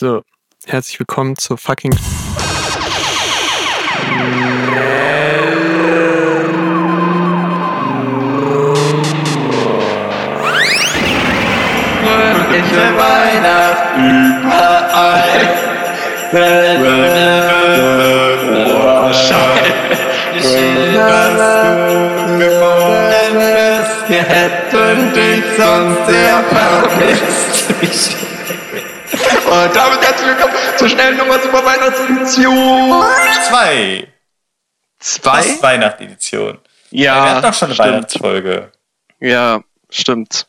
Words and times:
So, 0.00 0.22
herzlich 0.64 1.00
willkommen 1.00 1.36
zur 1.36 1.58
fucking. 1.58 1.92
Fröhliche 12.04 12.96
Weihnacht 12.96 13.98
überall. 13.98 15.48
Wir 24.06 24.22
hätten 24.22 25.12
dich 25.12 25.42
sonst 25.56 26.06
sehr 26.06 26.44
vermisst. 26.44 28.27
Und 29.50 29.74
damit 29.74 30.02
herzlich 30.02 30.28
willkommen 30.28 30.54
zur 30.76 30.88
schnellen 30.88 31.16
Nummer 31.16 31.38
Super 31.40 31.64
Weihnachtsedition. 31.64 33.02
Zwei. 33.48 34.08
Zwei? 34.98 35.42
Fast 35.42 35.62
Weihnachtsedition. 35.62 36.58
Wir 36.90 37.04
Ja, 37.04 37.30
hatten 37.36 37.42
doch 37.42 37.54
schon 37.54 37.66
eine 37.68 37.74
stimmt. 37.74 37.88
Weihnachtsfolge. 37.90 38.72
Ja, 39.20 39.60
stimmt. 39.90 40.46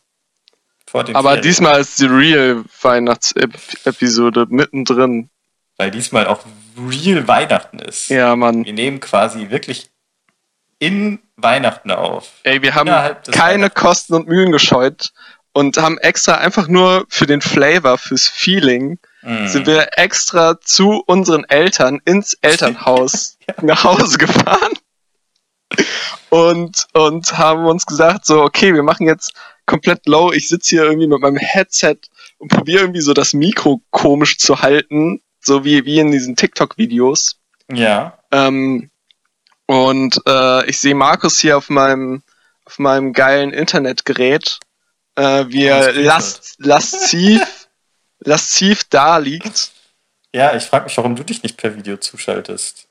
Aber 0.92 1.06
Ferien. 1.30 1.42
diesmal 1.44 1.80
ist 1.80 2.00
die 2.00 2.08
Real 2.08 2.64
Weihnachtsepisode 2.82 4.48
mittendrin. 4.50 5.30
Weil 5.78 5.92
diesmal 5.92 6.28
auch 6.28 6.42
real 6.78 7.28
Weihnachten 7.28 7.80
ist. 7.80 8.10
Ja, 8.10 8.36
Mann. 8.36 8.66
Wir 8.66 8.74
nehmen 8.74 9.00
quasi 9.00 9.50
wirklich 9.50 9.90
in 10.80 11.20
Weihnachten 11.38 11.92
auf. 11.92 12.32
Ey, 12.44 12.62
wir 12.62 12.76
haben 12.76 12.90
keine 13.32 13.70
Kosten 13.70 14.14
und 14.16 14.28
Mühen 14.28 14.52
gescheut 14.52 15.12
und 15.60 15.78
haben 15.78 15.98
extra 15.98 16.36
einfach 16.36 16.68
nur 16.68 17.06
für 17.10 17.26
den 17.26 17.42
Flavor, 17.42 17.98
fürs 17.98 18.28
Feeling, 18.28 18.98
Mhm. 19.22 19.48
sind 19.50 19.68
wir 19.68 19.98
extra 19.98 20.62
zu 20.62 21.04
unseren 21.06 21.44
Eltern 21.44 22.00
ins 22.06 22.38
Elternhaus 22.42 23.38
nach 23.62 23.84
Hause 23.84 24.18
gefahren 24.18 24.74
und, 26.30 26.88
und 26.94 27.38
haben 27.38 27.66
uns 27.66 27.86
gesagt, 27.86 28.26
so, 28.26 28.42
okay, 28.42 28.74
wir 28.74 28.84
machen 28.84 29.08
jetzt 29.08 29.34
komplett 29.66 30.08
low. 30.08 30.32
Ich 30.32 30.48
sitze 30.48 30.70
hier 30.70 30.84
irgendwie 30.84 31.08
mit 31.08 31.20
meinem 31.20 31.36
Headset 31.36 31.98
und 32.38 32.50
probiere 32.50 32.82
irgendwie 32.84 33.02
so 33.02 33.14
das 33.14 33.34
Mikro 33.34 33.82
komisch 33.92 34.38
zu 34.38 34.62
halten, 34.62 35.22
so 35.42 35.66
wie, 35.66 35.84
wie 35.86 36.00
in 36.00 36.12
diesen 36.12 36.38
TikTok-Videos. 36.38 37.40
Ja. 37.72 38.18
Ähm, 38.32 38.90
und 39.68 40.22
äh, 40.26 40.66
ich 40.70 40.80
sehe 40.80 40.96
Markus 40.96 41.40
hier 41.40 41.58
auf 41.58 41.70
meinem, 41.70 42.24
auf 42.66 42.80
meinem 42.80 43.14
geilen 43.14 43.52
Internetgerät, 43.52 44.60
äh, 45.20 45.46
wie 45.52 45.66
er 45.66 45.94
last, 45.94 46.56
lasziv, 46.60 47.42
lasziv 48.20 48.84
da 48.90 49.18
liegt, 49.18 49.72
Ja, 50.34 50.56
ich 50.56 50.64
frage 50.64 50.86
mich, 50.86 50.98
warum 50.98 51.16
du 51.16 51.24
dich 51.24 51.44
nicht 51.44 51.58
per 51.58 51.76
Video 51.76 51.98
zuschaltest. 51.98 52.88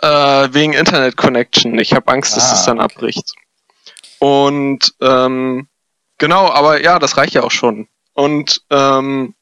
äh, 0.00 0.48
wegen 0.52 0.72
Internet 0.72 1.16
Connection. 1.16 1.78
Ich 1.78 1.92
habe 1.94 2.10
Angst, 2.12 2.36
dass 2.36 2.50
Ah, 2.50 2.54
es 2.54 2.64
dann 2.64 2.78
okay. 2.80 2.84
abbricht. 2.94 3.32
Und 4.18 4.94
ähm, 5.00 5.68
genau, 6.18 6.50
aber 6.50 6.82
ja, 6.82 6.98
das 6.98 7.16
reicht 7.16 7.34
ja 7.34 7.42
auch 7.44 7.50
schon. 7.52 7.88
Und 8.14 8.62
ähm, 8.70 9.34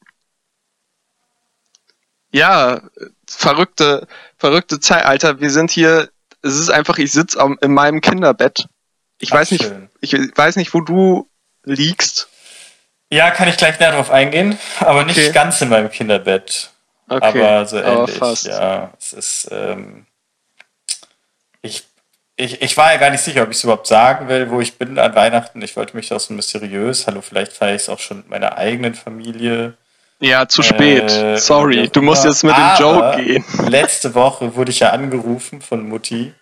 ja, 2.33 2.81
verrückte, 3.27 4.07
verrückte 4.37 4.79
Zeit, 4.79 5.05
Alter. 5.05 5.39
Wir 5.41 5.49
sind 5.49 5.71
hier. 5.71 6.09
Es 6.43 6.55
ist 6.55 6.69
einfach, 6.71 6.97
ich 6.97 7.11
sitze 7.11 7.37
in 7.61 7.73
meinem 7.73 8.01
Kinderbett. 8.01 8.67
Ich 9.19 9.31
Ach, 9.31 9.37
weiß 9.37 9.51
nicht, 9.51 9.63
schön. 9.63 9.89
ich 9.99 10.13
weiß 10.13 10.55
nicht, 10.55 10.73
wo 10.73 10.81
du 10.81 11.29
liegst. 11.63 12.27
Ja, 13.11 13.31
kann 13.31 13.47
ich 13.49 13.57
gleich 13.57 13.79
näher 13.79 13.91
drauf 13.91 14.09
eingehen, 14.09 14.57
aber 14.79 15.03
nicht 15.03 15.17
Okay. 15.17 15.31
ganz 15.31 15.59
in 15.61 15.69
meinem 15.69 15.91
Kinderbett. 15.91 16.69
Okay, 17.09 17.25
aber 17.43 17.65
so 17.65 17.77
aber 17.77 18.03
ähnlich. 18.03 18.17
fast. 18.17 18.45
Ja, 18.47 18.91
es 18.97 19.11
ist. 19.13 19.49
Ähm, 19.51 20.05
ich, 21.61 21.83
ich, 22.37 22.61
ich 22.61 22.77
war 22.77 22.93
ja 22.93 22.99
gar 22.99 23.09
nicht 23.09 23.21
sicher, 23.21 23.43
ob 23.43 23.49
ich 23.51 23.57
es 23.57 23.63
überhaupt 23.65 23.87
sagen 23.87 24.29
will, 24.29 24.49
wo 24.49 24.61
ich 24.61 24.77
bin 24.77 24.97
an 24.97 25.13
Weihnachten. 25.13 25.61
Ich 25.61 25.75
wollte 25.75 25.95
mich 25.97 26.11
auch 26.13 26.19
so 26.21 26.33
mysteriös. 26.33 27.05
Hallo, 27.07 27.21
vielleicht 27.21 27.51
feiere 27.51 27.75
ich 27.75 27.81
es 27.83 27.89
auch 27.89 27.99
schon 27.99 28.17
mit 28.17 28.29
meiner 28.29 28.57
eigenen 28.57 28.95
Familie. 28.95 29.73
Ja, 30.21 30.47
zu 30.47 30.61
spät. 30.63 31.11
Äh, 31.11 31.37
Sorry, 31.37 31.89
du 31.89 32.01
musst 32.01 32.23
jetzt 32.23 32.43
mit 32.43 32.55
dem 32.55 32.63
Aber 32.63 32.79
Joke 32.79 33.23
gehen. 33.23 33.43
Letzte 33.67 34.13
Woche 34.15 34.55
wurde 34.55 34.71
ich 34.71 34.79
ja 34.79 34.91
angerufen 34.91 35.61
von 35.61 35.87
Mutti. 35.87 36.33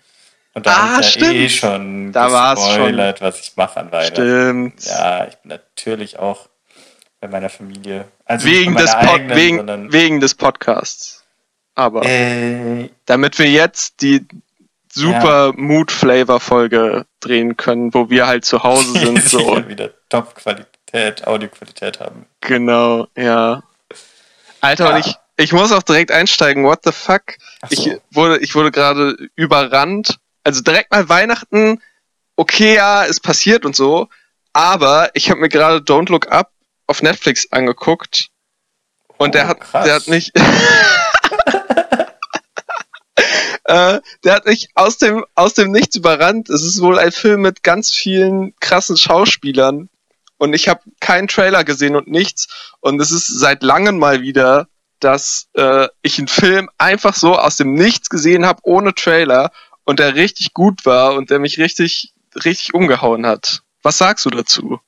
Und 0.53 0.65
da 0.65 0.71
Ah, 0.71 0.89
habe 0.95 1.01
ich 1.03 1.15
ja 1.15 1.31
eh 1.31 1.49
schon 1.49 2.11
Da 2.11 2.31
war's 2.31 2.59
schon. 2.59 2.69
gespoilert, 2.75 3.21
was 3.21 3.39
ich 3.39 3.53
mache 3.55 3.79
an 3.79 3.91
Weihnachten. 3.91 4.15
Stimmt. 4.15 4.85
Ja, 4.85 5.27
ich 5.27 5.35
bin 5.37 5.49
natürlich 5.49 6.17
auch 6.19 6.49
bei 7.21 7.27
meiner 7.27 7.49
Familie. 7.49 8.05
Also 8.25 8.47
Wegen 8.47 8.75
des, 8.75 8.93
eigenen, 8.93 9.35
wegen, 9.37 9.91
wegen 9.93 10.19
des 10.19 10.35
Podcasts. 10.35 11.23
Aber 11.75 12.03
äh, 12.05 12.89
damit 13.05 13.37
wir 13.39 13.49
jetzt 13.49 14.01
die 14.01 14.25
super 14.91 15.53
Mood-Flavor-Folge 15.55 17.05
drehen 17.19 17.55
können, 17.57 17.93
wo 17.93 18.09
wir 18.09 18.27
halt 18.27 18.43
zu 18.45 18.63
Hause 18.63 18.91
sind. 18.99 19.21
so. 19.23 19.37
sicher 19.39 19.67
wieder 19.67 19.89
Top-Qualität, 20.09 21.27
Audioqualität 21.27 21.99
haben. 21.99 22.25
Genau, 22.41 23.07
ja. 23.15 23.61
Alter, 24.61 24.89
Ja. 24.89 24.95
und 24.95 25.05
ich, 25.05 25.15
ich 25.37 25.53
muss 25.53 25.71
auch 25.71 25.83
direkt 25.83 26.11
einsteigen. 26.11 26.65
What 26.65 26.79
the 26.83 26.91
fuck? 26.91 27.21
So. 27.69 27.87
Ich 27.91 27.97
wurde, 28.11 28.39
ich 28.39 28.55
wurde 28.55 28.71
gerade 28.71 29.15
überrannt. 29.35 30.17
Also 30.43 30.61
direkt 30.61 30.91
mal 30.91 31.09
Weihnachten. 31.09 31.81
Okay, 32.35 32.75
ja, 32.75 33.03
ist 33.03 33.21
passiert 33.21 33.65
und 33.65 33.75
so. 33.75 34.07
Aber 34.53 35.09
ich 35.13 35.29
habe 35.29 35.39
mir 35.41 35.49
gerade 35.49 35.77
Don't 35.79 36.09
Look 36.09 36.31
Up 36.31 36.51
auf 36.87 37.01
Netflix 37.01 37.51
angeguckt. 37.51 38.29
Und 39.17 39.35
der 39.35 39.45
Oh, 39.45 39.47
hat, 39.49 39.59
krass. 39.59 39.85
der 39.85 39.95
hat 39.95 40.07
mich, 40.07 40.31
äh, 43.65 43.99
der 44.23 44.33
hat 44.33 44.45
mich 44.45 44.69
aus 44.75 44.97
dem, 44.97 45.25
aus 45.35 45.53
dem 45.53 45.71
Nichts 45.71 45.95
überrannt. 45.95 46.49
Es 46.49 46.63
ist 46.63 46.81
wohl 46.81 46.97
ein 46.97 47.11
Film 47.11 47.41
mit 47.41 47.63
ganz 47.63 47.91
vielen 47.93 48.55
krassen 48.59 48.97
Schauspielern. 48.97 49.89
Und 50.37 50.53
ich 50.53 50.69
habe 50.69 50.81
keinen 51.01 51.27
Trailer 51.27 51.63
gesehen 51.65 51.95
und 51.97 52.07
nichts. 52.07 52.47
Und 52.79 53.01
es 53.01 53.11
ist 53.11 53.27
seit 53.27 53.61
langem 53.61 53.99
mal 53.99 54.21
wieder, 54.21 54.67
dass 55.01 55.47
äh, 55.53 55.87
ich 56.01 56.17
einen 56.17 56.27
Film 56.29 56.69
einfach 56.77 57.13
so 57.13 57.37
aus 57.37 57.57
dem 57.57 57.73
Nichts 57.73 58.09
gesehen 58.09 58.45
habe, 58.45 58.61
ohne 58.63 58.93
Trailer. 58.95 59.51
Und 59.89 59.97
der 59.97 60.13
richtig 60.13 60.53
gut 60.53 60.85
war 60.85 61.15
und 61.15 61.31
der 61.31 61.39
mich 61.39 61.57
richtig, 61.57 62.13
richtig 62.45 62.75
umgehauen 62.75 63.25
hat. 63.25 63.63
Was 63.81 63.97
sagst 63.97 64.23
du 64.23 64.29
dazu? 64.29 64.79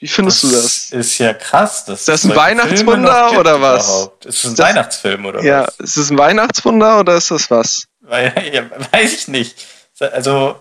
Wie 0.00 0.08
findest 0.08 0.42
du 0.42 0.48
das? 0.50 0.90
Ist 0.90 1.18
ja 1.18 1.32
krass. 1.34 1.84
Dass 1.84 2.00
Ist 2.00 2.08
das 2.08 2.24
ein 2.24 2.34
Weihnachtswunder 2.34 3.38
oder 3.38 3.60
was? 3.60 3.86
Überhaupt. 3.86 4.26
Ist 4.26 4.38
es 4.44 4.50
ein 4.50 4.56
das- 4.56 4.66
Weihnachtsfilm 4.66 5.24
oder 5.26 5.40
Ja, 5.44 5.68
was? 5.68 5.76
ist 5.78 5.96
es 5.98 6.10
ein 6.10 6.18
Weihnachtswunder 6.18 6.98
oder 6.98 7.14
ist 7.16 7.30
das 7.30 7.48
was? 7.48 7.86
Ja, 8.10 8.64
weiß 8.92 9.14
ich 9.14 9.28
nicht. 9.28 9.64
Also, 10.00 10.58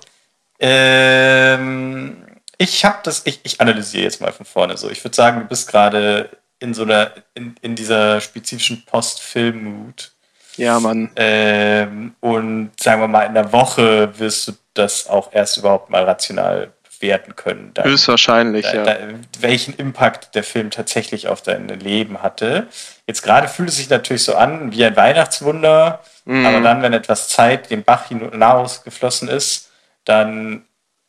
ähm, 0.59 2.25
ich 2.59 2.85
habe 2.85 2.99
das, 3.03 3.23
ich, 3.25 3.39
ich 3.43 3.59
analysiere 3.59 4.03
jetzt 4.03 4.21
mal 4.21 4.31
von 4.31 4.45
vorne 4.45 4.77
so. 4.77 4.89
Ich 4.91 5.03
würde 5.03 5.15
sagen, 5.15 5.39
du 5.41 5.45
bist 5.47 5.67
gerade 5.67 6.29
in 6.59 6.75
so 6.75 6.83
einer, 6.83 7.11
in, 7.33 7.55
in 7.61 7.75
dieser 7.75 8.21
spezifischen 8.21 8.85
Post-Film-Mood. 8.85 10.12
Ja, 10.57 10.79
Mann. 10.79 11.09
Ähm, 11.15 12.15
und 12.19 12.71
sagen 12.79 13.01
wir 13.01 13.07
mal, 13.07 13.23
in 13.23 13.33
der 13.33 13.51
Woche 13.51 14.17
wirst 14.19 14.47
du 14.47 14.51
das 14.73 15.07
auch 15.07 15.33
erst 15.33 15.57
überhaupt 15.57 15.89
mal 15.89 16.03
rational 16.03 16.71
bewerten 16.99 17.35
können. 17.35 17.71
Dann, 17.73 17.85
Höchstwahrscheinlich, 17.85 18.65
da, 18.65 18.73
ja. 18.73 18.83
da, 18.83 18.95
welchen 19.39 19.75
Impact 19.75 20.35
der 20.35 20.43
Film 20.43 20.71
tatsächlich 20.71 21.27
auf 21.27 21.41
dein 21.41 21.67
Leben 21.67 22.21
hatte. 22.21 22.67
Jetzt 23.07 23.23
gerade 23.23 23.47
fühlt 23.47 23.69
es 23.69 23.77
sich 23.77 23.89
natürlich 23.89 24.23
so 24.23 24.35
an 24.35 24.71
wie 24.71 24.85
ein 24.85 24.95
Weihnachtswunder, 24.95 25.99
Mhm. 26.25 26.45
aber 26.45 26.61
dann, 26.61 26.81
wenn 26.81 26.93
etwas 26.93 27.27
Zeit 27.27 27.69
den 27.69 27.83
Bach 27.83 28.07
hinaus 28.07 28.83
geflossen 28.83 29.27
ist, 29.27 29.69
dann 30.05 30.63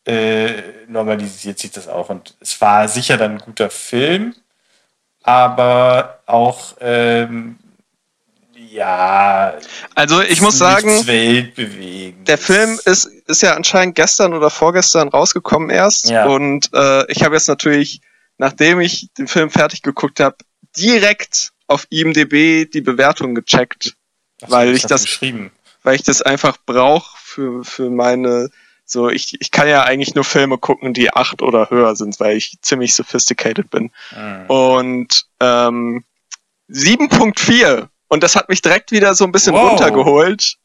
äh, 0.07 0.55
normalisiert 0.89 1.59
sich 1.59 1.71
das 1.71 1.89
auch. 1.89 2.11
Und 2.11 2.35
es 2.41 2.61
war 2.61 2.89
sicher 2.89 3.17
dann 3.17 3.33
ein 3.33 3.39
guter 3.39 3.71
Film, 3.71 4.35
aber 5.23 6.19
auch 6.27 6.75
ähm, 6.81 7.59
ja, 8.75 9.55
Also 9.95 10.21
ich 10.21 10.41
muss 10.41 10.59
sagen, 10.59 10.91
der 12.27 12.39
Film 12.39 12.81
ist, 12.85 13.05
ist 13.27 13.43
ja 13.43 13.55
anscheinend 13.55 13.95
gestern 13.95 14.35
oder 14.35 14.51
vorgestern 14.51 15.09
rausgekommen 15.09 15.71
erst. 15.71 16.11
Ja. 16.11 16.27
Und 16.27 16.71
äh, 16.75 17.11
ich 17.11 17.23
habe 17.23 17.35
jetzt 17.37 17.49
natürlich, 17.49 18.01
nachdem 18.39 18.81
ich 18.81 19.09
den 19.17 19.29
Film 19.29 19.51
fertig 19.51 19.83
geguckt 19.83 20.19
habe, 20.21 20.37
direkt 20.77 21.53
auf 21.69 21.87
IMDB 21.91 22.67
die 22.71 22.81
Bewertung 22.81 23.35
gecheckt, 23.35 23.95
so, 24.41 24.51
weil 24.51 24.75
ich 24.75 24.83
das- 24.87 25.05
weil 25.85 25.95
ich 25.97 26.03
das 26.03 26.21
einfach 26.23 26.57
brauche 26.67 27.17
für, 27.23 27.65
für 27.65 27.91
meine. 27.91 28.49
So, 28.87 29.09
ich, 29.09 29.41
ich 29.41 29.51
kann 29.51 29.67
ja 29.69 29.83
eigentlich 29.85 30.15
nur 30.15 30.25
Filme 30.25 30.59
gucken, 30.59 30.93
die 30.95 31.11
acht 31.13 31.41
oder 31.43 31.71
höher 31.71 31.95
sind, 31.97 32.19
weil 32.21 32.37
ich 32.37 32.59
ziemlich 32.61 32.95
sophisticated 32.95 33.71
bin. 33.71 33.91
Hm. 34.11 34.47
Und 34.49 35.27
ähm, 35.41 36.05
7.4. 36.71 37.89
Und 38.09 38.23
das 38.23 38.37
hat 38.37 38.49
mich 38.49 38.63
direkt 38.63 38.93
wieder 38.93 39.15
so 39.15 39.25
ein 39.25 39.33
bisschen 39.33 39.55
Wow. 39.55 39.71
runtergeholt. 39.71 40.57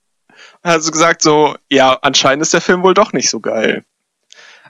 Also 0.62 0.92
gesagt 0.92 1.22
so, 1.22 1.56
ja, 1.70 1.98
anscheinend 2.02 2.42
ist 2.42 2.54
der 2.54 2.62
Film 2.62 2.84
wohl 2.84 2.94
doch 2.94 3.14
nicht 3.14 3.30
so 3.30 3.40
geil. 3.40 3.84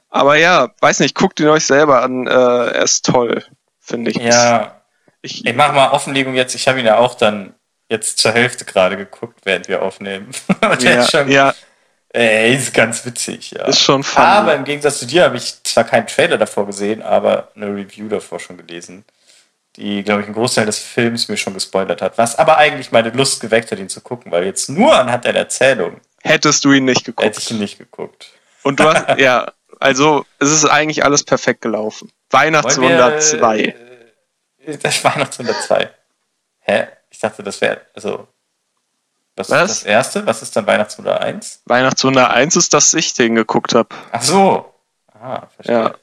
Aber 0.10 0.36
ja, 0.36 0.70
weiß 0.82 1.00
nicht, 1.02 1.16
guckt 1.16 1.40
ihn 1.40 1.48
euch 1.48 1.66
selber 1.66 2.02
an. 2.02 2.28
Äh, 2.28 2.32
er 2.32 2.84
ist 2.84 3.06
toll, 3.06 3.44
finde 3.80 4.12
ich. 4.12 4.18
Ja, 4.18 4.82
Ich, 5.22 5.46
Ich 5.46 5.56
mach 5.56 5.74
mal 5.74 5.90
Offenlegung 5.92 6.34
jetzt. 6.36 6.56
Ich 6.56 6.68
habe 6.68 6.80
ihn 6.80 6.86
ja 6.86 6.98
auch 6.98 7.16
dann 7.16 7.54
jetzt 7.90 8.20
zur 8.20 8.32
Hälfte 8.32 8.66
gerade 8.66 8.98
geguckt, 8.98 9.40
während 9.44 9.68
wir 9.68 9.82
aufnehmen. 9.82 10.30
Und 10.62 10.84
ja, 10.84 11.02
ist 11.02 11.12
schon, 11.12 11.30
ja, 11.30 11.54
ey, 12.10 12.56
ist 12.56 12.74
ganz 12.74 13.06
witzig, 13.06 13.52
ja. 13.52 13.66
ist 13.66 13.82
schon 13.82 14.04
funny. 14.04 14.26
Aber 14.26 14.56
im 14.56 14.64
Gegensatz 14.64 15.00
zu 15.00 15.06
dir 15.08 15.24
habe 15.26 15.38
ich 15.38 15.62
zwar 15.64 15.84
keinen 15.84 16.08
Trailer 16.08 16.38
davor 16.38 16.66
gesehen, 16.68 17.02
aber 17.02 17.50
eine 17.56 17.68
Review 17.68 18.08
davor 18.08 18.40
schon 18.40 18.58
gelesen, 18.58 19.06
die, 19.80 20.04
glaube 20.04 20.22
ich, 20.22 20.28
einen 20.28 20.36
Großteil 20.36 20.66
des 20.66 20.78
Films 20.80 21.30
mir 21.30 21.38
schon 21.38 21.54
gespoilert 21.54 22.02
hat. 22.02 22.18
Was 22.18 22.38
aber 22.38 22.58
eigentlich 22.58 22.92
meine 22.92 23.10
Lust 23.12 23.40
geweckt 23.40 23.72
hat, 23.72 23.80
ihn 23.80 23.88
zu 23.90 24.02
gucken, 24.02 24.32
weil 24.32 24.44
jetzt 24.46 24.70
nur 24.70 24.94
anhand 24.94 25.24
der 25.26 25.36
Erzählung 25.36 26.02
Hättest 26.22 26.66
du 26.66 26.74
ihn 26.74 26.84
nicht 26.84 27.06
geguckt. 27.06 27.26
hätte 27.26 27.40
ich 27.40 27.50
ihn 27.50 27.60
nicht 27.60 27.78
geguckt. 27.78 28.32
Und 28.64 28.80
du 28.82 28.84
hast, 28.84 29.18
ja, 29.20 29.54
also 29.80 30.26
es 30.40 30.52
ist 30.52 30.66
eigentlich 30.66 31.06
alles 31.06 31.24
perfekt 31.24 31.62
gelaufen. 31.62 32.12
Weihnachtswunder 32.30 33.12
Wollen 33.12 33.22
2. 33.22 33.58
wir, 33.58 34.74
äh, 34.74 34.78
Das 34.78 35.02
Weihnachtswunder 35.04 35.54
2. 35.62 35.90
Hä? 36.60 36.88
Ich 37.10 37.20
dachte, 37.20 37.42
das 37.42 37.62
wäre, 37.62 37.82
also, 37.96 38.28
was, 39.38 39.50
Was? 39.50 39.72
ist 39.72 39.82
das 39.84 39.90
erste? 39.90 40.26
Was 40.26 40.42
ist 40.42 40.54
dann 40.58 40.68
Weihnachtswunder 40.68 41.22
1? 41.22 41.62
Weihnachtswunder 41.66 42.32
1 42.32 42.58
ist, 42.58 42.74
dass 42.74 42.94
ich 42.94 43.14
den 43.14 43.36
geguckt 43.36 43.74
habe. 43.74 43.88
Ach 44.12 44.22
so. 44.22 44.74
Ah, 45.14 45.48
verstehe. 45.56 45.76
Ja. 45.76 45.96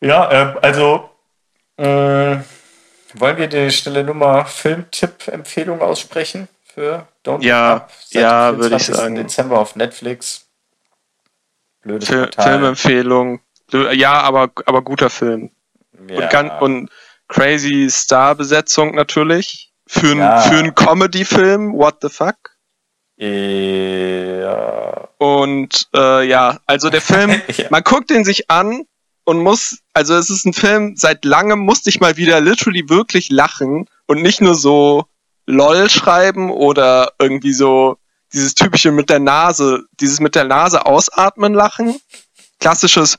Ja, 0.00 0.30
ähm, 0.30 0.58
also 0.60 1.10
äh, 1.76 2.38
wollen 3.14 3.36
wir 3.36 3.46
die 3.48 3.70
schnelle 3.70 4.04
Nummer 4.04 4.44
Filmtipp-Empfehlung 4.46 5.80
aussprechen 5.80 6.48
für 6.72 7.06
Don't 7.24 7.42
Ja, 7.42 7.72
Look 7.74 7.82
Up? 7.82 7.92
Seit 8.06 8.22
ja, 8.22 8.56
würde 8.58 8.76
ich 8.76 8.82
24. 8.84 8.94
sagen. 8.96 9.14
Dezember 9.16 9.58
auf 9.60 9.76
Netflix. 9.76 10.46
Blödes 11.82 12.08
Fil 12.08 12.22
Portal. 12.24 12.44
Filmempfehlung. 12.44 13.40
Ja, 13.92 14.20
aber, 14.20 14.50
aber 14.66 14.82
guter 14.82 15.10
Film. 15.10 15.50
Ja. 16.08 16.16
Und, 16.16 16.30
ganz, 16.30 16.52
und 16.60 16.90
crazy 17.28 17.88
Star-Besetzung 17.90 18.94
natürlich. 18.94 19.72
Für, 19.86 20.16
Ja. 20.16 20.40
für 20.40 20.56
einen 20.58 20.74
Comedy-Film, 20.74 21.74
what 21.74 21.96
the 22.02 22.08
fuck? 22.08 22.36
ja. 23.18 25.08
Und 25.18 25.88
äh, 25.94 26.26
ja, 26.26 26.58
also 26.66 26.90
der 26.90 27.00
Film, 27.00 27.30
Ja. 27.56 27.66
man 27.70 27.82
guckt 27.84 28.10
ihn 28.10 28.24
sich 28.24 28.50
an 28.50 28.84
und 29.24 29.38
muss, 29.38 29.78
also 29.92 30.14
es 30.14 30.30
ist 30.30 30.44
ein 30.44 30.52
Film, 30.52 30.96
seit 30.96 31.24
langem 31.24 31.60
musste 31.60 31.90
ich 31.90 32.00
mal 32.00 32.16
wieder 32.16 32.40
literally 32.40 32.88
wirklich 32.88 33.30
lachen 33.30 33.88
und 34.06 34.22
nicht 34.22 34.40
nur 34.40 34.54
so 34.54 35.06
LOL 35.46 35.90
schreiben 35.90 36.50
oder 36.50 37.12
irgendwie 37.18 37.52
so 37.52 37.96
dieses 38.32 38.54
typische 38.54 38.90
mit 38.90 39.10
der 39.10 39.20
Nase, 39.20 39.84
dieses 40.00 40.20
mit 40.20 40.34
der 40.34 40.44
Nase 40.44 40.84
ausatmen 40.86 41.54
lachen. 41.54 42.00
Klassisches 42.60 43.18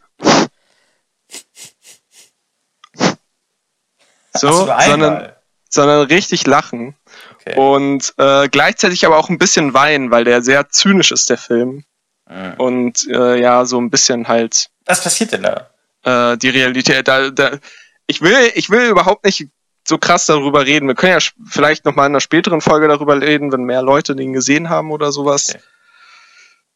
so, 4.37 4.69
sondern, 4.85 5.31
sondern 5.69 6.07
richtig 6.07 6.45
lachen. 6.45 6.95
Okay. 7.39 7.57
Und 7.57 8.13
äh, 8.17 8.49
gleichzeitig 8.49 9.05
aber 9.05 9.17
auch 9.17 9.29
ein 9.29 9.37
bisschen 9.37 9.73
weinen, 9.73 10.11
weil 10.11 10.23
der 10.23 10.41
sehr 10.41 10.69
zynisch 10.69 11.11
ist, 11.11 11.29
der 11.29 11.37
Film. 11.37 11.85
Mhm. 12.29 12.53
Und 12.57 13.07
äh, 13.07 13.39
ja, 13.39 13.65
so 13.65 13.79
ein 13.79 13.89
bisschen 13.89 14.27
halt 14.27 14.69
Was 14.85 15.03
passiert 15.03 15.31
denn 15.31 15.43
da? 15.43 15.69
Äh, 16.05 16.37
die 16.37 16.49
Realität. 16.49 17.07
Da, 17.07 17.29
da, 17.29 17.57
ich 18.07 18.21
will, 18.21 18.51
ich 18.55 18.69
will 18.69 18.89
überhaupt 18.89 19.25
nicht 19.25 19.47
so 19.87 19.97
krass 19.97 20.25
darüber 20.25 20.65
reden. 20.65 20.87
Wir 20.87 20.95
können 20.95 21.19
ja 21.19 21.27
vielleicht 21.47 21.85
noch 21.85 21.95
mal 21.95 22.05
in 22.05 22.13
einer 22.13 22.21
späteren 22.21 22.61
Folge 22.61 22.87
darüber 22.87 23.19
reden, 23.19 23.51
wenn 23.51 23.63
mehr 23.63 23.81
Leute 23.81 24.15
den 24.15 24.33
gesehen 24.33 24.69
haben 24.69 24.91
oder 24.91 25.11
sowas. 25.11 25.49
Okay. 25.49 25.63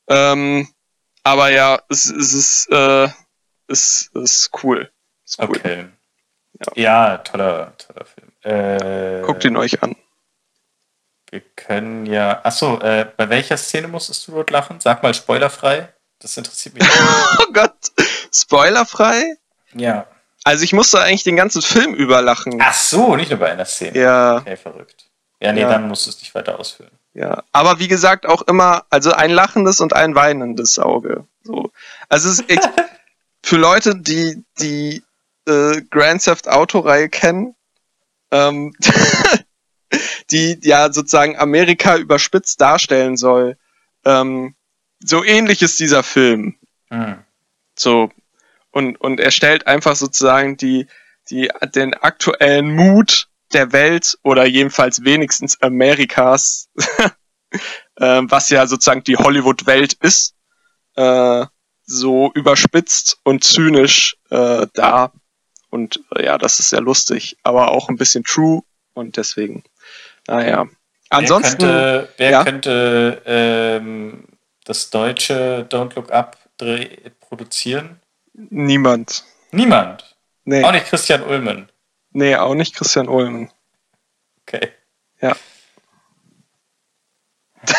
Ähm, 0.09 0.67
aber 1.23 1.49
ja, 1.51 1.79
es, 1.89 2.05
es 2.05 2.33
ist, 2.33 2.71
äh, 2.71 3.07
es 3.67 4.09
ist 4.13 4.51
cool. 4.63 4.91
Ist 5.25 5.39
cool. 5.39 5.49
Okay. 5.49 5.85
Ja, 6.75 7.17
toller, 7.19 7.73
toller 7.77 8.05
Film. 8.05 8.31
Äh, 8.41 9.21
Guckt 9.21 9.45
ihn 9.45 9.55
euch 9.55 9.81
an. 9.83 9.95
Wir 11.29 11.41
können 11.55 12.07
ja. 12.07 12.43
Achso, 12.43 12.79
äh, 12.79 13.07
bei 13.15 13.29
welcher 13.29 13.57
Szene 13.57 13.87
musstest 13.87 14.27
du 14.27 14.31
dort 14.31 14.49
lachen? 14.49 14.79
Sag 14.79 15.03
mal 15.03 15.13
spoilerfrei. 15.13 15.93
Das 16.19 16.36
interessiert 16.38 16.75
mich. 16.75 16.83
Oh 17.39 17.51
Gott, 17.54 17.74
spoilerfrei? 18.33 19.36
ja. 19.74 20.06
Also 20.45 20.63
ich 20.63 20.71
musste 20.71 21.01
eigentlich 21.01 21.24
den 21.24 21.36
ganzen 21.36 21.62
Film 21.62 21.94
über 21.94 22.21
lachen. 22.21 22.60
Ach 22.62 22.74
so, 22.74 23.16
nicht 23.18 23.30
nur 23.30 23.39
bei 23.39 23.51
einer 23.51 23.66
Szene. 23.66 24.00
Ja, 24.00 24.38
Okay, 24.38 24.56
verrückt. 24.56 25.06
Ja, 25.42 25.51
nee, 25.51 25.62
Ja. 25.62 25.69
dann 25.69 25.88
musst 25.89 26.06
du 26.06 26.12
es 26.12 26.19
nicht 26.21 26.33
weiter 26.33 26.57
ausführen. 26.57 26.92
ja. 27.13 27.44
Aber 27.51 27.80
wie 27.80 27.89
gesagt, 27.89 28.25
auch 28.25 28.42
immer, 28.44 28.86
also 28.89 29.12
ein 29.12 29.31
lachendes 29.31 29.81
und 29.81 29.94
ein 29.94 30.16
weinendes 30.16 30.80
Auge. 30.80 31.25
So. 31.44 31.71
Also 32.07 32.30
es 32.30 32.39
ist, 32.39 32.69
für 33.44 33.57
Leute, 33.57 33.95
die 33.98 34.44
die 34.60 35.04
äh, 35.48 35.81
Grand 35.89 36.24
Theft 36.24 36.48
Auto 36.48 36.80
Reihe 36.80 37.10
kennen, 37.10 37.54
ähm, 38.31 38.74
die 40.31 40.57
ja 40.63 40.92
sozusagen 40.92 41.38
Amerika 41.38 41.98
überspitzt 41.98 42.62
darstellen 42.62 43.18
soll, 43.18 43.57
ähm, 44.06 44.56
so 44.99 45.23
ähnlich 45.23 45.61
ist 45.61 45.79
dieser 45.79 46.03
Film. 46.03 46.55
Hm. 46.89 47.19
So. 47.77 48.11
Und, 48.71 48.97
und 48.97 49.19
er 49.19 49.31
stellt 49.31 49.67
einfach 49.67 49.95
sozusagen 49.95 50.57
die, 50.57 50.87
die, 51.29 51.49
den 51.73 51.93
aktuellen 51.93 52.75
Mut 52.75 53.27
der 53.53 53.71
Welt 53.71 54.17
oder 54.23 54.45
jedenfalls 54.45 55.03
wenigstens 55.03 55.59
Amerikas, 55.61 56.69
äh, 57.95 58.21
was 58.23 58.49
ja 58.49 58.67
sozusagen 58.67 59.03
die 59.03 59.17
Hollywood-Welt 59.17 59.93
ist, 59.93 60.35
äh, 60.95 61.45
so 61.83 62.31
überspitzt 62.33 63.17
und 63.23 63.43
zynisch 63.43 64.17
äh, 64.29 64.67
dar. 64.73 65.13
Und 65.71 66.01
äh, 66.15 66.25
ja, 66.25 66.37
das 66.37 66.59
ist 66.59 66.69
sehr 66.69 66.81
lustig, 66.81 67.37
aber 67.43 67.71
auch 67.71 67.89
ein 67.89 67.97
bisschen 67.97 68.23
true 68.23 68.61
und 68.93 69.17
deswegen, 69.17 69.63
naja. 70.27 70.67
Ansonsten, 71.09 71.63
wer 71.63 72.01
könnte, 72.03 72.13
wer 72.17 72.29
ja. 72.29 72.43
könnte 72.43 73.21
ähm, 73.25 74.23
das 74.69 74.89
deutsche 74.92 75.66
Don't 75.69 75.95
Look 75.95 76.12
Up 76.12 76.38
produzieren? 77.19 78.00
niemand. 78.33 79.24
Niemand. 79.51 80.16
Nee, 80.45 80.63
Auch 80.63 80.71
nicht 80.71 80.86
Christian 80.86 81.24
Ulmen. 81.24 81.69
nee, 82.12 82.36
auch 82.36 82.54
nicht 82.54 82.75
Christian 82.75 83.07
Ulmen. 83.10 83.50
Okay. 84.44 84.71
Ja. 85.21 85.36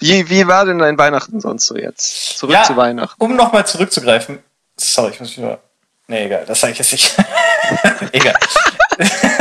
Wie, 0.00 0.28
wie 0.30 0.46
war 0.46 0.64
denn 0.64 0.78
dein 0.78 0.96
Weihnachten 0.98 1.40
sonst 1.40 1.66
so 1.66 1.76
jetzt? 1.76 2.38
Zurück 2.38 2.54
Ja. 2.54 2.62
zu 2.64 2.76
Weihnachten. 2.76 3.22
Um 3.22 3.36
nochmal 3.36 3.66
zurückzugreifen. 3.66 4.38
Sorry, 4.78 5.12
ich 5.12 5.20
muss 5.20 5.28
mich 5.30 5.38
nur. 5.38 5.60
Nee, 6.08 6.24
egal, 6.24 6.44
das 6.46 6.60
sage 6.60 6.72
ich 6.72 6.78
jetzt 6.78 6.92
nicht. 6.92 7.14
egal. 8.12 8.34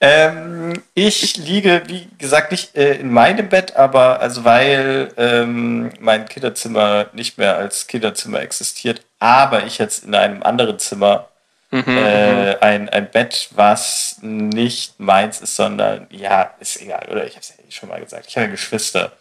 ähm, 0.00 0.82
ich 0.94 1.36
liege, 1.36 1.82
wie 1.86 2.08
gesagt, 2.18 2.52
nicht 2.52 2.76
äh, 2.76 2.94
in 2.94 3.12
meinem 3.12 3.48
Bett, 3.48 3.76
aber 3.76 4.20
also 4.20 4.44
weil 4.44 5.12
ähm, 5.16 5.90
mein 6.00 6.26
Kinderzimmer 6.26 7.06
nicht 7.12 7.38
mehr 7.38 7.56
als 7.56 7.86
Kinderzimmer 7.86 8.40
existiert, 8.40 9.02
aber 9.18 9.64
ich 9.66 9.78
jetzt 9.78 10.04
in 10.04 10.14
einem 10.14 10.42
anderen 10.42 10.78
Zimmer 10.78 11.28
Mhm, 11.70 11.98
äh, 11.98 12.56
ein, 12.60 12.88
ein 12.88 13.10
Bett, 13.10 13.50
was 13.52 14.18
nicht 14.22 14.98
meins 15.00 15.42
ist, 15.42 15.54
sondern 15.54 16.06
ja, 16.10 16.54
ist 16.60 16.80
egal, 16.80 17.06
oder? 17.10 17.26
Ich 17.26 17.32
habe 17.32 17.40
es 17.40 17.50
ja 17.50 17.64
eh 17.64 17.70
schon 17.70 17.90
mal 17.90 18.00
gesagt. 18.00 18.26
Ich 18.26 18.38
habe 18.38 18.48
Geschwister, 18.48 19.12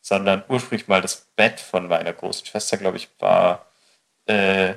sondern 0.00 0.44
ursprünglich 0.48 0.86
mal 0.86 1.02
das 1.02 1.26
Bett 1.34 1.58
von 1.58 1.88
meiner 1.88 2.12
großen 2.12 2.46
Schwester, 2.46 2.76
glaube 2.76 2.98
ich, 2.98 3.08
war 3.18 3.66
äh, 4.26 4.74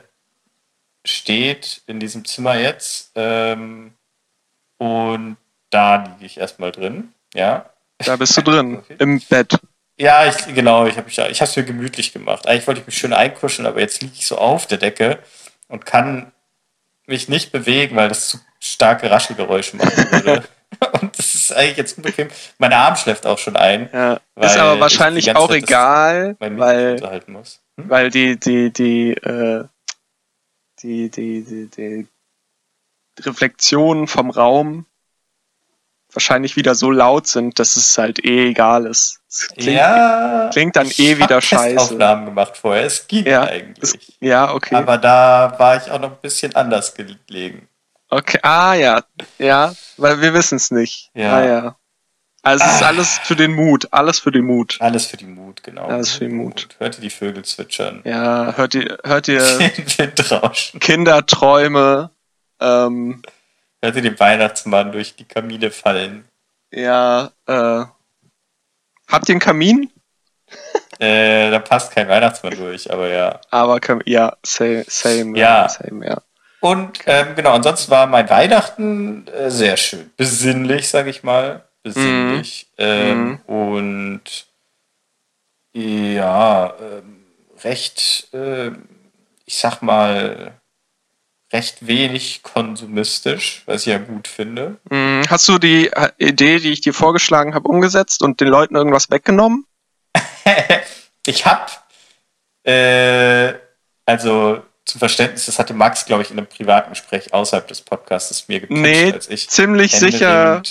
steht 1.05 1.83
in 1.85 1.99
diesem 1.99 2.25
Zimmer 2.25 2.55
jetzt 2.55 3.11
ähm, 3.15 3.93
und 4.77 5.37
da 5.69 6.03
liege 6.03 6.25
ich 6.25 6.38
erstmal 6.38 6.71
drin, 6.71 7.13
ja. 7.33 7.69
Da 7.99 8.15
bist 8.15 8.38
du 8.38 8.41
drin, 8.41 8.83
im 8.99 9.19
Bett. 9.19 9.59
Ja, 9.97 10.25
ich, 10.25 10.53
genau, 10.55 10.85
ich 10.85 10.97
habe 10.97 11.09
ich, 11.09 11.41
es 11.41 11.55
mir 11.57 11.63
gemütlich 11.63 12.13
gemacht. 12.13 12.47
Eigentlich 12.47 12.67
wollte 12.67 12.81
ich 12.81 12.88
mich 12.88 12.97
schön 12.97 13.13
einkuscheln, 13.13 13.67
aber 13.67 13.81
jetzt 13.81 14.01
liege 14.01 14.13
ich 14.15 14.25
so 14.25 14.38
auf 14.38 14.65
der 14.65 14.77
Decke 14.77 15.19
und 15.67 15.85
kann 15.85 16.31
mich 17.05 17.27
nicht 17.27 17.51
bewegen, 17.51 17.97
weil 17.97 18.07
das 18.07 18.29
zu 18.29 18.39
starke 18.59 19.11
Raschelgeräusche 19.11 19.75
machen 19.75 20.11
würde. 20.11 20.43
und 21.01 21.17
das 21.17 21.35
ist 21.35 21.51
eigentlich 21.51 21.77
jetzt 21.77 21.97
unbequem. 21.97 22.29
Mein 22.59 22.71
Arm 22.71 22.95
schläft 22.95 23.25
auch 23.25 23.38
schon 23.38 23.57
ein, 23.57 23.89
Ja. 23.91 24.21
Ist 24.39 24.57
aber 24.57 24.75
ich 24.75 24.79
wahrscheinlich 24.79 25.35
auch 25.35 25.49
Zeit 25.49 25.63
egal, 25.63 26.38
weil. 26.39 27.01
Hm? 27.25 27.43
weil 27.75 28.09
die, 28.09 28.39
die, 28.39 28.71
die, 28.71 29.11
äh, 29.11 29.65
die, 30.81 31.09
die, 31.09 31.43
die, 31.43 31.69
die 31.69 32.07
Reflexionen 33.21 34.07
vom 34.07 34.29
Raum 34.29 34.85
wahrscheinlich 36.13 36.55
wieder 36.55 36.75
so 36.75 36.89
laut 36.91 37.27
sind, 37.27 37.59
dass 37.59 37.75
es 37.75 37.97
halt 37.97 38.23
eh 38.25 38.49
egal 38.49 38.85
ist. 38.85 39.19
Es 39.29 39.47
klingt, 39.49 39.77
ja, 39.77 40.49
klingt 40.51 40.75
dann 40.75 40.87
ich 40.87 40.99
eh 40.99 41.17
wieder 41.17 41.39
scheiße. 41.41 41.75
Testaufnahmen 41.77 42.25
gemacht 42.25 42.57
vorher. 42.57 42.83
Es 42.85 43.07
ging 43.07 43.25
Ja, 43.25 43.43
eigentlich. 43.43 44.17
ja, 44.19 44.51
okay. 44.53 44.75
Aber 44.75 44.97
da 44.97 45.53
war 45.57 45.77
ich 45.77 45.91
auch 45.91 45.99
noch 45.99 46.11
ein 46.11 46.17
bisschen 46.21 46.55
anders 46.55 46.93
gelegen. 46.95 47.67
Okay, 48.09 48.39
ah 48.41 48.73
ja, 48.73 49.03
ja, 49.37 49.73
weil 49.97 50.19
wir 50.21 50.33
wissen 50.33 50.55
es 50.55 50.71
nicht. 50.71 51.11
Ja. 51.13 51.33
Ah, 51.35 51.45
ja. 51.45 51.75
Also 52.41 52.63
es 52.65 52.75
ist 52.75 52.83
Ah. 52.83 52.87
alles 52.87 53.19
für 53.19 53.35
den 53.35 53.53
Mut, 53.53 53.87
alles 53.91 54.19
für 54.19 54.31
den 54.31 54.45
Mut. 54.45 54.77
Alles 54.79 55.05
für 55.05 55.17
die 55.17 55.25
Mut, 55.25 55.61
genau. 55.61 55.87
Alles 55.87 56.13
für 56.13 56.21
den 56.21 56.37
Mut. 56.37 56.69
Hört 56.79 56.95
ihr 56.97 57.01
die 57.01 57.09
Vögel 57.09 57.43
zwitschern? 57.45 58.01
Ja, 58.05 58.53
hört 58.55 58.73
ihr, 58.75 58.97
hört 59.03 59.27
ihr 59.27 59.41
Den. 59.99 60.79
Kinderträume, 60.79 62.11
ähm, 62.61 63.21
hörte 63.81 64.01
den 64.01 64.19
Weihnachtsmann 64.19 64.91
durch 64.91 65.15
die 65.15 65.25
Kamine 65.25 65.71
fallen. 65.71 66.25
Ja, 66.71 67.31
äh. 67.48 67.86
Habt 69.07 69.27
ihr 69.29 69.33
einen 69.33 69.39
Kamin? 69.39 69.91
Äh, 71.01 71.50
da 71.51 71.59
passt 71.59 71.93
kein 71.93 72.09
Weihnachtsmann 72.09 72.57
durch, 72.57 72.91
aber 72.91 73.07
ja. 73.07 73.39
Aber 73.51 73.79
ja, 74.05 74.36
same, 74.45 74.83
same, 74.86 75.39
Ja. 75.39 75.69
same, 75.69 76.05
ja. 76.05 76.21
Und 76.59 77.00
ähm, 77.05 77.36
genau, 77.36 77.53
ansonsten 77.53 77.89
war 77.89 78.05
mein 78.07 78.29
Weihnachten 78.29 79.25
äh, 79.29 79.50
sehr 79.50 79.77
schön. 79.77 80.12
Besinnlich, 80.17 80.89
sag 80.89 81.07
ich 81.07 81.24
mal. 81.24 81.63
Besinnlich. 81.83 82.67
Ähm, 82.77 83.39
Und 83.45 84.21
ja, 85.71 86.74
ähm, 86.81 87.25
recht, 87.63 88.27
ähm, 88.33 88.89
ich 89.45 89.55
sag 89.57 89.81
mal, 89.81 90.58
recht 91.51 91.87
wenig 91.87 92.43
konsumistisch, 92.43 93.63
was 93.65 93.81
ich 93.81 93.87
ja 93.87 93.97
gut 93.97 94.27
finde. 94.27 94.77
Mhm. 94.89 95.23
Hast 95.29 95.47
du 95.47 95.57
die 95.57 95.87
äh, 95.87 96.09
Idee, 96.17 96.59
die 96.59 96.71
ich 96.71 96.81
dir 96.81 96.93
vorgeschlagen 96.93 97.55
habe, 97.55 97.67
umgesetzt 97.67 98.21
und 98.21 98.39
den 98.39 98.47
Leuten 98.49 98.75
irgendwas 98.75 99.09
weggenommen? 99.09 99.65
ich 101.25 101.45
habe, 101.45 101.71
äh, 102.63 103.53
also 104.05 104.61
zum 104.85 104.99
Verständnis, 104.99 105.45
das 105.45 105.59
hatte 105.59 105.73
Max, 105.73 106.05
glaube 106.05 106.23
ich, 106.23 106.31
in 106.31 106.37
einem 106.37 106.47
privaten 106.47 106.89
Gespräch 106.91 107.33
außerhalb 107.33 107.67
des 107.67 107.81
Podcasts 107.81 108.47
mir 108.47 108.59
gepitcht, 108.59 108.81
Nee, 108.81 109.11
als 109.13 109.29
ich 109.29 109.49
ziemlich 109.49 109.91
sicher. 109.93 110.61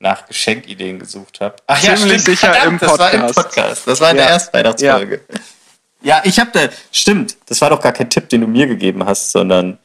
nach 0.00 0.26
Geschenkideen 0.26 0.98
gesucht 0.98 1.40
habe. 1.40 1.56
Ach 1.66 1.80
Ziemlich 1.80 2.22
sicher 2.22 2.62
im 2.64 2.78
das 2.78 2.98
war 2.98 3.12
im 3.12 3.20
Podcast. 3.20 3.34
Podcast. 3.54 3.86
Das 3.86 4.00
war 4.00 4.10
in 4.10 4.16
der 4.16 4.26
Ja. 4.26 4.32
ersten 4.32 4.52
Weihnachtsfolge. 4.54 5.20
Ja, 6.02 6.20
ich 6.24 6.38
habe 6.38 6.50
da, 6.52 6.68
stimmt, 6.92 7.36
das 7.46 7.60
war 7.62 7.70
doch 7.70 7.80
gar 7.80 7.92
kein 7.92 8.10
Tipp, 8.10 8.28
den 8.28 8.42
du 8.42 8.46
mir 8.46 8.66
gegeben 8.66 9.06
hast, 9.06 9.32
sondern 9.32 9.78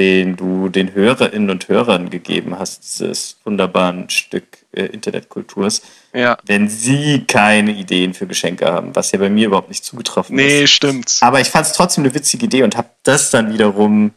den 0.00 0.34
du 0.36 0.70
den 0.70 0.94
Hörerinnen 0.94 1.50
und 1.50 1.68
Hörern 1.68 2.08
gegeben 2.08 2.58
hast, 2.58 2.82
dieses 2.84 3.36
wunderbaren 3.44 4.08
Stück 4.08 4.64
äh, 4.72 4.86
Internetkulturs, 4.86 5.82
Ja. 6.14 6.38
wenn 6.46 6.70
sie 6.70 7.24
keine 7.26 7.72
Ideen 7.72 8.14
für 8.14 8.26
Geschenke 8.26 8.64
haben, 8.72 8.96
was 8.96 9.12
ja 9.12 9.18
bei 9.18 9.28
mir 9.28 9.48
überhaupt 9.48 9.68
nicht 9.68 9.84
zugetroffen 9.84 10.36
Nee, 10.36 10.62
ist. 10.64 10.70
stimmt. 10.70 11.18
Aber 11.20 11.38
ich 11.42 11.48
fand 11.50 11.66
es 11.66 11.74
trotzdem 11.74 12.04
eine 12.04 12.14
witzige 12.14 12.46
Idee 12.46 12.62
und 12.62 12.78
habe 12.78 12.88
das 13.02 13.28
dann 13.30 13.52
wiederum 13.52 14.12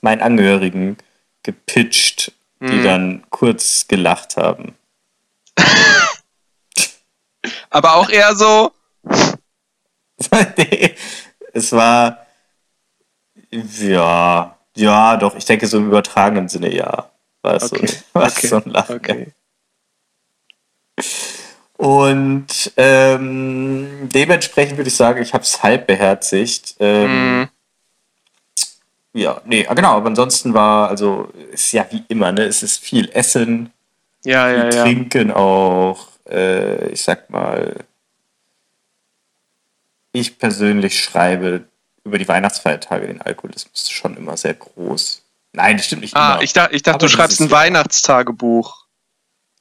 meinen 0.00 0.20
Angehörigen 0.22 0.96
gepitcht, 1.42 2.30
die 2.60 2.66
Mhm. 2.78 2.84
dann 2.84 3.22
kurz 3.30 3.88
gelacht 3.88 4.36
haben. 4.36 4.76
Aber 7.70 7.96
auch 7.96 8.08
eher 8.10 8.36
so, 8.36 8.70
nee, 10.56 10.94
es 11.52 11.72
war 11.72 12.24
ja, 13.50 14.57
ja, 14.78 15.16
doch, 15.16 15.34
ich 15.36 15.44
denke 15.44 15.66
so 15.66 15.78
im 15.78 15.88
übertragenen 15.88 16.48
Sinne 16.48 16.72
ja. 16.74 17.10
War 17.42 17.54
es 17.54 17.72
Okay, 17.72 17.86
so, 17.86 17.96
okay, 18.20 18.46
so 18.46 18.56
ein 18.56 18.70
Lachen. 18.70 18.96
okay. 18.96 19.32
Und 21.76 22.72
ähm, 22.76 24.08
dementsprechend 24.12 24.76
würde 24.78 24.88
ich 24.88 24.96
sagen, 24.96 25.22
ich 25.22 25.32
habe 25.32 25.44
es 25.44 25.62
halb 25.62 25.86
beherzigt. 25.86 26.74
Ähm, 26.80 27.40
Mhm. 27.40 27.48
Ja, 29.14 29.40
nee, 29.46 29.66
ah, 29.66 29.74
genau, 29.74 29.96
aber 29.96 30.06
ansonsten 30.08 30.54
war, 30.54 30.90
also, 30.90 31.28
ist 31.50 31.72
ja 31.72 31.86
wie 31.90 32.04
immer, 32.08 32.30
ne? 32.30 32.44
Es 32.44 32.62
ist 32.62 32.78
viel 32.84 33.08
Essen, 33.12 33.72
Ja, 34.24 34.46
viel 34.48 34.56
ja, 34.58 34.70
ja. 34.70 34.82
Trinken 34.84 35.32
auch, 35.32 36.08
äh, 36.28 36.88
ich 36.90 37.02
sag 37.02 37.28
mal, 37.30 37.84
ich 40.12 40.38
persönlich 40.38 41.00
schreibe 41.02 41.64
über 42.08 42.18
die 42.18 42.28
Weihnachtsfeiertage 42.28 43.06
den 43.06 43.22
Alkoholismus 43.22 43.90
schon 43.90 44.16
immer 44.16 44.36
sehr 44.36 44.54
groß. 44.54 45.22
Nein, 45.52 45.76
das 45.76 45.86
stimmt 45.86 46.02
nicht 46.02 46.16
Ah, 46.16 46.34
immer. 46.34 46.42
ich, 46.42 46.52
dachte, 46.52 46.74
ich 46.74 46.82
dachte, 46.82 46.96
Aber 46.96 47.06
du 47.06 47.08
schreibst 47.08 47.40
ein. 47.40 47.50
Weihnachtstagebuch. 47.50 48.84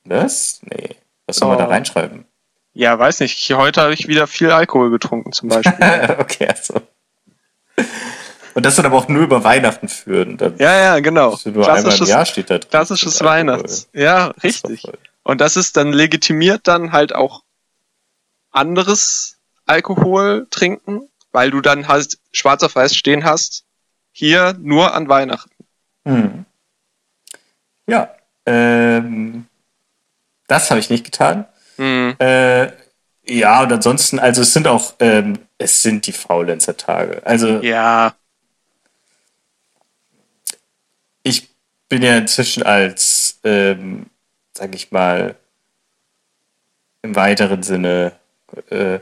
Was? 0.06 0.60
Nee. 0.64 0.96
Was 1.26 1.38
soll 1.38 1.50
man 1.50 1.58
da 1.58 1.66
Oh. 1.68 1.70
reinschreiben? 1.70 2.26
Ja, 2.74 2.98
weiß 2.98 3.22
nicht. 3.22 3.50
Heute 3.54 3.82
habe 3.82 3.94
ich 3.94 4.08
wieder 4.08 4.28
viel 4.28 4.52
Alkohol 4.52 4.92
getrunken, 4.92 5.32
zum 5.32 5.50
Beispiel. 5.50 5.74
okay, 6.20 6.48
also. 6.48 6.82
Und 8.54 8.66
das 8.66 8.76
dann 8.76 8.86
aber 8.86 8.98
auch 8.98 9.08
nur 9.08 9.24
über 9.24 9.44
Weihnachten 9.44 9.88
führen. 9.88 10.38
Dann 10.38 10.58
ja, 10.58 10.76
ja, 10.80 11.00
genau. 11.00 11.34
ist 11.34 11.46
nur 11.46 11.56
einmal 11.66 11.78
im 11.78 11.84
Klassisches, 11.84 12.10
Jahr 12.10 12.26
steht 12.26 12.50
da 12.50 12.58
drin. 12.58 12.70
klassisches. 12.70 13.24
Weihnachts. 13.24 13.88
Ja, 13.94 14.28
richtig. 14.44 14.84
Und 15.24 15.42
das 15.42 15.58
ist 15.58 15.78
dann 15.78 15.92
legitimiert 15.94 16.62
dann 16.68 16.92
halt 16.92 17.14
auch 17.14 17.44
anderes 18.52 19.38
Alkohol 19.66 20.48
trinken, 20.50 21.10
weil 21.38 21.52
du 21.52 21.62
dann 21.62 21.88
halt 21.88 22.18
schwarz 22.32 22.64
auf 22.64 22.74
weiß 22.74 22.96
stehen 22.96 23.24
hast, 23.24 23.64
hier 24.12 24.56
nur 24.60 24.96
an 24.96 25.08
Weihnachten. 25.08 25.52
Hm. 26.04 26.46
Ja, 27.86 28.16
ähm, 28.48 29.46
das 30.48 30.72
habe 30.72 30.80
ich 30.80 30.90
nicht 30.90 31.04
getan. 31.04 31.46
Hm. 31.76 32.16
Äh, 32.18 32.72
ja, 33.28 33.62
und 33.62 33.72
ansonsten, 33.72 34.18
also 34.18 34.42
es 34.42 34.52
sind 34.52 34.68
auch, 34.68 34.96
ähm, 35.00 35.38
es 35.60 35.84
sind 35.84 36.08
die 36.08 36.12
Faulenzer-Tage. 36.12 37.22
Also 37.24 37.62
Ja, 37.62 38.16
ich 41.22 41.50
bin 41.88 42.02
ja 42.02 42.18
inzwischen 42.18 42.64
als, 42.64 43.40
ähm, 43.44 44.08
sag 44.54 44.74
ich 44.74 44.92
mal, 44.92 45.36
im 47.04 47.16
weiteren 47.16 47.62
Sinne 47.62 48.14
äh, 48.72 48.98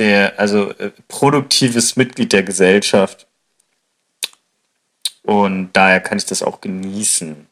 der, 0.00 0.38
also 0.40 0.70
äh, 0.72 0.90
produktives 1.06 1.94
Mitglied 1.94 2.32
der 2.32 2.42
Gesellschaft. 2.42 3.26
Und 5.22 5.70
daher 5.74 6.00
kann 6.00 6.18
ich 6.18 6.24
das 6.24 6.42
auch 6.42 6.60
genießen, 6.60 7.46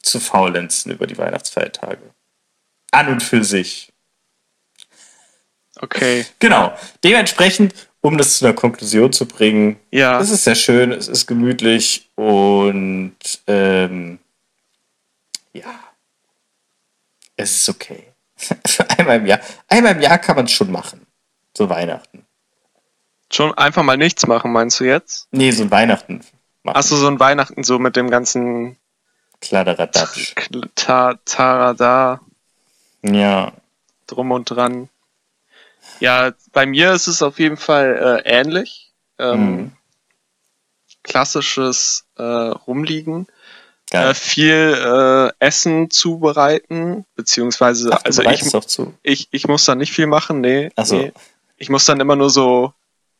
zu 0.00 0.20
faulenzen 0.20 0.92
über 0.92 1.06
die 1.06 1.18
Weihnachtsfeiertage. 1.18 2.00
An 2.92 3.08
und 3.08 3.22
für 3.22 3.44
sich. 3.44 3.92
okay. 5.80 6.24
Genau. 6.38 6.76
Dementsprechend, 7.04 7.74
um 8.00 8.16
das 8.16 8.38
zu 8.38 8.46
einer 8.46 8.54
Konklusion 8.54 9.12
zu 9.12 9.26
bringen, 9.26 9.78
Ja, 9.90 10.20
es 10.20 10.30
ist 10.30 10.44
sehr 10.44 10.54
schön, 10.54 10.92
es 10.92 11.08
ist 11.08 11.26
gemütlich 11.26 12.08
und 12.14 13.16
ähm, 13.46 14.18
ja, 15.52 15.74
es 17.36 17.56
ist 17.56 17.68
okay. 17.68 18.04
einmal 18.98 19.18
im 19.18 19.26
Jahr, 19.26 19.40
einmal 19.68 19.92
im 19.92 20.00
Jahr 20.00 20.18
kann 20.18 20.36
man 20.36 20.46
es 20.46 20.52
schon 20.52 20.70
machen. 20.70 21.01
So 21.56 21.68
Weihnachten. 21.68 22.26
schon 23.32 23.52
einfach 23.54 23.82
mal 23.82 23.96
nichts 23.96 24.26
machen, 24.26 24.52
meinst 24.52 24.80
du 24.80 24.84
jetzt? 24.84 25.28
Nee, 25.30 25.50
so 25.50 25.62
ein 25.64 25.70
Weihnachten 25.70 26.20
machen. 26.62 26.76
Du 26.88 26.96
so 26.96 27.06
ein 27.08 27.20
Weihnachten 27.20 27.62
so 27.64 27.78
mit 27.78 27.96
dem 27.96 28.10
ganzen 28.10 28.76
Kladderadatsch. 29.40 30.34
Ta 30.74 31.14
Tarada 31.24 32.20
Ja. 33.02 33.52
drum 34.06 34.30
und 34.30 34.44
dran? 34.50 34.88
Ja, 36.00 36.32
bei 36.52 36.66
mir 36.66 36.92
ist 36.92 37.06
es 37.06 37.22
auf 37.22 37.38
jeden 37.38 37.56
Fall 37.56 38.22
äh, 38.24 38.28
ähnlich. 38.28 38.92
Ähm, 39.18 39.56
Mhm. 39.56 39.72
Klassisches 41.02 42.04
äh, 42.16 42.22
Rumliegen. 42.22 43.26
Äh, 43.90 44.14
viel 44.14 45.32
äh, 45.38 45.44
Essen 45.44 45.90
zubereiten, 45.90 47.04
beziehungsweise, 47.14 47.90
Ach, 47.92 48.00
also 48.04 48.22
ich, 48.22 48.54
auch 48.54 48.64
zu. 48.64 48.94
ich, 49.02 49.28
ich 49.32 49.48
muss 49.48 49.66
da 49.66 49.74
nicht 49.74 49.92
viel 49.92 50.06
machen, 50.06 50.40
nee. 50.40 50.70
Ach 50.76 50.86
so. 50.86 50.96
nee. 50.96 51.12
Ich 51.62 51.68
muss 51.68 51.84
dann 51.84 52.00
immer 52.00 52.16
nur 52.16 52.28
so 52.28 52.74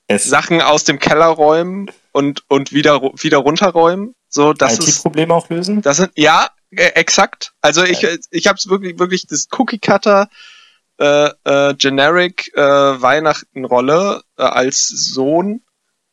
Es 0.08 0.24
Sachen 0.24 0.60
aus 0.60 0.82
dem 0.82 0.98
Keller 0.98 1.26
räumen 1.26 1.88
und, 2.10 2.42
und 2.48 2.72
wieder, 2.72 3.00
wieder 3.00 3.38
runterräumen. 3.38 4.16
So, 4.28 4.52
das 4.52 4.80
ist, 4.80 4.88
IT-Probleme 4.88 5.32
auch 5.32 5.48
lösen? 5.48 5.80
das 5.80 5.98
sind, 5.98 6.10
ja, 6.16 6.50
äh, 6.72 6.88
exakt. 6.96 7.52
Also 7.60 7.84
ich, 7.84 8.04
ich 8.30 8.46
habe 8.48 8.56
es 8.56 8.68
wirklich, 8.68 8.98
wirklich 8.98 9.28
das 9.28 9.46
Cookie 9.56 9.78
Cutter 9.78 10.28
äh, 10.98 11.30
äh, 11.44 11.74
Generic 11.74 12.50
äh, 12.56 12.60
Weihnachtenrolle 12.60 14.22
äh, 14.36 14.42
als 14.42 14.88
Sohn, 14.88 15.62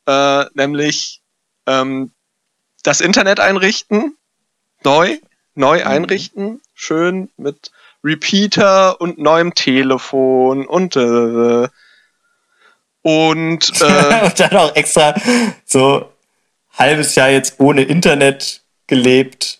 äh, 0.05 0.45
nämlich 0.53 1.23
ähm, 1.65 2.11
das 2.83 3.01
Internet 3.01 3.39
einrichten, 3.39 4.15
neu, 4.83 5.17
neu 5.55 5.79
Mhm. 5.79 5.87
einrichten, 5.87 6.61
schön 6.75 7.31
mit 7.37 7.71
Repeater 8.03 9.01
und 9.01 9.17
neuem 9.17 9.55
Telefon 9.55 10.67
und 10.67 10.95
äh, 10.95 11.67
und 13.01 13.71
äh, 13.81 14.25
und 14.25 14.39
dann 14.39 14.55
auch 14.57 14.75
extra 14.75 15.15
so 15.65 16.09
halbes 16.77 17.15
Jahr 17.15 17.29
jetzt 17.29 17.59
ohne 17.59 17.83
Internet 17.83 18.61
gelebt. 18.87 19.59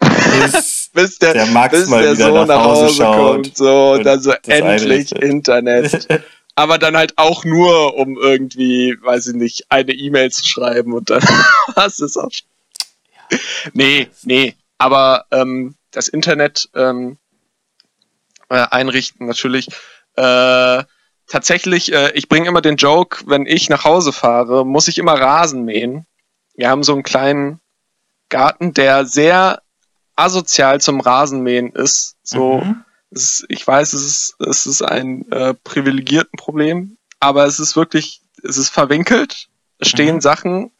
Bis 0.00 0.90
bis 0.94 1.18
der, 1.18 1.34
der 1.34 1.46
Max 1.46 1.72
bis 1.72 1.88
mal 1.88 2.02
der 2.02 2.14
wieder 2.14 2.26
Sohn 2.26 2.48
nach 2.48 2.64
Hause 2.64 2.94
schaut 2.94 3.16
kommt, 3.16 3.56
so, 3.56 3.92
und 3.92 4.04
dann 4.04 4.20
so 4.20 4.32
endlich 4.32 4.62
einrichtet. 4.62 5.22
Internet. 5.22 6.08
Aber 6.56 6.78
dann 6.78 6.96
halt 6.96 7.14
auch 7.16 7.44
nur, 7.44 7.96
um 7.96 8.16
irgendwie, 8.16 8.96
weiß 9.02 9.26
ich 9.28 9.34
nicht, 9.34 9.66
eine 9.70 9.92
E-Mail 9.92 10.30
zu 10.30 10.46
schreiben 10.46 10.92
und 10.92 11.10
dann 11.10 11.22
hast 11.74 11.98
du 11.98 12.04
es 12.04 12.16
auch. 12.16 12.30
schon. 12.30 12.46
Nee, 13.72 14.08
nee. 14.22 14.54
Aber 14.78 15.24
ähm, 15.32 15.74
das 15.90 16.06
Internet 16.06 16.68
ähm, 16.76 17.18
äh, 18.50 18.66
einrichten 18.70 19.26
natürlich. 19.26 19.68
Äh, 20.16 20.84
tatsächlich, 21.34 21.92
äh, 21.92 22.12
ich 22.14 22.28
bringe 22.28 22.46
immer 22.46 22.60
den 22.60 22.76
Joke, 22.76 23.24
wenn 23.26 23.44
ich 23.44 23.68
nach 23.68 23.82
Hause 23.82 24.12
fahre, 24.12 24.64
muss 24.64 24.86
ich 24.86 24.98
immer 24.98 25.14
Rasen 25.14 25.64
mähen. 25.64 26.06
Wir 26.54 26.70
haben 26.70 26.84
so 26.84 26.92
einen 26.92 27.02
kleinen 27.02 27.58
Garten, 28.28 28.72
der 28.72 29.04
sehr 29.04 29.60
asozial 30.14 30.80
zum 30.80 31.00
Rasenmähen 31.00 31.72
ist. 31.72 32.14
So, 32.22 32.58
Mhm. 32.58 32.84
ist, 33.10 33.44
ich 33.48 33.66
weiß, 33.66 33.94
es 33.94 34.04
ist, 34.04 34.36
es 34.38 34.64
ist 34.64 34.82
ein 34.82 35.28
äh, 35.32 35.54
privilegierten 35.54 36.36
Problem, 36.38 36.98
aber 37.18 37.46
es 37.46 37.58
ist 37.58 37.74
wirklich, 37.74 38.20
es 38.44 38.56
ist 38.56 38.68
verwinkelt. 38.68 39.48
Es 39.80 39.88
stehen 39.88 40.16
Mhm. 40.16 40.20
Sachen 40.20 40.70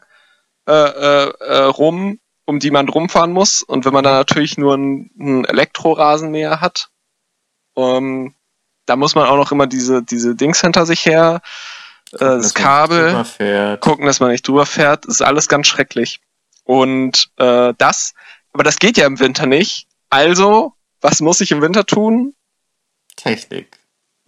äh, 0.69 0.73
äh, 0.73 1.33
äh, 1.41 1.63
rum, 1.65 2.21
um 2.45 2.61
die 2.61 2.71
man 2.71 2.89
rumfahren 2.89 3.33
muss. 3.33 3.61
Und 3.65 3.85
wenn 3.85 3.93
man 3.93 4.05
dann 4.05 4.15
natürlich 4.15 4.57
nur 4.57 4.75
einen, 4.75 5.11
einen 5.19 5.45
Elektrorasenmäher 5.47 6.61
hat, 6.61 6.91
ähm, 7.77 8.37
da 8.87 8.97
muss 8.97 9.15
man 9.15 9.27
auch 9.27 9.37
noch 9.37 9.53
immer 9.53 9.67
diese, 9.67 10.03
diese 10.03 10.35
Dings 10.35 10.61
hinter 10.61 10.87
sich 10.87 11.05
her, 11.07 11.41
äh, 12.13 12.19
das 12.19 12.55
Kabel 12.55 13.13
gucken, 13.79 14.07
dass 14.07 14.21
man 14.21 14.31
nicht 14.31 14.47
drüber 14.47 14.67
fährt. 14.67 15.07
Das 15.07 15.17
ist 15.17 15.23
alles 15.23 15.49
ganz 15.49 15.67
schrecklich. 15.67 16.21
Und 16.65 17.31
äh, 17.37 17.75
das, 17.79 18.15
aber 18.53 18.63
das 18.65 18.79
geht 18.79 18.97
ja 18.97 19.07
im 19.07 19.21
Winter 19.21 19.47
nicht. 19.47 19.87
Also, 20.11 20.75
was 21.01 21.21
muss 21.21 21.41
ich 21.41 21.51
im 21.51 21.61
Winter 21.61 21.85
tun? 21.85 22.35
Technik. 23.17 23.79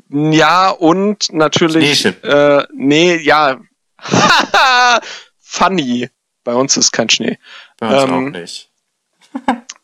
Ja, 0.09 0.71
und 0.71 1.33
natürlich. 1.33 2.05
Äh, 2.05 2.65
nee, 2.75 3.17
ja. 3.17 3.59
Funny. 5.39 6.11
Bei 6.45 6.55
uns 6.55 6.77
ist 6.77 6.93
kein 6.93 7.09
Schnee. 7.09 7.39
Bei 7.79 7.89
uns 7.89 8.05
Ähm, 8.05 8.15
auch 8.15 8.31
nicht. 8.31 8.71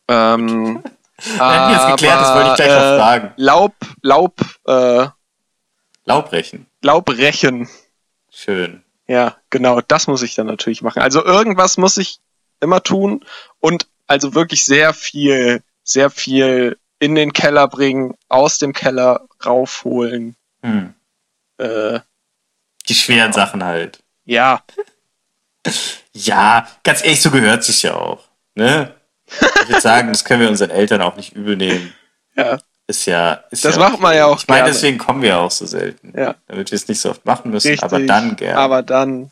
Ähm, 0.09 0.83
Wir 1.25 1.53
hätten 1.53 1.73
jetzt 1.73 1.87
geklärt, 1.89 2.21
das 2.21 2.35
wollte 2.35 2.51
ich 2.51 2.57
gleich 2.57 2.69
noch 2.69 2.77
äh, 2.77 2.99
fragen. 2.99 3.33
Laub, 3.37 3.75
Laub, 4.03 4.41
äh, 4.67 5.07
Laubrechen. 6.05 6.67
Laubrechen. 6.83 7.69
Schön. 8.31 8.83
Ja, 9.07 9.37
genau, 9.51 9.81
das 9.81 10.07
muss 10.07 10.23
ich 10.23 10.35
dann 10.35 10.47
natürlich 10.47 10.83
machen. 10.83 11.03
Also 11.03 11.25
irgendwas 11.25 11.77
muss 11.77 11.97
ich 11.97 12.19
immer 12.61 12.83
tun 12.83 13.25
und 13.61 13.87
also 14.07 14.35
wirklich 14.35 14.65
sehr 14.65 14.95
viel, 14.95 15.63
sehr 15.85 16.11
viel 16.11 16.79
in 16.99 17.15
den 17.15 17.33
Keller 17.33 17.69
bringen, 17.69 18.15
aus 18.29 18.59
dem 18.59 18.73
Keller 18.73 19.27
raufholen. 19.45 20.37
Hm. 20.63 20.95
Äh, 21.59 22.01
Die 22.89 22.95
schweren 22.95 23.33
Sachen 23.33 23.65
halt. 23.65 24.03
ja, 24.25 24.63
Ja, 26.15 26.69
ganz 26.83 27.03
ehrlich, 27.05 27.23
so 27.23 27.31
gehört 27.31 27.65
sich 27.65 27.83
ja 27.85 27.95
auch. 27.95 28.25
Ne? 28.55 28.95
Ich 29.63 29.69
würde 29.69 29.81
sagen, 29.81 30.09
das 30.09 30.25
können 30.25 30.41
wir 30.41 30.49
unseren 30.49 30.71
Eltern 30.71 31.03
auch 31.03 31.17
nicht 31.17 31.33
übel 31.35 31.57
nehmen. 31.57 31.93
ja, 32.37 32.59
Ist 32.87 33.07
ja. 33.07 33.45
Ist 33.51 33.65
Das 33.65 33.77
ja 33.77 33.81
macht 33.81 34.01
man 34.01 34.15
ja 34.15 34.27
auch 34.27 34.39
Ich 34.41 34.49
meine, 34.49 34.63
gerne. 34.63 34.73
deswegen 34.73 34.99
kommen 34.99 35.23
wir 35.23 35.39
auch 35.39 35.51
so 35.51 35.67
selten. 35.67 36.13
ja. 36.19 36.35
Damit 36.49 36.71
wir 36.71 36.77
es 36.77 36.89
nicht 36.89 37.01
so 37.01 37.11
oft 37.11 37.25
machen 37.25 37.51
müssen, 37.51 37.69
Richtig. 37.69 37.85
aber 37.85 38.01
dann 38.01 38.37
gerne. 38.37 38.59
Aber 38.59 38.83
dann 38.83 39.31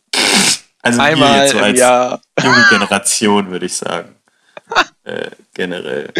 also 0.82 0.98
wir 0.98 1.04
einmal 1.04 1.42
jetzt 1.42 1.52
so 1.52 1.58
als 1.58 1.78
Jahr. 1.78 2.20
junge 2.42 2.64
Generation, 2.70 3.50
würde 3.50 3.66
ich 3.66 3.74
sagen. 3.76 4.14
äh, 5.04 5.30
generell. 5.54 6.12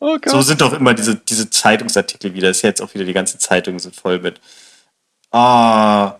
Oh 0.00 0.16
Gott. 0.20 0.30
So 0.30 0.42
sind 0.42 0.60
doch 0.60 0.72
immer 0.74 0.94
diese, 0.94 1.16
diese 1.16 1.50
Zeitungsartikel 1.50 2.32
wieder. 2.34 2.50
Ist 2.50 2.62
jetzt 2.62 2.80
auch 2.80 2.94
wieder, 2.94 3.04
die 3.04 3.12
ganzen 3.12 3.40
Zeitungen 3.40 3.80
sind 3.80 3.96
voll 3.96 4.20
mit. 4.20 4.40
Ah, 5.32 6.14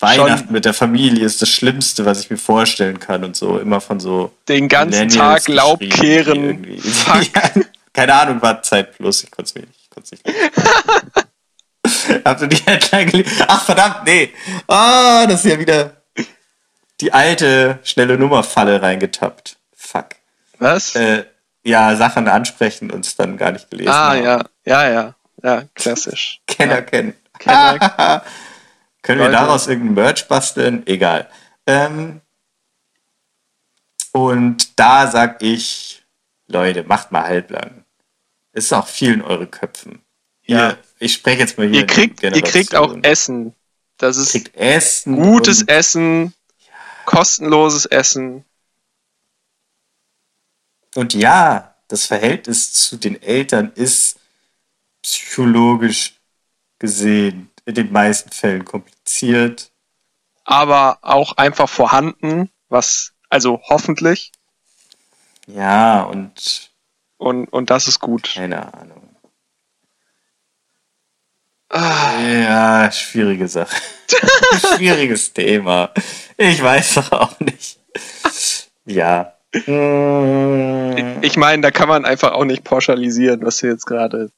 Weihnachten 0.00 0.44
Schon- 0.44 0.52
mit 0.52 0.64
der 0.64 0.74
Familie 0.74 1.24
ist 1.24 1.42
das 1.42 1.48
Schlimmste, 1.48 2.04
was 2.04 2.20
ich 2.20 2.30
mir 2.30 2.36
vorstellen 2.36 3.00
kann 3.00 3.24
und 3.24 3.36
so. 3.36 3.58
Immer 3.58 3.80
von 3.80 3.98
so. 3.98 4.32
Den 4.48 4.68
ganzen 4.68 5.06
Millennials 5.06 5.44
Tag 5.44 5.54
Laub 5.54 5.80
kehren. 5.80 6.80
Ja, 7.34 7.50
keine 7.92 8.14
Ahnung, 8.14 8.40
war 8.40 8.62
Zeit 8.62 8.96
plus. 8.96 9.24
Ich 9.24 9.30
konnte 9.30 9.48
es 9.48 9.54
mir 9.56 9.62
nicht. 9.62 9.80
Ich 9.82 9.90
konnte 9.90 10.14
nicht. 10.14 10.24
Habt 12.24 12.40
ihr 12.42 12.46
die 12.46 12.56
Headline 12.56 13.10
gelesen? 13.10 13.44
Ach, 13.48 13.64
verdammt, 13.64 14.04
nee. 14.04 14.32
Ah, 14.68 15.26
das 15.26 15.44
ist 15.44 15.50
ja 15.50 15.58
wieder 15.58 15.96
die 17.00 17.12
alte 17.12 17.78
schnelle 17.82 18.18
Nummerfalle 18.18 18.82
reingetappt. 18.82 19.56
Fuck. 19.74 20.10
Was? 20.58 20.94
Äh, 20.94 21.24
ja, 21.64 21.96
Sachen 21.96 22.28
ansprechen 22.28 22.90
und 22.90 23.04
es 23.04 23.16
dann 23.16 23.36
gar 23.36 23.52
nicht 23.52 23.70
gelesen 23.70 23.90
ah, 23.90 24.10
haben. 24.10 24.24
ja, 24.24 24.44
ja, 24.64 24.90
ja, 24.90 25.14
ja, 25.42 25.62
klassisch. 25.74 26.40
Kenner 26.46 26.76
ja. 26.76 26.82
kennen. 26.82 27.14
Kenner. 27.38 28.22
Können 29.08 29.20
wir 29.20 29.28
Leute. 29.28 29.38
daraus 29.38 29.66
irgendein 29.68 29.94
Merch 29.94 30.28
basteln? 30.28 30.86
Egal. 30.86 31.30
Ähm, 31.66 32.20
und 34.12 34.78
da 34.78 35.10
sag 35.10 35.42
ich, 35.42 36.04
Leute, 36.46 36.84
macht 36.84 37.10
mal 37.10 37.22
halblang. 37.22 37.86
Ist 38.52 38.70
auch 38.74 38.86
viel 38.86 39.14
in 39.14 39.22
eure 39.22 39.46
Köpfen. 39.46 40.02
Ja. 40.42 40.72
Ihr, 40.72 40.78
ich 40.98 41.14
spreche 41.14 41.38
jetzt 41.38 41.56
mal 41.56 41.66
hier. 41.66 41.80
Ihr 41.80 41.86
kriegt, 41.86 42.22
ihr 42.22 42.32
kriegt 42.42 42.74
auch. 42.74 42.98
Essen. 43.00 43.54
Das 43.96 44.18
ist 44.18 44.32
kriegt 44.32 44.54
Essen. 44.54 45.16
gutes 45.16 45.62
Essen, 45.62 46.34
kostenloses 47.06 47.86
Essen. 47.86 48.44
und 50.96 51.14
ja, 51.14 51.76
das 51.88 52.04
Verhältnis 52.04 52.74
zu 52.74 52.98
den 52.98 53.22
Eltern 53.22 53.72
ist 53.74 54.20
psychologisch 55.00 56.12
gesehen 56.78 57.47
in 57.68 57.74
den 57.74 57.92
meisten 57.92 58.30
Fällen 58.32 58.64
kompliziert. 58.64 59.70
aber 60.44 60.98
auch 61.02 61.36
einfach 61.36 61.68
vorhanden, 61.68 62.50
was, 62.70 63.12
also 63.28 63.60
hoffentlich, 63.68 64.32
Ja, 65.46 66.02
und 66.02 66.70
und, 67.18 67.46
und 67.52 67.68
das 67.70 67.88
ist 67.88 68.00
gut. 68.00 68.32
keine 68.34 68.72
Ahnung. 68.72 69.16
Ah, 71.68 72.18
Ja, 72.22 72.90
schwierige 72.92 73.46
Sache. 73.48 73.76
Schwieriges 74.76 75.32
Thema. 75.34 75.92
Ich 76.38 76.62
weiß 76.62 76.94
doch 76.94 77.12
auch 77.12 77.40
nicht. 77.40 77.78
Ja. 78.86 79.34
Ich 81.22 81.36
meine, 81.36 81.62
da 81.62 81.70
kann 81.70 81.88
man 81.88 82.04
einfach 82.06 82.32
auch 82.32 82.44
nicht 82.44 82.64
pauschalisieren, 82.64 83.44
was 83.44 83.62
wir 83.62 83.70
jetzt 83.70 83.84
gerade 83.86 84.30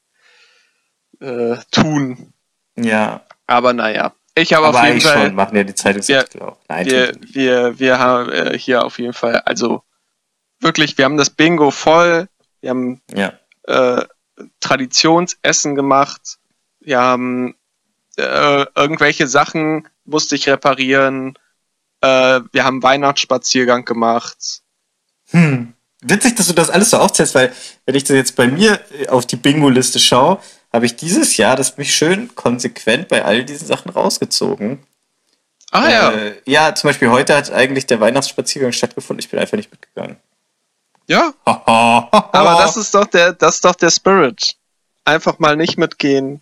äh, 1.21 1.57
tun. 1.71 2.33
Ja, 2.75 3.21
Aber 3.47 3.73
naja, 3.73 4.13
ich 4.35 4.53
habe 4.53 4.67
auf 4.67 4.83
jeden 4.83 5.01
Fall, 5.01 5.25
schon, 5.25 5.35
machen 5.35 5.55
ja 5.55 5.63
die 5.63 5.75
Zeitungsartikel 5.75 6.41
auch. 6.41 6.57
Nein, 6.69 6.85
wir, 6.85 7.13
wir, 7.21 7.79
wir 7.79 7.99
haben 7.99 8.31
äh, 8.31 8.57
hier 8.57 8.85
auf 8.85 8.97
jeden 8.99 9.13
Fall, 9.13 9.41
also 9.41 9.83
wirklich, 10.59 10.97
wir 10.97 11.05
haben 11.05 11.17
das 11.17 11.29
Bingo 11.29 11.71
voll, 11.71 12.27
wir 12.61 12.69
haben 12.69 13.01
ja. 13.13 13.33
äh, 13.63 14.05
Traditionsessen 14.59 15.75
gemacht. 15.75 16.37
Wir 16.79 16.99
haben 16.99 17.55
äh, 18.17 18.65
irgendwelche 18.75 19.27
Sachen 19.27 19.87
musste 20.05 20.35
ich 20.35 20.47
reparieren. 20.47 21.37
Äh, 22.01 22.41
wir 22.51 22.63
haben 22.63 22.83
Weihnachtsspaziergang 22.83 23.85
gemacht. 23.85 24.61
Hm. 25.29 25.73
Witzig, 26.01 26.35
dass 26.35 26.47
du 26.47 26.53
das 26.53 26.71
alles 26.71 26.89
so 26.89 26.97
aufzählst, 26.97 27.35
weil 27.35 27.53
wenn 27.85 27.95
ich 27.95 28.03
das 28.03 28.15
jetzt 28.15 28.35
bei 28.35 28.47
mir 28.47 28.79
äh, 28.99 29.07
auf 29.07 29.25
die 29.27 29.35
Bingo-Liste 29.35 29.99
schaue, 29.99 30.39
habe 30.73 30.85
ich 30.85 30.95
dieses 30.95 31.37
Jahr 31.37 31.55
das 31.55 31.77
mich 31.77 31.93
schön 31.95 32.33
konsequent 32.35 33.07
bei 33.07 33.23
all 33.25 33.43
diesen 33.43 33.67
Sachen 33.67 33.91
rausgezogen. 33.91 34.79
Ah 35.71 35.89
ja, 35.89 36.11
Äh, 36.11 36.33
ja, 36.45 36.75
zum 36.75 36.89
Beispiel 36.89 37.09
heute 37.09 37.35
hat 37.35 37.51
eigentlich 37.51 37.87
der 37.87 37.99
Weihnachtsspaziergang 37.99 38.71
stattgefunden. 38.73 39.19
Ich 39.19 39.29
bin 39.29 39.39
einfach 39.39 39.57
nicht 39.57 39.71
mitgegangen. 39.71 40.17
ja. 41.07 41.33
Aber 41.45 42.57
das 42.61 42.77
ist 42.77 42.93
doch 42.93 43.05
der, 43.05 43.33
das 43.33 43.55
ist 43.55 43.65
doch 43.65 43.75
der 43.75 43.89
Spirit. 43.91 44.55
Einfach 45.05 45.39
mal 45.39 45.55
nicht 45.55 45.77
mitgehen. 45.77 46.41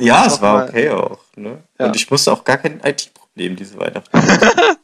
Ja, 0.00 0.26
es 0.26 0.40
war 0.40 0.54
mal- 0.58 0.68
okay 0.68 0.90
auch. 0.90 1.18
Ne? 1.34 1.62
Ja. 1.78 1.86
Und 1.86 1.96
ich 1.96 2.08
musste 2.10 2.32
auch 2.32 2.44
gar 2.44 2.56
kein 2.58 2.80
IT-Problem 2.84 3.56
diese 3.56 3.76
Weihnachten. 3.78 4.10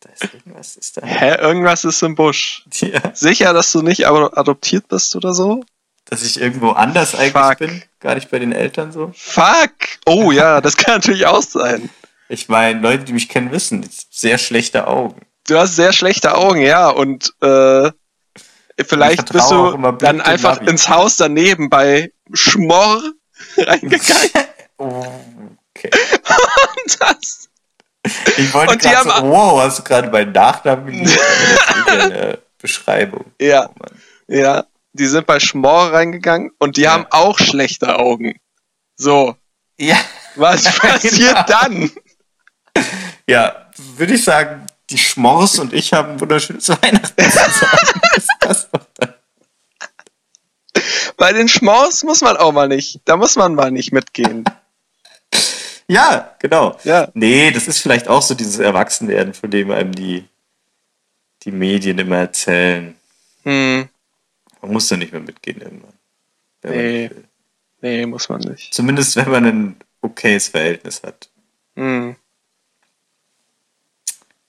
da 0.00 0.08
ist 0.12 0.34
irgendwas, 0.34 0.76
ist 0.76 0.96
da. 0.96 1.06
Hä, 1.06 1.36
irgendwas 1.40 1.84
ist 1.84 2.02
im 2.02 2.16
Busch. 2.16 2.64
Ja, 2.74 3.14
Sicher, 3.14 3.52
dass 3.52 3.70
du 3.72 3.82
nicht 3.82 4.06
ado- 4.08 4.32
adoptiert 4.36 4.88
bist 4.88 5.14
oder 5.14 5.34
so? 5.34 5.62
Dass 6.12 6.22
ich 6.22 6.38
irgendwo 6.38 6.72
anders 6.72 7.14
eigentlich 7.14 7.32
Fuck. 7.32 7.56
bin, 7.56 7.82
gar 7.98 8.14
nicht 8.16 8.30
bei 8.30 8.38
den 8.38 8.52
Eltern 8.52 8.92
so. 8.92 9.12
Fuck! 9.16 9.72
Oh 10.04 10.30
ja, 10.30 10.60
das 10.60 10.76
kann 10.76 10.96
natürlich 10.96 11.24
auch 11.24 11.40
sein. 11.40 11.88
Ich 12.28 12.50
meine, 12.50 12.80
Leute, 12.80 13.04
die 13.04 13.14
mich 13.14 13.30
kennen, 13.30 13.50
wissen, 13.50 13.88
sehr 14.10 14.36
schlechte 14.36 14.86
Augen. 14.88 15.22
Du 15.48 15.56
hast 15.56 15.74
sehr 15.74 15.94
schlechte 15.94 16.34
Augen, 16.34 16.60
ja, 16.60 16.90
und 16.90 17.32
äh, 17.40 17.90
vielleicht 18.86 19.20
Ich 19.20 19.24
bist 19.32 19.50
du 19.50 19.74
dann 20.00 20.20
einfach 20.20 20.56
Navi. 20.60 20.70
ins 20.70 20.90
Haus 20.90 21.16
daneben 21.16 21.70
bei 21.70 22.12
Schmorr 22.34 23.02
reingegangen. 23.56 24.30
Okay. 24.76 25.90
und 25.94 27.00
das. 27.00 27.48
Ich 28.36 28.52
wollte 28.52 28.76
gerade 28.76 29.08
so, 29.08 29.30
wow, 29.30 29.62
hast 29.62 29.78
du 29.78 29.82
gerade 29.84 30.10
meinen 30.10 30.32
Nachnamen 30.32 30.92
ist 31.04 31.16
ja 31.86 31.92
eine 32.02 32.38
Beschreibung. 32.60 33.24
Ja, 33.40 33.70
Oh 33.70 34.34
ja, 34.34 34.64
die 34.92 35.06
sind 35.06 35.26
bei 35.26 35.40
Schmorr 35.40 35.92
reingegangen 35.92 36.50
und 36.58 36.76
die 36.76 36.82
Ja. 36.82 36.92
haben 36.92 37.06
auch 37.10 37.38
schlechte 37.38 37.98
Augen. 37.98 38.38
So, 38.96 39.36
ja. 39.78 39.96
was 40.36 40.64
passiert 40.78 41.48
dann? 41.48 41.90
Ja, 43.26 43.70
würde 43.96 44.14
ich 44.14 44.24
sagen, 44.24 44.66
die 44.90 44.98
Schmors 44.98 45.58
und 45.58 45.72
ich 45.72 45.92
haben 45.92 46.12
ein 46.12 46.20
wunderschönes 46.20 46.68
Weihnachten 46.82 47.22
zusammen. 47.22 48.02
ist 48.16 48.28
das 48.40 48.70
doch 48.70 48.86
dann. 48.94 49.14
Bei 51.16 51.32
den 51.32 51.48
Schmors 51.48 52.02
muss 52.02 52.20
man 52.20 52.36
auch 52.36 52.52
mal 52.52 52.68
nicht, 52.68 53.00
da 53.04 53.16
muss 53.16 53.36
man 53.36 53.54
mal 53.54 53.70
nicht 53.70 53.92
mitgehen. 53.92 54.44
Ja, 55.86 56.34
genau. 56.38 56.78
Ja. 56.84 57.08
Nee, 57.14 57.50
das 57.50 57.68
ist 57.68 57.80
vielleicht 57.80 58.08
auch 58.08 58.22
so 58.22 58.34
dieses 58.34 58.58
Erwachsenwerden, 58.58 59.34
von 59.34 59.50
dem 59.50 59.70
einem 59.70 59.92
die, 59.94 60.24
die 61.42 61.52
Medien 61.52 61.98
immer 61.98 62.18
erzählen. 62.18 62.96
Hm, 63.44 63.88
Man 64.62 64.72
muss 64.72 64.88
da 64.88 64.96
nicht 64.96 65.12
mehr 65.12 65.20
mitgehen 65.20 65.60
irgendwann. 65.60 65.92
wenn 66.62 66.70
man 66.74 66.80
Nee. 66.84 67.02
nicht 67.02 67.10
will. 67.16 67.24
nee, 67.82 68.06
muss 68.06 68.28
man 68.28 68.40
nicht. 68.40 68.72
Zumindest 68.72 69.16
wenn 69.16 69.30
man 69.30 69.44
ein 69.44 69.76
okayes 70.00 70.48
Verhältnis 70.48 71.02
hat. 71.02 71.28
Hm. 71.76 72.16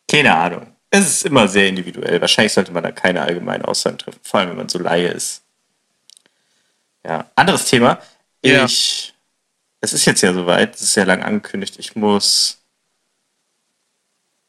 Keine 0.10 0.36
Ahnung. 0.36 0.68
Es 0.92 1.08
ist 1.08 1.26
immer 1.26 1.48
sehr 1.48 1.68
individuell. 1.68 2.22
Wahrscheinlich 2.22 2.54
sollte 2.54 2.72
man 2.72 2.84
da 2.84 2.92
keine 2.92 3.22
allgemeinen 3.24 3.66
Aussagen 3.66 3.98
treffen, 3.98 4.20
vor 4.22 4.40
allem 4.40 4.50
wenn 4.52 4.58
man 4.58 4.70
so 4.70 4.78
Laie 4.80 5.08
ist. 5.08 5.42
Ja, 7.04 7.30
anderes 7.36 7.66
Thema. 7.66 8.00
Ja. 8.46 8.66
Ich, 8.66 9.14
es 9.82 9.94
ist 9.94 10.06
jetzt 10.06 10.22
ja 10.22 10.34
soweit, 10.34 10.76
es 10.76 10.82
ist 10.82 10.96
ja 10.96 11.04
lang 11.04 11.24
angekündigt, 11.24 11.78
ich 11.80 11.96
muss 11.96 12.60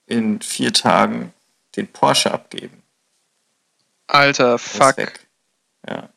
in 0.07 0.41
vier 0.43 0.73
Tagen 0.73 1.33
den 1.77 1.89
Porsche 1.89 2.31
abgeben. 2.31 2.83
Alter, 4.07 4.59
fuck. 4.59 4.99
weg. 4.99 5.24
Ja, 5.89 6.09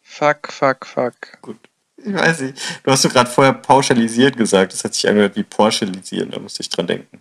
Fuck, 0.00 0.52
fuck, 0.52 0.84
fuck. 0.86 1.14
gut. 1.40 1.56
Ich 1.96 2.12
weiß 2.12 2.40
nicht. 2.40 2.60
Du 2.82 2.90
hast 2.90 3.04
doch 3.04 3.12
gerade 3.12 3.30
vorher 3.30 3.52
pauschalisiert 3.54 4.36
gesagt. 4.36 4.72
Das 4.72 4.82
hat 4.84 4.94
sich 4.94 5.08
angehört 5.08 5.36
wie 5.36 5.44
Porschelisieren. 5.44 6.30
Da 6.32 6.40
musste 6.40 6.62
ich 6.62 6.68
dran 6.68 6.86
denken. 6.88 7.20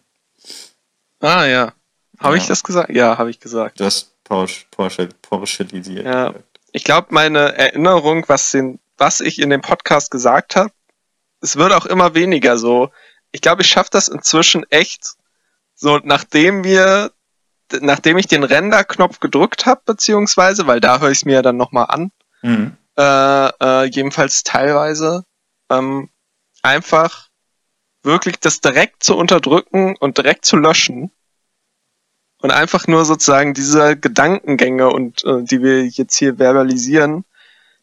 Ah, 1.20 1.46
ja. 1.46 1.74
Habe 2.20 2.36
Ja. 2.36 2.42
ich 2.42 2.48
das 2.48 2.64
gesagt? 2.64 2.90
Ja, 2.90 3.18
habe 3.18 3.30
ich 3.30 3.40
gesagt. 3.40 3.80
Du 3.80 3.86
hast 3.86 4.12
Porsche, 4.24 4.66
Porsche, 4.72 5.10
Porschelisiert 5.22 6.06
Ja. 6.06 6.30
gesagt. 6.30 6.60
Ich 6.72 6.84
glaube, 6.84 7.08
meine 7.12 7.56
Erinnerung, 7.56 8.24
was, 8.28 8.52
den, 8.52 8.80
was 8.98 9.20
ich 9.20 9.40
in 9.40 9.50
dem 9.52 9.62
Podcast 9.62 10.10
gesagt 10.10 10.56
habe, 10.56 10.72
es 11.42 11.56
wird 11.58 11.74
auch 11.74 11.86
immer 11.86 12.16
weniger 12.16 12.58
so. 12.58 12.92
Ich 13.32 13.42
glaube, 13.42 13.62
ich 13.62 13.68
schaffe 13.70 13.90
das 13.92 14.08
inzwischen 14.08 14.66
echt, 14.72 15.16
so 15.76 16.00
nachdem 16.04 16.64
wir, 16.64 17.12
nachdem 17.82 18.18
ich 18.18 18.28
den 18.28 18.44
Render-Knopf 18.44 19.20
gedrückt 19.20 19.66
habe, 19.66 19.82
beziehungsweise, 19.86 20.68
weil 20.68 20.80
da 20.80 21.00
höre 21.00 21.12
ich 21.12 21.20
es 21.20 21.26
mir 21.26 21.42
dann 21.42 21.58
nochmal 21.58 21.86
an, 21.90 22.12
Mhm. 22.42 22.76
äh, 22.98 23.48
äh, 23.48 23.86
jedenfalls 23.86 24.44
teilweise, 24.44 25.24
ähm, 25.70 26.10
einfach 26.64 27.30
wirklich 28.04 28.40
das 28.40 28.62
direkt 28.62 29.04
zu 29.04 29.16
unterdrücken 29.16 29.96
und 29.96 30.18
direkt 30.18 30.46
zu 30.46 30.58
löschen 30.58 31.12
und 32.42 32.52
einfach 32.52 32.88
nur 32.88 33.06
sozusagen 33.06 33.54
diese 33.54 33.96
Gedankengänge 33.96 34.90
und 34.90 35.24
äh, 35.24 35.44
die 35.44 35.62
wir 35.62 35.86
jetzt 35.86 36.16
hier 36.18 36.38
verbalisieren, 36.38 37.26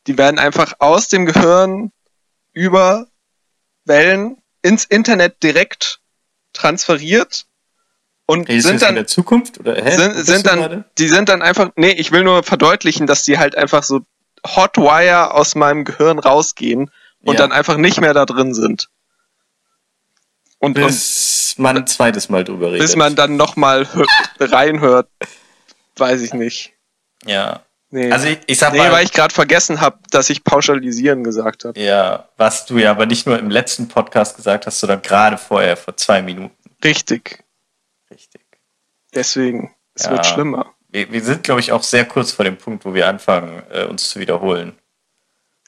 die 0.06 0.18
werden 0.18 0.38
einfach 0.38 0.74
aus 0.80 1.08
dem 1.08 1.26
Gehirn 1.26 1.92
über 2.52 3.06
Wellen 3.84 4.42
ins 4.62 4.84
Internet 4.84 5.42
direkt 5.42 6.00
transferiert 6.52 7.46
und 8.30 8.48
Redest 8.48 8.68
sind 8.68 8.82
dann 8.82 8.94
der 8.94 9.06
Zukunft? 9.06 9.58
Oder, 9.58 9.74
hä? 9.82 9.90
Sind, 9.96 10.14
sind 10.26 10.46
dann, 10.46 10.58
gerade? 10.60 10.84
die 10.98 11.08
sind 11.08 11.28
dann 11.30 11.40
einfach, 11.42 11.70
nee, 11.76 11.92
ich 11.92 12.12
will 12.12 12.22
nur 12.24 12.42
verdeutlichen, 12.42 13.06
dass 13.06 13.24
die 13.24 13.38
halt 13.38 13.56
einfach 13.56 13.82
so 13.82 14.02
Hotwire 14.46 15.32
aus 15.34 15.54
meinem 15.54 15.84
Gehirn 15.84 16.18
rausgehen 16.18 16.90
und 17.22 17.34
Ja. 17.34 17.38
dann 17.40 17.52
einfach 17.52 17.78
nicht 17.78 18.00
mehr 18.00 18.12
da 18.14 18.26
drin 18.26 18.52
sind. 18.54 18.88
Und, 20.58 20.76
und 20.76 20.84
Bis 20.86 21.54
man 21.58 21.76
ein 21.78 21.86
zweites 21.86 22.28
Mal 22.28 22.44
drüber 22.44 22.66
redet. 22.68 22.80
bis 22.82 22.96
man 22.96 23.14
dann 23.16 23.36
nochmal 23.36 23.86
reinhört, 24.40 25.08
weiß 25.96 26.20
ich 26.20 26.34
nicht. 26.34 26.72
Ja. 27.24 27.60
Nee, 27.90 28.12
Also 28.12 28.26
ich, 28.28 28.38
ich 28.46 28.58
sag 28.58 28.72
nee 28.72 28.78
mal, 28.78 28.92
weil 28.92 29.04
ich 29.06 29.12
gerade 29.12 29.32
vergessen 29.32 29.80
habe, 29.80 29.98
dass 30.10 30.28
ich 30.28 30.44
pauschalisieren 30.44 31.24
gesagt 31.24 31.64
habe. 31.64 31.80
ja, 31.80 32.28
was 32.36 32.66
du 32.66 32.76
ja 32.76 32.90
aber 32.90 33.06
nicht 33.06 33.26
nur 33.26 33.38
im 33.38 33.50
letzten 33.50 33.88
Podcast 33.88 34.36
gesagt 34.36 34.66
hast, 34.66 34.80
sondern 34.80 35.00
gerade 35.00 35.38
vorher, 35.38 35.74
vor 35.76 35.96
zwei 35.96 36.20
Minuten. 36.20 36.54
Richtig. 36.84 37.42
Deswegen. 39.14 39.74
Es 39.94 40.04
Ja. 40.04 40.12
wird 40.12 40.26
schlimmer. 40.26 40.66
Wir, 40.90 41.10
wir 41.12 41.22
sind, 41.22 41.42
glaube 41.44 41.60
ich, 41.60 41.72
auch 41.72 41.82
sehr 41.82 42.04
kurz 42.06 42.32
vor 42.32 42.44
dem 42.44 42.56
Punkt, 42.56 42.84
wo 42.84 42.94
wir 42.94 43.06
anfangen, 43.08 43.62
äh, 43.70 43.84
uns 43.84 44.08
zu 44.10 44.20
wiederholen. 44.20 44.78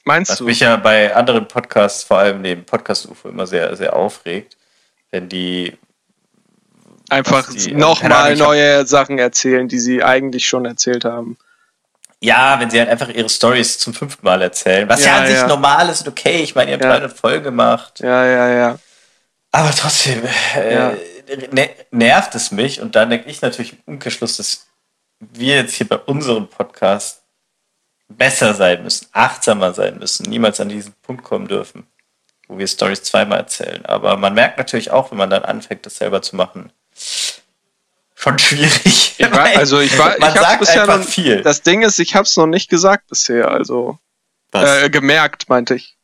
Meinst 0.05 0.31
Was 0.31 0.39
du? 0.39 0.45
mich 0.45 0.61
ja 0.61 0.77
bei 0.77 1.15
anderen 1.15 1.47
Podcasts, 1.47 2.05
vor 2.05 2.19
allem 2.19 2.43
dem 2.43 2.65
Podcast-UFO, 2.65 3.29
immer 3.29 3.47
sehr, 3.47 3.77
sehr 3.77 3.95
aufregt, 3.95 4.57
wenn 5.11 5.29
die 5.29 5.77
Einfach 7.11 7.49
was 7.49 7.67
nochmal 7.67 8.33
ich 8.35 8.41
hab- 8.41 8.49
neue 8.49 8.87
Sachen 8.87 9.19
erzählen, 9.19 9.69
die 9.69 9.79
sie 9.81 10.03
eigentlich 10.03 10.47
schon 10.47 10.65
erzählt 10.65 11.05
haben. 11.05 11.37
Ja, 12.23 12.61
wenn 12.61 12.71
sie 12.71 12.79
halt 12.79 12.89
einfach 12.89 13.09
ihre 13.09 13.29
Stories 13.29 13.79
zum 13.79 13.95
fünften 13.95 14.25
Mal 14.25 14.41
erzählen. 14.43 14.89
Was 14.89 15.01
ja, 15.05 15.07
Ja, 15.17 15.21
an 15.23 15.27
sich 15.27 15.37
ja. 15.37 15.47
normal 15.47 15.89
ist 15.89 16.03
und 16.03 16.09
okay. 16.09 16.43
Ich 16.43 16.55
meine, 16.55 16.71
ihr 16.71 16.75
habt 16.75 16.85
Ja. 16.85 16.91
300 16.91 17.13
Folgen 17.19 17.45
gemacht. 17.45 17.99
Ja, 18.01 18.25
ja, 18.27 18.49
ja. 18.51 18.79
Aber 19.53 19.71
trotzdem 19.73 20.23
äh, 20.57 20.75
Ja. 20.75 20.93
Nervt 21.91 22.35
es 22.35 22.51
mich. 22.51 22.81
Und 22.81 22.95
dann 22.97 23.11
denke 23.11 23.29
ich 23.29 23.43
natürlich 23.43 23.73
im 23.73 23.95
Umkehrschluss, 23.95 24.37
dass 24.37 24.67
wir 25.21 25.57
jetzt 25.57 25.75
hier 25.75 25.89
bei 25.89 25.99
unserem 25.99 26.49
Podcast 26.49 27.23
besser 28.09 28.55
sein 28.55 28.83
müssen, 28.83 29.07
achtsamer 29.13 29.73
sein 29.73 29.99
müssen, 29.99 30.29
niemals 30.29 30.61
an 30.61 30.69
diesen 30.69 30.95
Punkt 31.03 31.23
kommen 31.23 31.47
dürfen, 31.47 31.87
wo 32.49 32.59
wir 32.59 32.67
Stories 32.67 33.03
zweimal 33.03 33.39
erzählen. 33.39 33.85
Aber 33.87 34.17
man 34.17 34.35
merkt 34.35 34.59
natürlich 34.59 34.91
auch, 34.91 35.11
wenn 35.11 35.19
man 35.19 35.31
dann 35.31 35.45
anfängt, 35.45 35.87
das 35.87 35.97
selber 35.97 36.21
zu 36.23 36.37
machen, 36.37 36.73
schon 38.15 38.39
schwierig. 38.39 39.15
Ich 39.17 39.31
war, 39.31 39.45
also 39.57 39.81
ich 39.81 39.97
war, 39.97 40.19
man 40.19 40.31
ich 40.31 40.37
hab's 40.37 40.41
sagt 40.41 40.61
bisher 40.61 40.83
einfach 40.83 40.99
noch, 40.99 41.07
viel. 41.07 41.43
Das 41.43 41.63
Ding 41.63 41.83
ist, 41.83 41.99
ich 41.99 42.15
hab's 42.15 42.37
noch 42.37 42.47
nicht 42.47 42.69
gesagt 42.69 43.09
bisher, 43.09 43.51
also 43.51 43.99
äh, 44.53 44.91
gemerkt, 44.91 45.49
meinte 45.49 45.77
ich. 45.77 45.97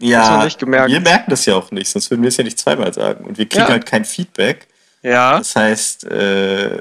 Ja, 0.00 0.44
nicht 0.44 0.58
gemerkt? 0.58 0.90
wir 0.90 1.00
merken 1.00 1.30
das 1.30 1.44
ja 1.46 1.54
auch 1.56 1.70
nicht, 1.70 1.88
sonst 1.90 2.10
würden 2.10 2.22
wir 2.22 2.28
es 2.28 2.36
ja 2.36 2.44
nicht 2.44 2.58
zweimal 2.58 2.92
sagen. 2.94 3.24
Und 3.24 3.36
wir 3.38 3.48
kriegen 3.48 3.64
Ja. 3.64 3.68
halt 3.70 3.84
kein 3.86 4.04
Feedback. 4.04 4.68
Ja, 5.02 5.38
Das 5.38 5.54
heißt, 5.56 6.04
äh, 6.04 6.76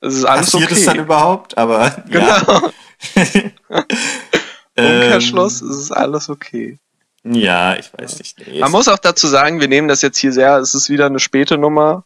es 0.00 0.14
ist 0.14 0.24
alles 0.24 0.50
passiert 0.52 0.70
es 0.72 0.84
dann 0.84 0.96
okay. 0.96 1.04
überhaupt? 1.04 1.58
Aber 1.58 1.90
Genau. 2.08 2.26
ja. 2.26 2.72
Umkehrschluss, 4.78 5.60
Ähm, 5.62 5.68
es 5.70 5.76
ist 5.78 5.90
alles 5.90 6.28
okay. 6.30 6.78
ja, 7.24 7.76
ich 7.76 7.90
weiß 7.96 8.18
nicht. 8.18 8.38
Nee, 8.46 8.60
Man 8.60 8.70
muss 8.70 8.88
auch 8.88 8.98
dazu 8.98 9.26
sagen, 9.26 9.60
wir 9.60 9.68
nehmen 9.68 9.88
das 9.88 10.00
jetzt 10.02 10.18
hier 10.18 10.32
sehr, 10.32 10.56
es 10.58 10.74
ist 10.74 10.88
wieder 10.88 11.06
eine 11.06 11.18
späte 11.18 11.58
Nummer. 11.58 12.04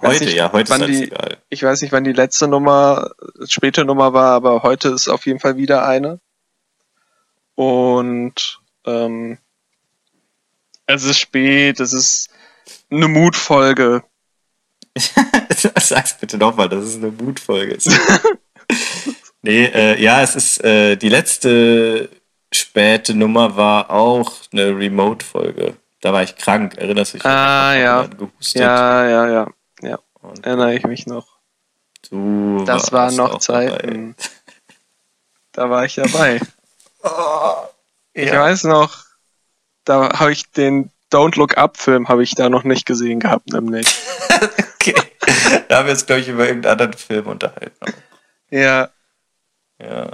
heute, 0.00 0.24
nicht, 0.24 0.36
ja, 0.36 0.52
heute 0.52 0.72
ist 0.74 0.86
die- 0.88 1.04
egal. 1.04 1.38
Ich 1.48 1.62
weiß 1.62 1.80
nicht, 1.82 1.92
wann 1.92 2.04
die 2.04 2.12
letzte 2.12 2.46
Nummer, 2.48 3.10
späte 3.48 3.84
Nummer 3.84 4.12
war, 4.12 4.32
aber 4.34 4.62
heute 4.62 4.88
ist 4.90 5.08
auf 5.08 5.26
jeden 5.26 5.40
Fall 5.40 5.56
wieder 5.56 5.86
eine. 5.86 6.20
Und 7.54 8.60
ähm, 8.86 9.38
es 10.86 11.04
ist 11.04 11.18
spät, 11.18 11.80
es 11.80 11.92
ist 11.92 12.28
eine 12.90 13.08
Mutfolge. 13.08 14.02
Sag's 15.80 16.16
bitte 16.18 16.38
nochmal, 16.38 16.68
dass 16.68 16.84
es 16.84 16.96
eine 16.96 17.10
Mutfolge 17.10 17.74
ist. 17.74 17.90
nee, 19.42 19.64
äh, 19.64 20.00
ja, 20.00 20.22
es 20.22 20.36
ist 20.36 20.62
äh, 20.64 20.96
die 20.96 21.08
letzte 21.08 22.08
späte 22.52 23.14
Nummer 23.14 23.56
war 23.56 23.90
auch 23.90 24.32
eine 24.52 24.76
Remote-Folge. 24.76 25.76
Da 26.00 26.12
war 26.12 26.22
ich 26.22 26.36
krank, 26.36 26.76
erinnerst 26.76 27.14
du 27.14 27.18
dich? 27.18 27.26
Ah, 27.26 27.74
ja. 27.74 28.06
Gehustet 28.06 28.60
Ja, 28.62 29.08
ja, 29.08 29.28
ja, 29.28 29.46
ja, 29.82 29.98
und 30.20 30.46
erinnere 30.46 30.74
ich 30.74 30.84
mich 30.84 31.06
noch. 31.06 31.26
du 32.10 32.62
Das 32.66 32.92
waren 32.92 33.16
noch 33.16 33.34
auch 33.34 33.44
dabei. 33.44 33.68
Zeiten. 33.70 34.14
Da 35.52 35.70
war 35.70 35.84
ich 35.84 35.94
dabei. 35.94 36.40
Ich 38.16 38.28
Ja. 38.30 38.42
weiß 38.42 38.62
noch, 38.64 39.04
da 39.84 40.18
habe 40.18 40.32
ich 40.32 40.50
den 40.50 40.90
Don't 41.12 41.36
Look 41.38 41.56
Up 41.56 41.76
Film 41.76 42.08
habe 42.08 42.22
ich 42.22 42.34
da 42.34 42.48
noch 42.48 42.64
nicht 42.64 42.86
gesehen 42.86 43.20
gehabt, 43.20 43.52
nämlich. 43.52 43.86
Okay. 44.86 44.94
Da 45.68 45.78
haben 45.78 45.86
wir 45.86 45.92
uns, 45.92 46.04
glaube 46.04 46.20
ich, 46.20 46.28
über 46.28 46.46
irgendeinen 46.46 46.72
anderen 46.72 46.92
Film 46.92 47.26
unterhalten. 47.26 47.94
Ja, 48.50 48.90
Ja. 49.78 50.10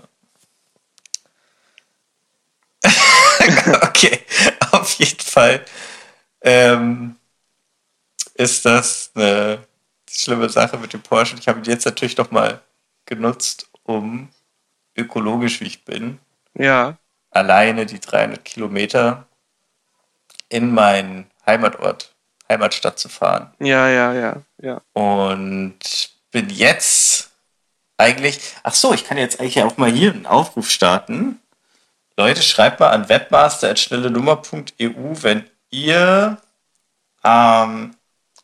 okay, 3.83 4.21
auf 4.71 4.93
jeden 4.93 5.21
Fall 5.21 5.65
ähm, 6.43 7.17
ist 8.35 8.65
das 8.65 9.11
eine 9.15 9.67
schlimme 10.09 10.49
Sache 10.49 10.79
mit 10.79 10.93
dem 10.93 11.03
Porsche. 11.03 11.37
Ich 11.39 11.49
habe 11.49 11.59
ihn 11.59 11.65
jetzt 11.65 11.85
natürlich 11.85 12.17
noch 12.17 12.31
mal 12.31 12.61
genutzt, 13.05 13.69
um 13.83 14.29
ökologisch, 14.97 15.61
wie 15.61 15.67
ich 15.67 15.85
bin, 15.85 16.19
ja, 16.55 16.97
alleine 17.31 17.87
die 17.87 18.01
300 18.01 18.45
Kilometer 18.45 19.27
in 20.51 20.75
meinen 20.75 21.31
Heimatort, 21.47 22.13
Heimatstadt 22.49 22.99
zu 22.99 23.09
fahren. 23.09 23.55
ja, 23.59 23.89
ja, 23.89 24.13
ja, 24.13 24.37
ja. 24.61 24.83
Und 24.93 25.79
bin 26.31 26.51
jetzt 26.51 27.31
eigentlich, 27.97 28.41
ach 28.63 28.75
so, 28.75 28.93
ich 28.93 29.05
kann 29.05 29.19
jetzt 29.19 29.41
eigentlich 29.41 29.63
auch 29.63 29.77
mal 29.77 29.91
hier 29.91 30.13
einen 30.13 30.27
Aufruf 30.27 30.71
starten. 30.71 31.41
Leute, 32.17 32.43
schreibt 32.43 32.81
mal 32.81 32.91
an 32.91 33.09
webmaster.schnellenummer.eu, 33.09 35.23
wenn 35.23 35.45
ihr, 35.71 36.39
ähm, 37.25 37.95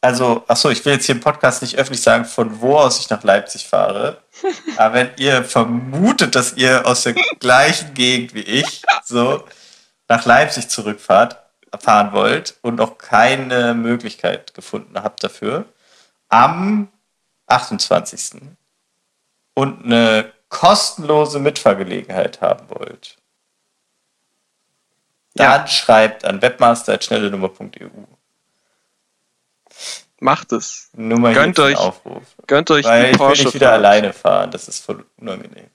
also, 0.00 0.44
ach 0.46 0.56
so, 0.56 0.70
ich 0.70 0.84
will 0.84 0.94
jetzt 0.94 1.06
hier 1.06 1.14
im 1.14 1.20
Podcast 1.20 1.62
nicht 1.62 1.76
öffentlich 1.76 2.02
sagen, 2.02 2.24
von 2.24 2.60
wo 2.60 2.78
aus 2.78 3.00
ich 3.00 3.10
nach 3.10 3.22
Leipzig 3.22 3.66
fahre. 3.66 4.22
Aber 4.76 4.94
wenn 4.94 5.10
ihr 5.16 5.42
vermutet, 5.42 6.34
dass 6.34 6.54
ihr 6.54 6.86
aus 6.86 7.02
der 7.02 7.14
gleichen 7.14 7.94
Gegend 7.94 8.34
wie 8.34 8.40
ich 8.40 8.82
so 9.04 9.44
nach 10.08 10.24
Leipzig 10.24 10.68
zurückfahrt, 10.68 11.36
fahren 11.78 12.12
wollt 12.12 12.56
und 12.62 12.76
noch 12.76 12.98
keine 12.98 13.74
Möglichkeit 13.74 14.54
gefunden 14.54 15.02
habt 15.02 15.22
dafür, 15.24 15.66
am 16.28 16.88
28. 17.46 18.40
und 19.54 19.84
eine 19.84 20.32
kostenlose 20.48 21.38
Mitfahrgelegenheit 21.38 22.40
haben 22.40 22.68
wollt, 22.70 23.16
dann 25.34 25.62
Ja. 25.62 25.66
schreibt 25.66 26.24
an 26.24 26.40
webmaster.schnellenummer.eu. 26.40 27.88
Macht 30.18 30.52
es. 30.52 30.88
Nur 30.94 31.18
mal 31.18 31.34
Gönnt 31.34 31.58
euch 31.58 31.76
Aufruf. 31.76 32.22
Gönnt 32.46 32.70
euch 32.70 32.86
Weil 32.86 33.12
ich 33.12 33.18
will 33.18 33.28
nicht 33.28 33.54
wieder 33.54 33.72
alleine 33.72 34.12
fahren, 34.14 34.50
das 34.50 34.66
ist 34.66 34.82
voll 34.84 35.04
unangenehm. 35.18 35.68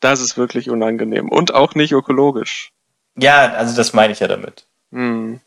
Das 0.00 0.20
ist 0.20 0.36
wirklich 0.36 0.70
unangenehm. 0.70 1.28
Und 1.28 1.54
auch 1.54 1.74
nicht 1.74 1.92
ökologisch. 1.92 2.72
Ja, 3.16 3.52
also 3.54 3.74
das 3.76 3.92
meine 3.92 4.12
ich 4.12 4.20
ja 4.20 4.28
damit. 4.28 4.66
Hm. 4.92 5.40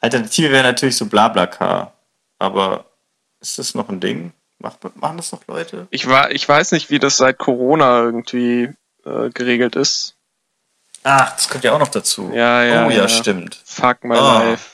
Alternative 0.00 0.50
wäre 0.50 0.62
natürlich 0.64 0.96
so 0.96 1.06
Blablacar. 1.06 1.92
Aber 2.38 2.86
ist 3.40 3.58
das 3.58 3.74
noch 3.74 3.88
ein 3.88 4.00
Ding? 4.00 4.32
Machen 4.58 5.16
das 5.16 5.32
noch 5.32 5.46
Leute? 5.46 5.86
Ich, 5.90 6.06
war, 6.06 6.30
ich 6.30 6.48
weiß 6.48 6.72
nicht, 6.72 6.90
wie 6.90 6.98
das 6.98 7.16
seit 7.16 7.38
Corona 7.38 8.00
irgendwie 8.02 8.72
äh, 9.04 9.30
geregelt 9.30 9.76
ist. 9.76 10.14
Ach, 11.02 11.34
das 11.36 11.48
kommt 11.48 11.62
ja 11.64 11.72
auch 11.72 11.78
noch 11.78 11.88
dazu. 11.88 12.32
Ja, 12.34 12.62
ja, 12.64 12.86
Oh 12.86 12.90
ja, 12.90 13.02
ja. 13.02 13.08
stimmt. 13.08 13.60
Fuck 13.64 14.02
my 14.04 14.16
Ah. 14.16 14.42
life. 14.42 14.70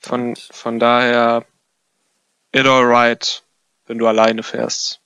Von, 0.00 0.36
von 0.36 0.78
daher, 0.78 1.44
it 2.52 2.66
alright, 2.66 3.42
wenn 3.86 3.96
du 3.98 4.06
alleine 4.06 4.42
fährst. 4.42 5.00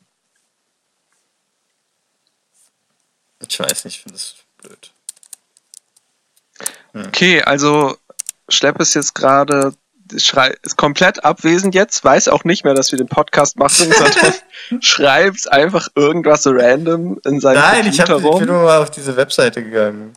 Ich 3.49 3.59
weiß 3.61 3.85
nicht, 3.85 3.97
ich 3.97 4.03
finde 4.03 4.15
das 4.19 4.35
blöd. 4.59 4.93
Okay, 6.95 7.43
also 7.43 7.97
Schlepp 8.49 8.81
ist 8.81 8.95
jetzt 8.95 9.15
gerade, 9.15 9.73
schrei- 10.17 10.55
ist 10.63 10.77
komplett 10.77 11.25
abwesend 11.25 11.75
jetzt, 11.75 12.03
weiß 12.05 12.29
auch 12.29 12.45
nicht 12.45 12.65
mehr, 12.65 12.75
dass 12.75 12.91
wir 12.93 12.97
den 12.99 13.09
Podcast 13.09 13.59
machen, 13.59 13.93
sondern 13.93 14.35
schreibt 14.81 15.51
einfach 15.53 15.89
irgendwas 15.95 16.43
so 16.45 16.51
random 16.53 17.21
in 17.25 17.41
seinem 17.41 17.57
Nein, 17.61 17.87
ich, 17.87 18.01
hab, 18.01 18.09
Computer 18.09 18.33
ich 18.35 18.39
bin 18.41 18.49
rum. 18.49 18.57
nur 18.59 18.65
mal 18.65 18.83
auf 18.83 18.91
diese 18.91 19.17
Webseite 19.17 19.63
gegangen. 19.63 20.13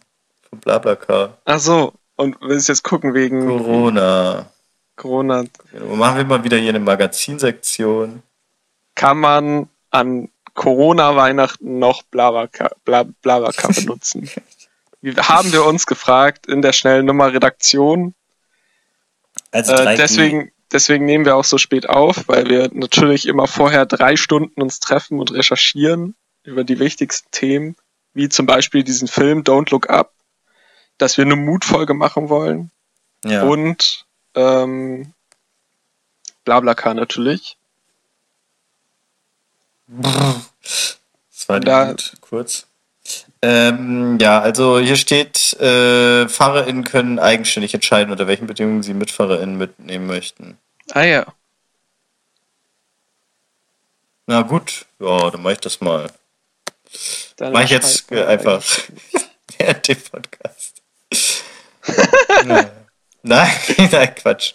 Von 0.50 0.60
Blablacar. 0.60 1.38
Ach 1.46 1.60
so, 1.60 1.94
und 2.16 2.38
willst 2.42 2.70
jetzt 2.70 2.84
gucken 2.84 3.14
wegen 3.14 3.46
Corona. 3.48 4.46
Corona. 4.96 5.44
Genau, 5.72 5.96
Machen 5.96 6.18
wir 6.18 6.26
mal 6.26 6.44
wieder 6.44 6.58
hier 6.58 6.70
eine 6.70 6.80
Magazinsektion. 6.80 8.22
Kann 8.96 9.18
man 9.18 9.68
an 9.90 10.30
Corona-Weihnachten 10.54 11.80
noch 11.80 12.04
Blablacar 12.04 12.72
Bla, 12.86 13.04
Blablacar 13.22 13.72
benutzen? 13.74 14.30
Wie- 15.02 15.16
Haben 15.16 15.52
wir 15.52 15.66
uns 15.66 15.86
gefragt 15.86 16.48
in 16.48 16.62
der 16.62 16.74
schnellen 16.74 17.06
Nummer 17.06 17.34
Redaktion. 17.34 18.14
Also 19.52 19.74
Äh, 19.74 19.96
deswegen, 19.98 20.52
deswegen 20.72 21.06
nehmen 21.06 21.26
wir 21.26 21.36
auch 21.36 21.44
so 21.44 21.58
spät 21.58 21.90
auf, 21.90 22.28
weil 22.28 22.48
wir 22.50 22.70
natürlich 22.74 23.28
immer 23.28 23.48
vorher 23.48 23.86
drei 23.86 24.16
Stunden 24.16 24.62
uns 24.62 24.80
treffen 24.80 25.20
und 25.20 25.32
recherchieren 25.32 26.16
über 26.44 26.64
die 26.64 26.80
wichtigsten 26.80 27.30
Themen, 27.32 27.76
wie 28.14 28.30
zum 28.30 28.46
Beispiel 28.46 28.84
diesen 28.84 29.08
Film 29.08 29.44
Don't 29.44 29.72
Look 29.72 29.90
Up, 29.90 30.12
dass 30.98 31.18
wir 31.18 31.26
eine 31.26 31.36
Mutfolge 31.36 31.94
machen 31.94 32.30
wollen 32.30 32.72
ja. 33.26 33.44
und 33.44 34.06
ähm, 34.36 35.14
Blablacar 36.46 36.94
natürlich. 36.94 37.58
Das 39.88 41.48
war 41.48 41.60
die 41.60 41.66
Da- 41.66 41.96
kurz. 42.22 42.68
Ähm, 43.44 44.20
ja, 44.20 44.40
also 44.40 44.80
hier 44.80 44.96
steht, 44.98 45.54
äh, 45.60 46.28
FahrerInnen 46.28 46.84
können 46.84 47.18
eigenständig 47.18 47.74
entscheiden, 47.74 48.12
unter 48.12 48.28
welchen 48.28 48.46
Bedingungen 48.48 48.84
sie 48.84 48.94
MitfahrerInnen 48.94 49.58
mitnehmen 49.58 50.06
möchten. 50.06 50.58
Ah 50.92 51.04
ja. 51.04 51.26
Na 54.28 54.42
gut, 54.44 54.86
ja, 55.00 55.30
dann 55.32 55.42
mach 55.42 55.52
ich 55.52 55.60
das 55.60 55.82
mal. 55.82 56.10
Dann 57.38 57.54
Mach 57.54 57.64
ich 57.64 57.70
jetzt 57.72 58.12
äh, 58.12 58.24
einfach 58.26 58.64
während 59.58 59.88
dem 59.88 60.02
Podcast. 60.02 60.82
Nein. 62.46 62.70
Nein, 63.24 63.52
nein, 63.92 64.16
Quatsch. 64.16 64.54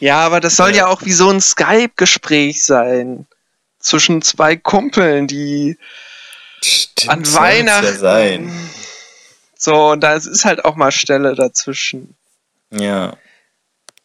Ja, 0.00 0.20
aber 0.20 0.40
das 0.40 0.56
soll 0.56 0.70
Ja. 0.70 0.76
ja 0.76 0.86
auch 0.88 1.02
wie 1.02 1.12
so 1.12 1.30
ein 1.30 1.40
Skype-Gespräch 1.40 2.64
sein. 2.64 3.26
Zwischen 3.78 4.22
zwei 4.22 4.56
Kumpeln, 4.56 5.26
die 5.26 5.76
Stimmt, 6.64 7.10
an 7.10 7.34
Weihnachten. 7.34 7.84
Ja, 7.86 7.92
sein. 7.94 8.70
So, 9.56 9.90
und 9.92 10.00
da 10.00 10.14
ist 10.14 10.44
halt 10.44 10.64
auch 10.64 10.76
mal 10.76 10.92
Stelle 10.92 11.34
dazwischen. 11.34 12.16
ja. 12.70 13.16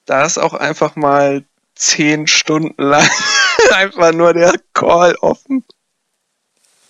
Da 0.05 0.23
ist 0.25 0.37
auch 0.37 0.53
einfach 0.53 0.95
mal 0.95 1.43
zehn 1.75 2.27
Stunden 2.27 2.81
lang 2.81 3.05
einfach 3.73 4.13
nur 4.13 4.33
der 4.33 4.53
Call 4.73 5.15
offen. 5.15 5.65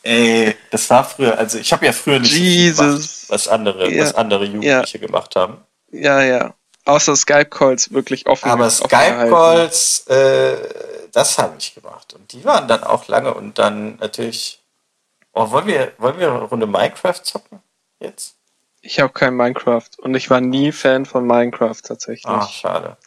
Ey, 0.03 0.56
das 0.69 0.88
war 0.91 1.03
früher, 1.03 1.36
also 1.38 1.58
ich 1.58 1.73
habe 1.73 1.88
ja 1.88 1.93
früher 1.93 2.19
nicht 2.19 2.32
Jesus. 2.34 2.77
gemacht, 2.77 3.25
was 3.30 3.47
andere, 3.47 3.91
Ja. 3.91 4.03
was 4.03 4.13
andere 4.13 4.45
Jugendliche 4.45 4.99
gemacht 4.99 5.36
haben. 5.36 5.58
Ja, 5.91 6.21
ja. 6.21 6.53
Außer 6.86 7.15
Skype-Calls 7.15 7.91
wirklich 7.91 8.27
offen. 8.27 8.49
Aber. 8.49 8.69
Skype-Calls, 8.69 10.06
äh, 10.08 10.56
das 11.12 11.38
habe 11.39 11.56
ich 11.58 11.73
gemacht. 11.73 12.13
Und 12.13 12.32
die 12.32 12.45
waren 12.45 12.67
dann 12.67 12.84
auch 12.84 13.08
lange 13.08 13.34
und 13.34 13.58
dann 13.58 13.95
natürlich. 13.97 14.57
Oh, 15.39 15.52
wollen 15.52 15.67
wir, 15.67 15.93
wollen 16.00 16.17
wir 16.19 16.32
eine 16.32 16.41
Runde 16.41 16.65
Minecraft 16.65 17.21
zocken? 17.21 17.62
Jetzt? 18.00 18.36
Ich 18.82 19.00
habe 19.00 19.13
kein 19.13 19.36
Minecraft 19.36 19.89
und 20.00 20.15
ich 20.15 20.32
war 20.32 20.41
nie 20.41 20.71
Fan 20.71 21.06
von 21.06 21.28
Minecraft 21.28 21.76
tatsächlich. 21.84 22.26
Ah, 22.26 22.47
schade. 22.47 22.97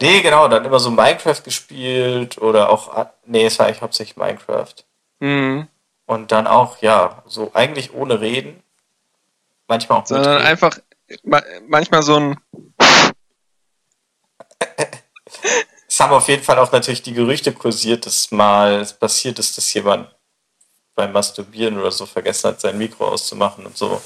Nee, 0.00 0.22
genau, 0.22 0.48
dann 0.48 0.64
immer 0.64 0.80
so 0.80 0.90
Minecraft 0.90 1.40
gespielt 1.44 2.38
oder 2.38 2.68
auch. 2.70 3.06
Nee, 3.26 3.46
es 3.46 3.60
war 3.60 3.66
eigentlich 3.66 3.80
hauptsächlich 3.80 4.16
Minecraft. 4.16 4.74
Mhm. 5.20 5.68
Und 6.06 6.32
dann 6.32 6.48
auch, 6.48 6.82
ja, 6.82 7.22
so 7.26 7.52
eigentlich 7.54 7.94
ohne 7.94 8.20
Reden. 8.20 8.60
Manchmal 9.68 10.00
auch 10.00 10.06
Sondern 10.06 10.32
mitreden. 10.32 10.50
einfach 10.50 10.78
ma 11.22 11.42
manchmal 11.68 12.02
so 12.02 12.16
ein 12.16 12.36
Es 15.88 16.00
haben 16.00 16.12
auf 16.12 16.26
jeden 16.26 16.42
Fall 16.42 16.58
auch 16.58 16.72
natürlich 16.72 17.02
die 17.02 17.14
Gerüchte 17.14 17.52
kursiert, 17.52 18.04
dass 18.04 18.32
mal 18.32 18.80
es 18.80 18.92
passiert 18.92 19.38
ist, 19.38 19.56
dass 19.56 19.72
jemand 19.72 20.15
beim 20.96 21.12
Masturbieren 21.12 21.78
oder 21.78 21.92
so 21.92 22.06
vergessen 22.06 22.48
hat, 22.48 22.60
sein 22.60 22.76
Mikro 22.76 23.06
auszumachen 23.06 23.64
und 23.66 23.76
so. 23.76 24.00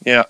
Ja. 0.00 0.26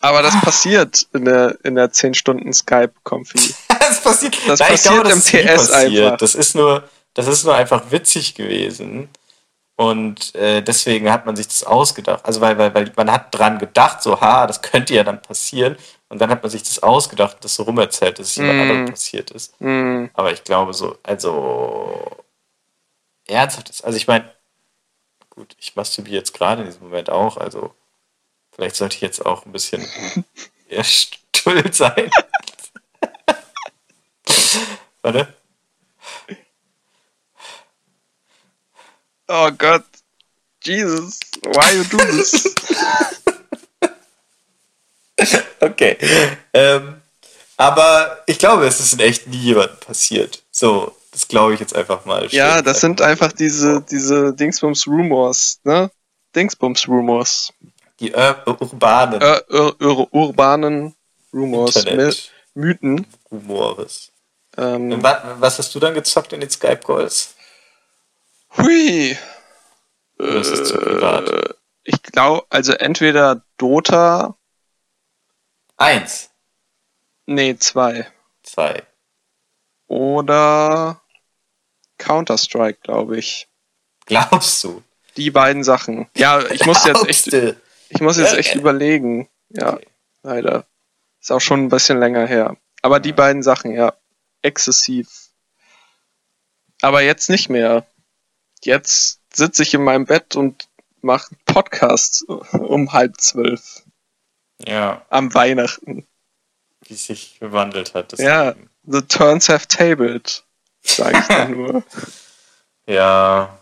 Aber 0.00 0.22
das 0.22 0.38
passiert 0.42 1.06
in 1.14 1.24
der, 1.24 1.56
in 1.64 1.74
der 1.76 1.90
10 1.90 2.14
Stunden 2.14 2.52
Skype-Konfi. 2.52 3.54
das 3.80 4.02
passiert, 4.02 4.36
Das 4.46 4.60
Nein, 4.60 4.68
passiert 4.72 4.94
glaube, 4.94 5.08
das 5.08 5.12
im 5.14 5.18
ist 5.18 5.32
nie 5.32 5.40
TS 5.42 5.68
passiert. 5.68 6.04
einfach. 6.04 6.16
Das 6.18 6.34
ist 6.34 6.54
nur, 6.54 6.88
das 7.14 7.26
ist 7.26 7.44
nur 7.44 7.54
einfach 7.54 7.90
witzig 7.90 8.34
gewesen. 8.34 9.08
Und 9.76 10.34
äh, 10.36 10.62
deswegen 10.62 11.10
hat 11.10 11.26
man 11.26 11.34
sich 11.34 11.48
das 11.48 11.64
ausgedacht. 11.64 12.24
Also 12.24 12.40
weil, 12.40 12.56
weil, 12.58 12.72
weil 12.74 12.92
man 12.96 13.10
hat 13.10 13.34
dran 13.36 13.58
gedacht, 13.58 14.02
so, 14.02 14.20
ha, 14.20 14.46
das 14.46 14.60
könnte 14.62 14.94
ja 14.94 15.02
dann 15.02 15.20
passieren. 15.22 15.76
Und 16.10 16.18
dann 16.20 16.30
hat 16.30 16.42
man 16.42 16.50
sich 16.50 16.62
das 16.62 16.82
ausgedacht, 16.82 17.38
das 17.40 17.54
so 17.56 17.62
rumerzählt, 17.64 18.18
dass 18.18 18.28
es 18.28 18.36
jemand 18.36 18.58
Mm. 18.58 18.60
anderem 18.60 18.86
passiert 18.90 19.30
ist. 19.32 19.54
Hm. 19.58 20.10
Aber 20.12 20.30
ich 20.32 20.44
glaube 20.44 20.74
so, 20.74 20.98
also 21.02 22.08
ernsthaft 23.26 23.70
ist. 23.70 23.84
Also 23.84 23.96
ich 23.96 24.06
meine, 24.06 24.30
gut, 25.34 25.56
ich 25.58 25.76
masturbiere 25.76 26.16
jetzt 26.16 26.34
gerade 26.34 26.62
in 26.62 26.68
diesem 26.68 26.84
Moment 26.84 27.10
auch, 27.10 27.36
also 27.36 27.74
vielleicht 28.52 28.76
sollte 28.76 28.96
ich 28.96 29.02
jetzt 29.02 29.24
auch 29.24 29.44
ein 29.46 29.52
bisschen 29.52 29.86
eher 30.68 30.84
stull 30.84 31.72
sein. 31.72 32.10
Warte. 35.02 35.34
Oh 39.28 39.50
Gott. 39.52 39.84
Jesus. 40.62 41.20
Why 41.42 41.76
you 41.76 41.84
do 41.84 41.98
this? 41.98 42.54
Okay. 45.60 45.96
Ähm, 46.52 47.00
aber 47.56 48.22
ich 48.26 48.38
glaube, 48.38 48.66
es 48.66 48.80
ist 48.80 48.92
in 48.92 49.00
echt 49.00 49.26
nie 49.26 49.38
jemandem 49.38 49.78
passiert. 49.78 50.42
So, 50.50 50.94
das 51.14 51.26
glaube 51.28 51.54
ich 51.54 51.60
jetzt 51.60 51.74
einfach 51.74 52.04
mal. 52.04 52.26
ja, 52.26 52.60
das 52.60 52.80
sind 52.80 53.00
einfach 53.00 53.32
diese, 53.32 53.80
diese 53.82 54.34
Dingsbums-Rumors, 54.34 55.60
ne? 55.64 55.90
Dingsbums-Rumors. 56.36 57.52
die 58.00 58.12
Ur 58.12 58.44
urbanen 58.60 59.22
ur 59.48 59.76
ur 59.80 60.12
urbanen 60.12 60.94
Rumors. 61.32 61.76
Internet 61.76 62.30
Mythen. 62.54 63.06
Rumores. 63.30 64.10
Ähm, 64.56 65.02
Wa- 65.02 65.36
Was 65.38 65.58
hast 65.58 65.74
du 65.74 65.80
dann 65.80 65.94
gezockt 65.94 66.32
in 66.32 66.40
den 66.40 66.50
Skype-Calls? 66.50 67.34
hui. 68.56 69.16
Oder 70.18 70.36
ist 70.36 70.50
es 70.50 70.68
zu 70.68 70.76
privat? 70.78 71.28
Äh, 71.28 71.54
ich 71.84 72.02
glaube, 72.02 72.46
also 72.50 72.72
entweder 72.72 73.44
Dota, 73.56 74.36
Eins, 75.76 76.30
nee, 77.26 77.56
zwei. 77.58 78.06
zwei. 78.44 78.82
Oder 79.86 81.00
Counter-Strike, 81.98 82.80
glaube 82.82 83.18
ich. 83.18 83.48
Glaubst 84.06 84.62
du? 84.64 84.82
Die 85.16 85.30
beiden 85.30 85.62
Sachen. 85.64 86.08
Ja, 86.16 86.40
ich 86.50 86.66
muss 86.66 86.84
jetzt 86.84 87.06
echt, 87.08 87.32
ich 87.88 88.00
muss 88.00 88.16
jetzt 88.18 88.34
echt 88.34 88.50
okay. 88.50 88.58
überlegen. 88.58 89.28
Ja, 89.50 89.74
Okay. 89.74 89.86
leider. 90.22 90.66
Ist 91.20 91.30
auch 91.32 91.40
schon 91.40 91.64
ein 91.64 91.68
bisschen 91.68 91.98
länger 92.00 92.26
her. 92.26 92.56
Aber 92.82 93.00
die 93.00 93.12
beiden 93.12 93.42
Sachen, 93.42 93.72
ja, 93.72 93.94
exzessiv. 94.42 95.08
Aber 96.82 97.02
jetzt 97.02 97.30
nicht 97.30 97.48
mehr. 97.48 97.86
jetzt 98.62 99.20
sitze 99.32 99.62
ich 99.62 99.74
in 99.74 99.84
meinem 99.84 100.04
Bett 100.06 100.36
und 100.36 100.68
mache 101.00 101.30
einen 101.32 101.40
Podcast 101.46 102.24
um 102.28 102.92
halb 102.92 103.20
zwölf 103.20 103.82
Ja, 104.66 105.04
am 105.10 105.32
Weihnachten. 105.34 106.06
wie 106.86 106.94
sich 106.94 107.38
gewandelt 107.40 107.94
hat. 107.94 108.12
das 108.12 108.20
Ja. 108.20 108.50
Leben. 108.50 108.70
The 108.86 109.00
turns 109.02 109.48
have 109.48 109.66
tabled, 109.68 110.43
sage 110.84 111.18
ich 111.20 111.26
dann 111.28 111.50
nur. 111.52 111.82
Ja. 112.86 113.58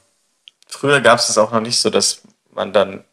Früher 0.66 1.00
gab 1.00 1.18
es 1.20 1.28
es 1.28 1.38
auch 1.38 1.52
noch 1.52 1.60
nicht 1.60 1.78
so, 1.78 1.90
dass 1.90 2.22
man 2.50 2.72
dann 2.72 3.04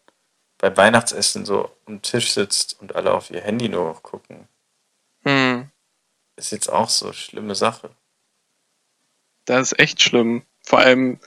beim 0.58 0.76
Weihnachtsessen 0.76 1.46
so 1.46 1.70
am 1.86 2.02
Tisch 2.02 2.32
sitzt 2.34 2.80
und 2.82 2.96
alle 2.96 3.14
auf 3.14 3.30
ihr 3.30 3.42
Handy 3.42 3.70
nur 3.70 3.86
noch 3.90 4.02
gucken. 4.02 4.48
Hm, 5.24 5.70
Ist 6.36 6.52
jetzt 6.52 6.70
auch 6.72 6.90
so 6.90 7.14
schlimme 7.14 7.54
Sache. 7.56 7.92
das 9.46 9.72
ist 9.74 9.80
echt 9.80 10.02
schlimm. 10.02 10.44
Vor 10.66 10.80
allem, 10.80 11.20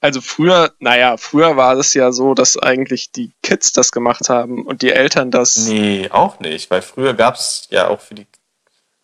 also 0.00 0.20
früher, 0.20 0.72
naja, 0.78 1.16
früher 1.16 1.56
war 1.56 1.76
es 1.76 1.94
ja 1.94 2.12
so, 2.12 2.34
dass 2.34 2.56
eigentlich 2.56 3.12
die 3.12 3.32
Kids 3.42 3.72
das 3.72 3.92
gemacht 3.92 4.28
haben 4.28 4.64
und 4.66 4.82
die 4.82 4.92
Eltern 4.92 5.30
das. 5.30 5.56
Nee, 5.56 6.08
auch 6.10 6.40
nicht, 6.40 6.70
weil 6.70 6.82
früher 6.82 7.14
gab 7.14 7.34
es 7.34 7.66
ja 7.70 7.88
auch 7.88 8.00
für 8.00 8.14
die. 8.14 8.26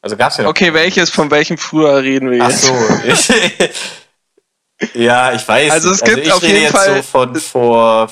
Also 0.02 0.16
gab 0.16 0.30
es 0.32 0.36
ja. 0.36 0.42
noch- 0.44 0.50
Okay, 0.50 0.74
welches, 0.74 1.08
von 1.10 1.30
welchem 1.30 1.56
früher 1.56 2.02
reden 2.02 2.30
wir 2.30 2.42
Ach 2.44 2.50
jetzt? 2.50 2.64
so. 2.64 2.74
Ich, 3.06 4.94
ja, 4.94 5.32
ich 5.32 5.46
weiß. 5.46 5.70
Also 5.70 5.90
es 5.92 6.02
gibt 6.02 6.18
ich 6.18 6.32
auf 6.32 6.42
rede 6.42 6.52
jeden 6.52 6.62
jetzt 6.64 6.72
Fall- 6.72 6.96
so 6.96 7.02
von 7.02 7.34
vor 7.36 8.10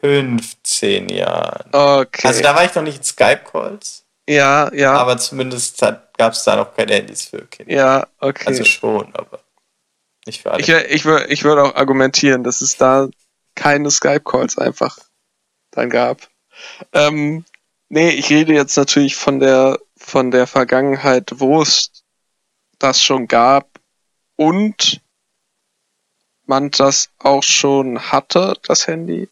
15 0.00 1.08
Jahren. 1.08 1.68
Okay. 1.72 2.26
Also 2.26 2.42
da 2.42 2.54
war 2.54 2.64
ich 2.64 2.74
noch 2.74 2.82
nicht 2.82 2.98
in 2.98 3.04
Skype-Calls, 3.04 4.04
ja, 4.28 4.70
ja, 4.74 4.94
aber 4.94 5.16
zumindest 5.18 5.80
gab 5.80 6.32
es 6.32 6.44
da 6.44 6.56
noch 6.56 6.74
keine 6.74 6.94
Handys 6.94 7.26
für 7.26 7.46
Kinder. 7.46 7.72
ja, 7.72 8.06
okay. 8.20 8.44
Also 8.46 8.64
schon, 8.64 9.14
aber 9.14 9.40
nicht 10.26 10.42
für 10.42 10.50
alle. 10.50 10.60
Ich, 10.62 10.68
ich, 10.68 11.04
ich 11.06 11.44
würde 11.44 11.62
auch 11.62 11.74
argumentieren, 11.74 12.42
dass 12.44 12.60
es 12.60 12.76
da 12.76 13.08
keine 13.54 13.90
Skype-Calls 13.90 14.58
einfach 14.58 14.98
dann 15.70 15.90
gab. 15.90 16.28
Ähm, 16.92 17.44
nee, 17.88 18.10
ich 18.10 18.30
rede 18.30 18.52
jetzt 18.52 18.76
natürlich 18.76 19.16
von 19.16 19.40
der, 19.40 19.78
von 20.04 20.30
der 20.30 20.46
Vergangenheit, 20.46 21.32
wo 21.36 21.62
es 21.62 21.90
das 22.78 23.02
schon 23.02 23.26
gab 23.26 23.68
und 24.36 25.00
man 26.46 26.70
das 26.70 27.10
auch 27.18 27.42
schon 27.42 27.98
hatte, 28.12 28.54
das 28.66 28.86
Handy. 28.86 29.28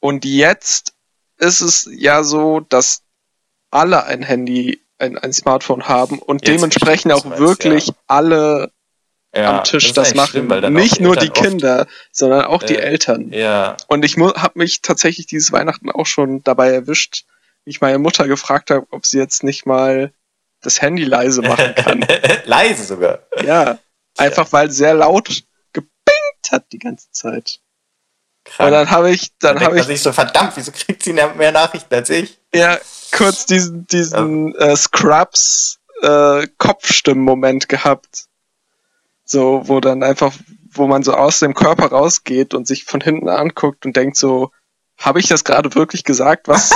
Und 0.00 0.24
jetzt 0.24 0.94
ist 1.38 1.60
es 1.60 1.88
ja 1.92 2.24
so, 2.24 2.60
dass 2.60 3.02
alle 3.70 4.04
ein 4.04 4.22
Handy, 4.22 4.80
ein, 4.98 5.18
ein 5.18 5.32
Smartphone 5.32 5.88
haben 5.88 6.18
und 6.18 6.46
Jetzt 6.46 6.56
dementsprechend 6.56 7.12
auch 7.12 7.38
wirklich 7.38 7.88
ja. 7.88 7.94
alle 8.06 8.72
ja, 9.34 9.58
am 9.58 9.64
Tisch 9.64 9.92
das, 9.92 10.08
eigentlich 10.08 10.16
machen. 10.16 10.48
schlimm, 10.48 10.74
Nicht 10.74 11.00
nur 11.00 11.16
die 11.16 11.30
Kinder, 11.30 11.86
sondern 12.10 12.44
auch 12.44 12.62
die 12.62 12.76
Äh, 12.76 12.82
Eltern. 12.82 13.32
Ja, 13.32 13.76
Und 13.88 14.04
ich 14.04 14.16
habe 14.16 14.58
mich 14.58 14.82
tatsächlich 14.82 15.26
dieses 15.26 15.52
Weihnachten 15.52 15.90
auch 15.90 16.06
schon 16.06 16.42
dabei 16.42 16.70
erwischt, 16.70 17.24
ich 17.64 17.80
meine 17.80 17.98
Mutter 17.98 18.26
gefragt 18.26 18.70
habe, 18.70 18.86
ob 18.90 19.06
sie 19.06 19.18
jetzt 19.18 19.42
nicht 19.44 19.66
mal 19.66 20.12
das 20.60 20.80
Handy 20.80 21.04
leise 21.04 21.42
machen 21.42 21.74
kann. 21.74 22.06
leise 22.44 22.84
sogar. 22.84 23.20
ja, 23.44 23.78
einfach 24.16 24.52
weil 24.52 24.70
sehr 24.70 24.94
laut 24.94 25.44
gepinkt 25.72 26.50
hat 26.50 26.66
die 26.72 26.78
ganze 26.78 27.10
Zeit. 27.10 27.60
Krank. 28.44 28.66
Und 28.66 28.72
dann 28.72 28.90
habe 28.90 29.10
ich, 29.10 29.36
dann 29.38 29.56
denkt 29.56 29.66
habe 29.66 29.78
ich 29.78 29.86
sich 29.86 30.02
so, 30.02 30.12
verdammt, 30.12 30.56
wieso 30.56 30.72
kriegt 30.72 31.02
sie 31.02 31.12
mehr 31.12 31.52
Nachrichten 31.52 31.94
als 31.94 32.10
ich? 32.10 32.40
ja 32.52 32.78
kurz 33.12 33.46
diesen, 33.46 33.86
diesen 33.86 34.54
äh, 34.56 34.76
Scrubs 34.76 35.78
äh, 36.02 36.48
Kopfstimmen-Moment 36.58 37.68
gehabt. 37.68 38.26
So, 39.24 39.62
wo 39.66 39.80
dann 39.80 40.02
einfach, 40.02 40.34
wo 40.72 40.86
man 40.86 41.04
so 41.04 41.14
aus 41.14 41.38
dem 41.38 41.54
Körper 41.54 41.86
rausgeht 41.86 42.54
und 42.54 42.66
sich 42.66 42.84
von 42.84 43.00
hinten 43.00 43.28
anguckt 43.28 43.86
und 43.86 43.96
denkt 43.96 44.16
so, 44.16 44.50
habe 45.02 45.20
ich 45.20 45.28
das 45.28 45.44
gerade 45.44 45.74
wirklich 45.74 46.04
gesagt? 46.04 46.48
Was, 46.48 46.70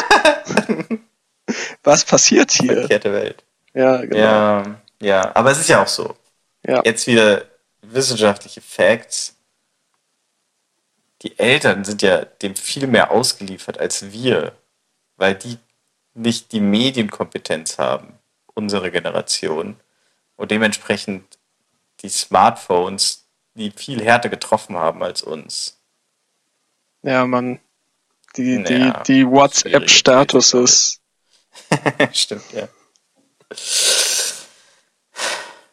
was 1.82 2.04
passiert 2.04 2.52
hier? 2.52 2.74
Verkehrte 2.74 3.12
Welt. 3.12 3.42
Ja, 3.72 3.98
genau. 3.98 4.16
Ja, 4.16 4.80
ja, 5.00 5.36
aber 5.36 5.50
es 5.50 5.58
ist 5.58 5.68
ja 5.68 5.82
auch 5.82 5.88
so. 5.88 6.16
Ja. 6.66 6.82
Jetzt 6.84 7.06
wieder 7.06 7.44
wissenschaftliche 7.82 8.60
Facts. 8.60 9.36
Die 11.22 11.38
Eltern 11.38 11.84
sind 11.84 12.02
ja 12.02 12.24
dem 12.24 12.56
viel 12.56 12.86
mehr 12.86 13.10
ausgeliefert 13.10 13.78
als 13.78 14.12
wir, 14.12 14.52
weil 15.16 15.34
die 15.34 15.58
nicht 16.14 16.52
die 16.52 16.60
Medienkompetenz 16.60 17.78
haben, 17.78 18.18
unsere 18.54 18.90
Generation, 18.90 19.76
und 20.36 20.50
dementsprechend 20.50 21.38
die 22.00 22.08
Smartphones, 22.08 23.26
die 23.54 23.70
viel 23.70 24.02
härter 24.02 24.28
getroffen 24.28 24.76
haben 24.76 25.02
als 25.02 25.22
uns. 25.22 25.78
Ja, 27.02 27.26
man. 27.26 27.60
Die, 28.37 28.59
Naja, 28.59 29.03
die, 29.07 29.12
die 29.14 29.27
WhatsApp-Statuses. 29.27 31.01
Stimmt, 32.12 32.44
ja. 32.53 32.68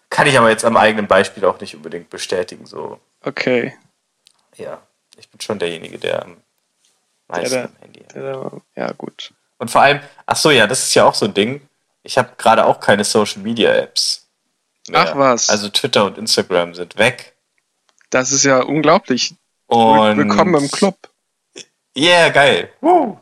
Kann 0.10 0.28
ich 0.28 0.38
aber 0.38 0.50
jetzt 0.50 0.64
am 0.64 0.78
eigenen 0.78 1.08
Beispiel 1.08 1.44
auch 1.46 1.60
nicht 1.60 1.76
unbedingt 1.76 2.10
bestätigen, 2.10 2.66
so. 2.66 3.00
Okay. 3.22 3.76
Ja, 4.56 4.82
ich 5.18 5.28
bin 5.30 5.42
schon 5.42 5.58
derjenige, 5.60 5.98
der 5.98 6.24
am 6.24 6.38
meisten 7.28 7.50
der- 7.54 7.66
am 7.66 7.76
Handy 7.82 8.02
hat. 8.02 8.16
Ja, 8.16 8.52
Ja, 8.76 8.92
gut. 8.94 9.34
Und 9.58 9.72
vor 9.72 9.82
allem, 9.82 10.00
ach 10.26 10.36
so, 10.36 10.52
ja, 10.52 10.68
das 10.68 10.84
ist 10.84 10.94
ja 10.94 11.06
auch 11.06 11.16
so 11.16 11.26
ein 11.26 11.34
Ding. 11.34 11.68
Ich 12.04 12.18
habe 12.18 12.34
gerade 12.38 12.66
auch 12.66 12.80
keine 12.80 13.04
Social 13.04 13.42
Media 13.42 13.74
Apps. 13.74 14.28
Ach 14.92 15.16
was. 15.16 15.50
Also 15.50 15.70
Twitter 15.70 16.06
und 16.06 16.18
Instagram 16.18 16.76
sind 16.76 16.98
weg. 16.98 17.34
Das 18.10 18.32
ist 18.32 18.44
ja 18.44 18.62
unglaublich. 18.62 19.34
Und 19.68 20.18
Willkommen 20.18 20.56
im 20.64 20.70
Club. 20.70 21.10
Yeah, 21.96 22.30
geil. 22.30 22.70
Woo. 22.82 23.18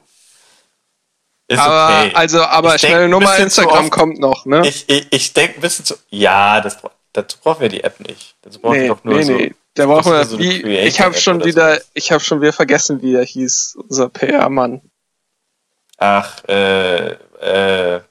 Ist 1.47 1.60
aber, 1.60 2.05
okay. 2.05 2.12
also, 2.15 2.43
aber 2.43 2.75
Ich 2.75 2.81
schnelle 2.81 3.10
Nummer 3.10 3.36
Instagram 3.38 3.86
oft- 3.86 3.91
kommt 3.91 4.19
noch, 4.19 4.45
ne? 4.45 4.65
ich 4.65 4.88
ich, 4.89 5.07
ich 5.12 5.34
denke 5.34 5.55
ein 5.55 5.62
bisschen 5.62 5.84
zu. 5.84 5.95
Ja, 6.10 6.62
das, 6.62 6.77
dazu 7.12 7.38
brauchen 7.43 7.60
wir 7.62 7.69
die 7.69 7.84
App 7.84 7.99
nicht. 7.99 8.36
Dazu 8.41 8.60
brauchen 8.60 8.75
wir 8.75 8.81
nee, 8.84 8.88
doch 8.88 9.03
nur 9.03 9.15
nee, 9.15 9.23
so. 9.23 9.34
nee. 9.34 9.53
Da 9.73 9.86
brauchen 9.86 10.12
wir, 10.13 10.25
so 10.25 10.39
wie, 10.39 10.62
ich 10.79 10.99
habe 11.01 11.13
schon 11.15 11.43
wieder, 11.43 11.73
sowas. 11.75 11.89
ich 11.93 12.12
habe 12.12 12.21
schon 12.23 12.41
wieder 12.41 12.53
vergessen, 12.53 13.01
wie 13.01 13.15
er 13.15 13.23
hieß, 13.25 13.77
unser 13.88 14.10
PR-Mann. 14.10 14.81
Ach, 15.97 16.43
äh, 16.47 17.12
äh, 17.41 18.01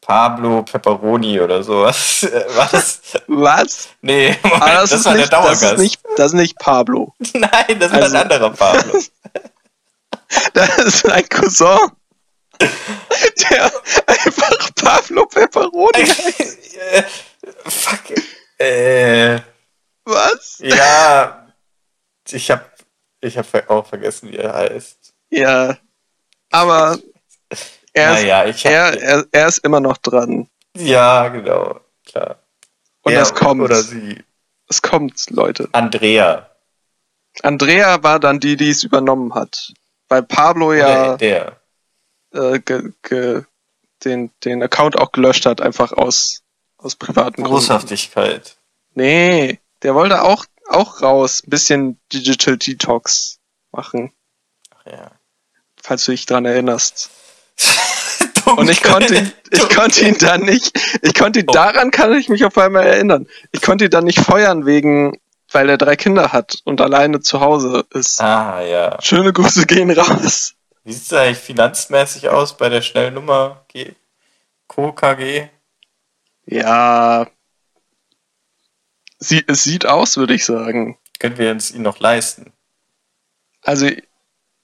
Pablo 0.00 0.62
Pepperoni 0.62 1.40
oder 1.40 1.62
sowas. 1.62 2.22
Äh, 2.32 2.44
Was? 2.56 3.00
Was? 3.26 3.88
Nee, 4.02 4.36
Moment, 4.42 4.62
Aber 4.62 4.72
das, 4.72 4.90
das, 4.90 5.00
ist 5.00 5.06
war 5.06 5.14
nicht, 5.14 5.32
der 5.32 5.40
das 5.40 5.60
Dauergast. 5.60 5.72
ist 5.74 5.78
nicht, 5.80 6.00
das 6.16 6.26
ist 6.26 6.32
nicht 6.34 6.58
Pablo. 6.58 7.14
Nein, 7.34 7.78
das 7.80 7.92
war 7.92 8.02
Also- 8.02 8.16
ein 8.16 8.22
anderer 8.22 8.50
Pablo. 8.50 9.00
Das 10.54 10.78
ist 10.78 11.06
ein 11.10 11.28
Cousin, 11.28 11.78
der 12.60 13.72
einfach 14.06 14.74
Pablo 14.76 15.26
Pepperoni 15.26 16.06
heißt. 16.06 16.76
Äh, 16.76 17.02
Fuck. 17.66 18.00
Äh, 18.58 19.40
Was? 20.04 20.58
ja, 20.60 21.48
ich 22.30 22.50
hab, 22.50 22.72
ich 23.20 23.36
hab 23.36 23.70
auch 23.70 23.86
vergessen, 23.86 24.30
wie 24.30 24.36
er 24.36 24.54
heißt. 24.54 25.12
Ja. 25.30 25.76
Aber 26.50 26.98
er 27.92 28.12
ist, 28.14 28.22
naja, 28.22 28.44
ich 28.46 28.64
hab, 28.64 28.72
er, 28.72 29.02
er, 29.02 29.26
er 29.32 29.48
ist 29.48 29.58
immer 29.58 29.80
noch 29.80 29.96
dran. 29.98 30.48
ja, 30.76 31.28
genau, 31.28 31.80
klar. 32.06 32.38
Und 33.02 33.12
Er 33.12 33.22
es 33.22 33.34
kommt. 33.34 33.60
Oder 33.60 33.82
sie. 33.82 34.22
Es 34.68 34.80
kommt, 34.80 35.28
Leute. 35.30 35.68
Andrea. 35.72 36.48
Andrea 37.42 38.02
war 38.02 38.18
dann 38.18 38.40
die, 38.40 38.56
die 38.56 38.70
es 38.70 38.82
übernommen 38.84 39.34
hat. 39.34 39.72
Weil 40.08 40.22
Pablo 40.22 40.72
ja 40.72 41.14
Oder 41.14 41.16
der. 41.18 41.60
äh, 42.32 42.58
ge, 42.60 42.92
ge, 43.02 43.42
den, 44.04 44.30
den 44.44 44.62
Account 44.62 44.98
auch 44.98 45.12
gelöscht 45.12 45.46
hat, 45.46 45.60
einfach 45.60 45.92
aus, 45.92 46.42
aus 46.76 46.96
privaten 46.96 47.42
Gründen. 47.42 47.50
Großhaftigkeit. 47.50 48.56
Nee, 48.94 49.60
der 49.82 49.94
wollte 49.94 50.22
auch, 50.22 50.44
auch 50.68 51.02
raus, 51.02 51.42
ein 51.46 51.50
bisschen 51.50 52.00
Digital 52.12 52.56
Detox 52.58 53.38
machen, 53.72 54.12
Ach 54.70 54.86
ja. 54.90 55.10
falls 55.82 56.04
du 56.04 56.12
dich 56.12 56.26
dran 56.26 56.44
erinnerst. 56.44 57.10
Und 58.56 58.68
ich 58.68 58.82
konnte 58.82 59.16
ihn, 59.16 59.32
ich 59.50 59.68
konnte 59.70 60.06
ihn 60.06 60.18
dann 60.18 60.42
nicht, 60.42 60.78
ich 61.02 61.14
konnte 61.14 61.40
ihn, 61.40 61.46
Oh. 61.48 61.52
daran 61.52 61.90
kann 61.90 62.12
ich 62.12 62.28
mich 62.28 62.44
auf 62.44 62.58
einmal 62.58 62.86
erinnern. 62.86 63.26
Ich 63.52 63.62
konnte 63.62 63.86
ihn 63.86 63.90
dann 63.90 64.04
nicht 64.04 64.20
feuern 64.20 64.66
wegen, 64.66 65.18
weil 65.54 65.68
er 65.70 65.78
drei 65.78 65.96
Kinder 65.96 66.32
hat 66.32 66.58
und 66.64 66.80
alleine 66.80 67.20
zu 67.20 67.40
Hause 67.40 67.84
ist. 67.90 68.20
Ah, 68.20 68.60
ja. 68.60 69.00
Schöne 69.00 69.32
Grüße 69.32 69.66
gehen 69.66 69.90
raus. 69.90 70.54
Wie 70.82 70.92
sieht 70.92 71.04
es 71.04 71.12
eigentlich 71.12 71.38
finanzmäßig 71.38 72.28
aus 72.28 72.56
bei 72.56 72.68
der 72.68 72.82
Schnellnummer 72.82 73.64
G? 73.68 73.94
Co 74.66 74.92
KG? 74.92 75.48
Ja. 76.46 77.26
Sie, 79.18 79.42
es 79.46 79.64
sieht 79.64 79.86
aus, 79.86 80.16
würde 80.16 80.34
ich 80.34 80.44
sagen. 80.44 80.98
Können 81.18 81.38
wir 81.38 81.50
uns 81.50 81.70
ihn 81.70 81.82
noch 81.82 82.00
leisten? 82.00 82.52
Also 83.62 83.88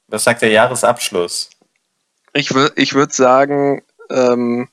Was 0.08 0.24
sagt 0.24 0.42
der 0.42 0.50
Jahresabschluss? 0.50 1.50
ich 2.32 2.54
würde 2.54 2.80
ich 2.80 2.94
würd 2.94 3.12
sagen, 3.12 3.82
ähm, 4.10 4.68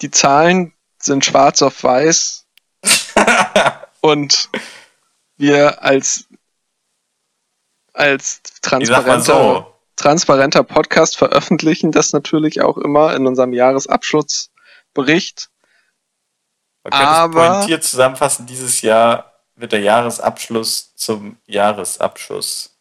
die 0.00 0.10
Zahlen 0.10 0.74
sind 0.98 1.24
schwarz 1.24 1.62
auf 1.62 1.82
weiß 1.82 2.46
und 4.00 4.48
wir 5.38 5.82
als, 5.82 6.26
als 7.92 8.42
transparenter, 8.60 9.20
so. 9.22 9.74
transparenter 9.96 10.62
Podcast 10.64 11.16
veröffentlichen 11.16 11.92
das 11.92 12.12
natürlich 12.12 12.60
auch 12.60 12.76
immer 12.76 13.14
in 13.14 13.26
unserem 13.26 13.52
Jahresabschlussbericht. 13.52 15.48
Man 16.84 16.90
könnte 16.92 17.06
Aber- 17.06 17.42
es 17.42 17.56
pointiert 17.58 17.84
zusammenfassen, 17.84 18.46
dieses 18.46 18.82
Jahr 18.82 19.32
wird 19.56 19.72
der 19.72 19.80
Jahresabschluss 19.80 20.94
zum 20.94 21.36
Jahresabschluss. 21.46 22.76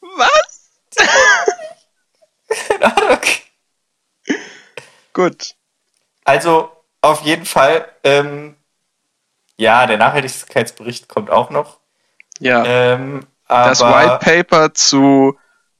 Was? 0.00 0.70
Keine 2.68 2.96
Ahnung. 2.96 3.18
Gut. 5.12 5.54
Also 6.24 6.79
auf 7.02 7.22
jeden 7.22 7.46
Fall, 7.46 7.88
ähm, 8.04 8.56
ja, 9.56 9.86
der 9.86 9.98
Nachhaltigkeitsbericht 9.98 11.08
kommt 11.08 11.30
auch 11.30 11.50
noch. 11.50 11.78
Ja. 12.38 12.64
Ähm, 12.64 13.26
aber 13.46 13.68
das 13.70 13.80
White 13.80 14.18
Paper 14.20 14.74
zu 14.74 15.38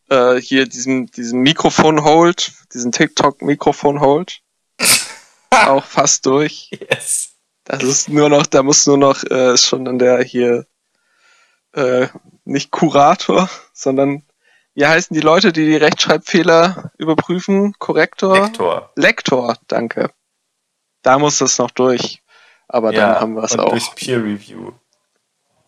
äh, 0.08 0.36
hier 0.36 0.66
diesem, 0.66 1.10
diesem 1.10 1.40
Mikrofon-Hold, 1.40 2.52
diesen 2.74 2.92
TikTok-Mikrofon-Hold. 2.92 4.40
auch 5.50 5.84
fast 5.84 6.26
durch. 6.26 6.70
Yes. 6.72 7.36
Das 7.64 7.82
ist 7.82 8.08
nur 8.08 8.28
noch, 8.28 8.46
da 8.46 8.62
muss 8.62 8.86
nur 8.86 8.98
noch, 8.98 9.22
äh, 9.24 9.54
ist 9.54 9.66
schon 9.66 9.86
in 9.86 9.98
der 9.98 10.22
hier, 10.22 10.66
äh, 11.72 12.08
nicht 12.44 12.70
Kurator, 12.70 13.48
sondern, 13.72 14.24
wie 14.74 14.86
heißen 14.86 15.14
die 15.14 15.20
Leute, 15.20 15.52
die 15.52 15.66
die 15.66 15.76
Rechtschreibfehler 15.76 16.90
überprüfen? 16.98 17.74
Korrektor? 17.78 18.40
Lektor. 18.40 18.92
Lektor, 18.96 19.56
danke. 19.68 20.10
Da 21.02 21.18
muss 21.18 21.38
das 21.38 21.58
noch 21.58 21.70
durch. 21.70 22.22
Aber 22.68 22.92
ja, 22.92 23.12
dann 23.14 23.20
haben 23.20 23.34
wir 23.34 23.44
es 23.44 23.58
auch. 23.58 23.70
durchs 23.70 23.94
Peer 23.94 24.18
Review. 24.22 24.72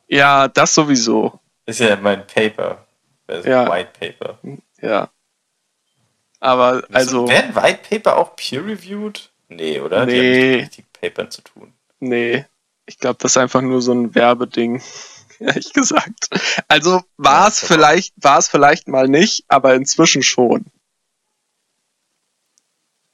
Ja, 0.09 0.49
das 0.49 0.75
sowieso. 0.75 1.41
Ist 1.67 1.81
ja 1.81 1.97
mein 1.97 2.27
Paper. 2.27 2.87
Also 3.27 3.49
Ja. 3.49 3.71
White 3.71 3.91
Paper. 3.99 4.39
Ja. 4.81 5.09
Aber 6.41 6.83
also, 6.93 7.29
Werden 7.29 7.55
White 7.55 7.81
Paper 7.89 8.17
auch 8.19 8.35
peer 8.37 8.65
reviewed? 8.67 9.31
Nee, 9.49 9.81
oder? 9.81 10.07
Die 10.07 10.13
haben 10.13 10.21
Nee. 10.21 10.57
nichts 10.57 10.79
mit 10.79 10.93
Papern 10.93 11.31
zu 11.31 11.43
tun. 11.43 11.73
nee. 12.01 12.45
Ich 12.85 12.99
glaube, 12.99 13.17
das 13.21 13.33
ist 13.33 13.37
einfach 13.37 13.61
nur 13.63 13.81
so 13.81 13.93
ein 13.93 14.13
Werbeding. 14.17 14.83
Ehrlich 15.39 15.73
gesagt. 15.73 16.29
Also 16.67 17.01
war 17.17 17.47
es 17.47 17.61
Ja, 17.63 17.69
vielleicht, 17.69 18.13
war 18.17 18.39
es 18.39 18.49
vielleicht 18.49 18.89
mal 18.89 19.07
nicht, 19.07 19.45
aber 19.47 19.75
inzwischen 19.77 20.25
schon. 20.25 20.67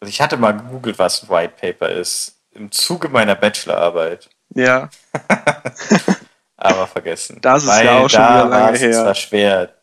Also 0.00 0.10
ich 0.10 0.20
hatte 0.20 0.36
mal 0.36 0.52
gegoogelt, 0.52 0.98
was 0.98 1.22
ein 1.22 1.28
White 1.28 1.54
Paper 1.60 1.88
ist. 1.90 2.36
Im 2.52 2.70
Zuge 2.70 3.08
meiner 3.08 3.34
Bachelorarbeit. 3.34 4.28
Ja. 4.54 4.88
Aber 6.56 6.86
vergessen. 6.86 7.38
Das 7.40 7.64
ist 7.64 7.82
ja 7.82 7.98
auch 7.98 8.10
schon 8.10 8.20
da 8.20 8.28
wieder 8.34 8.48
lange 8.48 8.64
war 8.64 8.72
es 8.74 8.80
her. 8.80 8.92
zwar 8.92 9.14
schwer, 9.14 9.74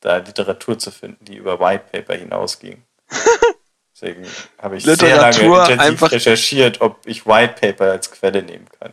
da 0.00 0.16
Literatur 0.18 0.78
zu 0.78 0.90
finden, 0.90 1.24
die 1.24 1.36
über 1.36 1.58
White 1.58 1.84
Paper 1.90 2.14
hinausging. 2.14 2.82
Deswegen 3.94 4.24
habe 4.62 4.76
ich 4.76 4.84
Literatur 4.84 5.08
sehr 5.08 5.46
lange 5.56 5.72
intensiv 5.72 6.12
recherchiert, 6.12 6.80
ob 6.80 7.04
ich 7.04 7.26
White 7.26 7.54
Paper 7.60 7.90
als 7.92 8.10
Quelle 8.12 8.42
nehmen 8.42 8.68
kann. 8.78 8.92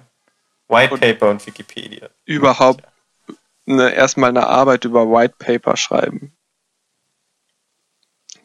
White 0.67 0.95
Und- 0.95 0.99
Paper 1.01 1.29
und 1.29 1.45
Wikipedia. 1.45 2.09
Überhaupt 2.25 2.83
eine, 3.67 3.93
erstmal 3.93 4.29
eine 4.29 4.47
Arbeit 4.47 4.83
über 4.85 5.07
White 5.11 5.35
Paper 5.37 5.77
schreiben. 5.77 6.35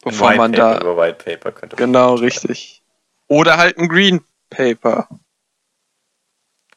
Bevor 0.03 0.29
White 0.29 0.37
man 0.37 0.51
Paper 0.51 0.73
da. 0.75 0.81
über 0.81 0.97
White 0.97 1.23
Paper 1.23 1.51
könnte 1.51 1.75
man 1.75 1.85
Genau, 1.85 2.13
richtig. 2.15 2.81
Oder 3.27 3.57
halt 3.57 3.77
ein 3.77 3.87
Green 3.87 4.23
Paper. 4.49 5.07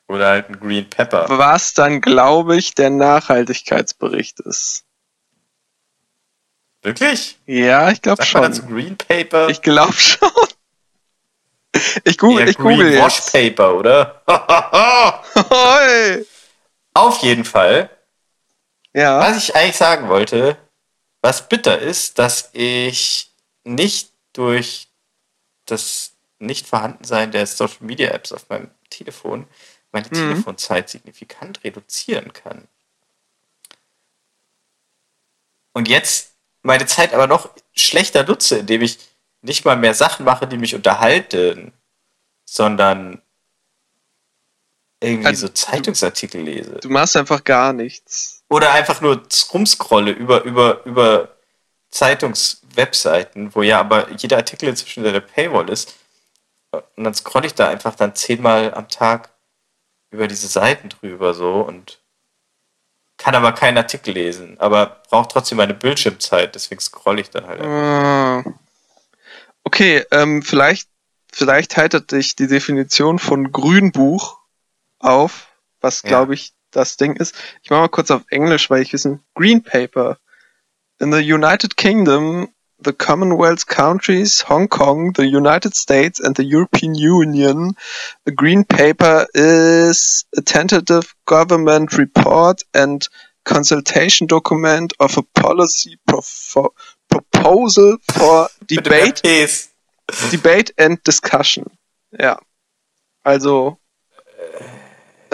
Oder 0.08 0.28
halt 0.28 0.48
ein 0.50 0.60
Green 0.60 0.88
Pepper. 0.88 1.26
Was 1.28 1.72
dann, 1.74 2.00
glaube 2.00 2.56
ich, 2.56 2.74
der 2.74 2.90
Nachhaltigkeitsbericht 2.90 4.40
ist. 4.40 4.84
Wirklich? 6.82 7.38
Ja, 7.46 7.90
ich 7.90 8.02
glaube 8.02 8.22
Sagt 8.22 8.34
man 8.34 8.42
schon. 8.44 8.52
dazu 8.52 8.66
Green 8.74 8.98
Paper? 8.98 9.48
Ich 9.48 9.62
glaube 9.62 9.94
schon. 9.94 10.28
Ich 12.04 12.18
google, 12.18 12.42
Eher 12.42 12.48
ich 12.48 12.56
google 12.58 12.90
Green 12.90 13.02
Wash 13.02 13.16
jetzt. 13.16 13.32
Paper, 13.32 13.74
oder? 13.76 14.22
Auf 16.94 17.18
jeden 17.22 17.44
Fall. 17.44 17.90
Ja. 18.92 19.18
Was 19.20 19.38
ich 19.38 19.56
eigentlich 19.56 19.76
sagen 19.76 20.08
wollte, 20.08 20.56
was 21.24 21.48
bitter 21.48 21.78
ist, 21.78 22.18
dass 22.18 22.50
ich 22.52 23.30
nicht 23.64 24.12
durch 24.34 24.88
das 25.64 26.12
Nicht-Vorhandensein 26.38 27.32
der 27.32 27.46
Social 27.46 27.78
Media 27.80 28.10
Apps 28.10 28.30
auf 28.30 28.50
meinem 28.50 28.70
Telefon 28.90 29.46
meine 29.90 30.06
Mhm. 30.08 30.12
Telefonzeit 30.12 30.90
signifikant 30.90 31.64
reduzieren 31.64 32.34
kann. 32.34 32.68
Und 35.72 35.88
jetzt 35.88 36.34
meine 36.62 36.84
Zeit 36.84 37.14
aber 37.14 37.26
noch 37.26 37.48
schlechter 37.74 38.24
nutze, 38.24 38.58
indem 38.58 38.82
ich 38.82 38.98
nicht 39.40 39.64
mal 39.64 39.76
mehr 39.76 39.94
Sachen 39.94 40.26
mache, 40.26 40.46
die 40.46 40.58
mich 40.58 40.74
unterhalten, 40.74 41.72
sondern 42.44 43.22
irgendwie 45.04 45.26
Also, 45.26 45.46
so 45.46 45.52
Zeitungsartikel 45.52 46.40
lese. 46.40 46.78
Du 46.80 46.88
machst 46.88 47.16
einfach 47.16 47.44
gar 47.44 47.72
nichts. 47.72 48.42
Oder 48.48 48.72
einfach 48.72 49.00
nur 49.00 49.22
rumscrolle 49.52 50.12
über, 50.12 50.44
über, 50.44 50.84
über 50.84 51.36
Zeitungswebseiten, 51.90 53.54
wo 53.54 53.62
ja 53.62 53.80
aber 53.80 54.10
jeder 54.12 54.36
Artikel 54.36 54.68
inzwischen 54.68 55.04
der 55.04 55.20
Paywall 55.20 55.68
ist. 55.70 55.94
Und 56.72 57.04
dann 57.04 57.14
scrolle 57.14 57.46
ich 57.46 57.54
da 57.54 57.68
einfach 57.68 57.94
dann 57.94 58.14
zehnmal 58.14 58.74
am 58.74 58.88
Tag 58.88 59.30
über 60.10 60.28
diese 60.28 60.48
Seiten 60.48 60.88
drüber 60.88 61.34
so 61.34 61.60
und 61.60 62.00
kann 63.16 63.34
aber 63.34 63.52
keinen 63.52 63.78
Artikel 63.78 64.12
lesen, 64.14 64.58
aber 64.58 65.02
braucht 65.08 65.30
trotzdem 65.30 65.58
meine 65.58 65.74
Bildschirmzeit, 65.74 66.54
deswegen 66.54 66.80
scrolle 66.80 67.20
ich 67.20 67.30
dann 67.30 67.46
halt. 67.46 67.60
einfach. 67.60 67.72
Ah. 67.72 68.54
Okay, 69.62 70.04
ähm, 70.10 70.42
vielleicht, 70.42 70.88
vielleicht 71.32 71.76
heitert 71.76 72.12
dich 72.12 72.36
die 72.36 72.48
Definition 72.48 73.18
von 73.18 73.50
Grünbuch 73.50 74.38
auf, 75.04 75.48
was 75.80 76.02
Ja. 76.02 76.08
glaube 76.08 76.34
ich 76.34 76.52
das 76.70 76.96
Ding 76.96 77.14
ist. 77.16 77.34
Ich 77.62 77.70
mache 77.70 77.80
mal 77.82 77.88
kurz 77.88 78.10
auf 78.10 78.22
Englisch, 78.30 78.68
weil 78.70 78.82
ich 78.82 78.92
wissen, 78.92 79.22
Green 79.34 79.62
Paper. 79.62 80.18
In 81.00 81.12
the 81.12 81.18
United 81.20 81.76
Kingdom, 81.76 82.48
the 82.84 82.92
Commonwealth 82.92 83.66
countries, 83.66 84.48
Hong 84.48 84.68
Kong, 84.68 85.12
the 85.16 85.22
United 85.24 85.74
States 85.74 86.20
and 86.20 86.36
the 86.36 86.42
European 86.44 86.94
Union, 86.94 87.76
the 88.26 88.32
Green 88.34 88.64
Paper 88.64 89.26
is 89.34 90.24
a 90.36 90.40
tentative 90.42 91.14
government 91.26 91.96
report 91.96 92.62
and 92.74 93.08
consultation 93.44 94.26
document 94.26 94.92
of 94.98 95.16
a 95.18 95.22
policy 95.40 95.98
profo- 96.08 96.72
proposal 97.08 97.98
for 98.12 98.48
debate. 98.66 99.20
Debate 100.30 100.72
and 100.78 101.02
Discussion. 101.04 101.64
Ja. 102.12 102.38
Also, 103.24 103.78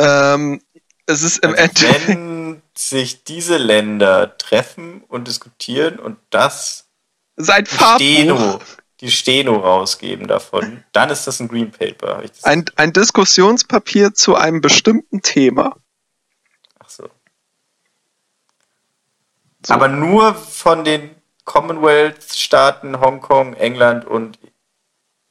ähm, 0.01 0.63
es 1.07 1.23
ist 1.23 1.39
im 1.45 1.51
Also 1.51 1.63
Endeffekt. 1.65 2.09
wenn 2.09 2.63
sich 2.77 3.25
diese 3.25 3.57
Länder 3.57 4.37
treffen 4.39 5.03
und 5.09 5.27
diskutieren 5.29 5.99
und 5.99 6.19
das 6.31 6.89
Sein 7.37 7.67
Steno, 7.67 8.61
die 9.01 9.11
Steno 9.11 9.57
rausgeben 9.57 10.27
davon, 10.29 10.85
dann 10.93 11.11
ist 11.11 11.27
das 11.27 11.41
ein 11.41 11.49
Green 11.49 11.71
Paper. 11.71 12.23
Ein, 12.43 12.65
ein 12.77 12.93
Diskussionspapier 12.93 14.15
zu 14.15 14.37
einem 14.37 14.61
bestimmten 14.61 15.23
Thema. 15.23 15.77
Ach 16.79 16.89
so. 16.89 17.09
So. 19.67 19.75
Aber 19.75 19.89
nur 19.89 20.35
von 20.35 20.85
den 20.85 21.15
Commonwealth-Staaten, 21.45 23.01
Hongkong, 23.01 23.55
England 23.55 24.05
und 24.07 24.39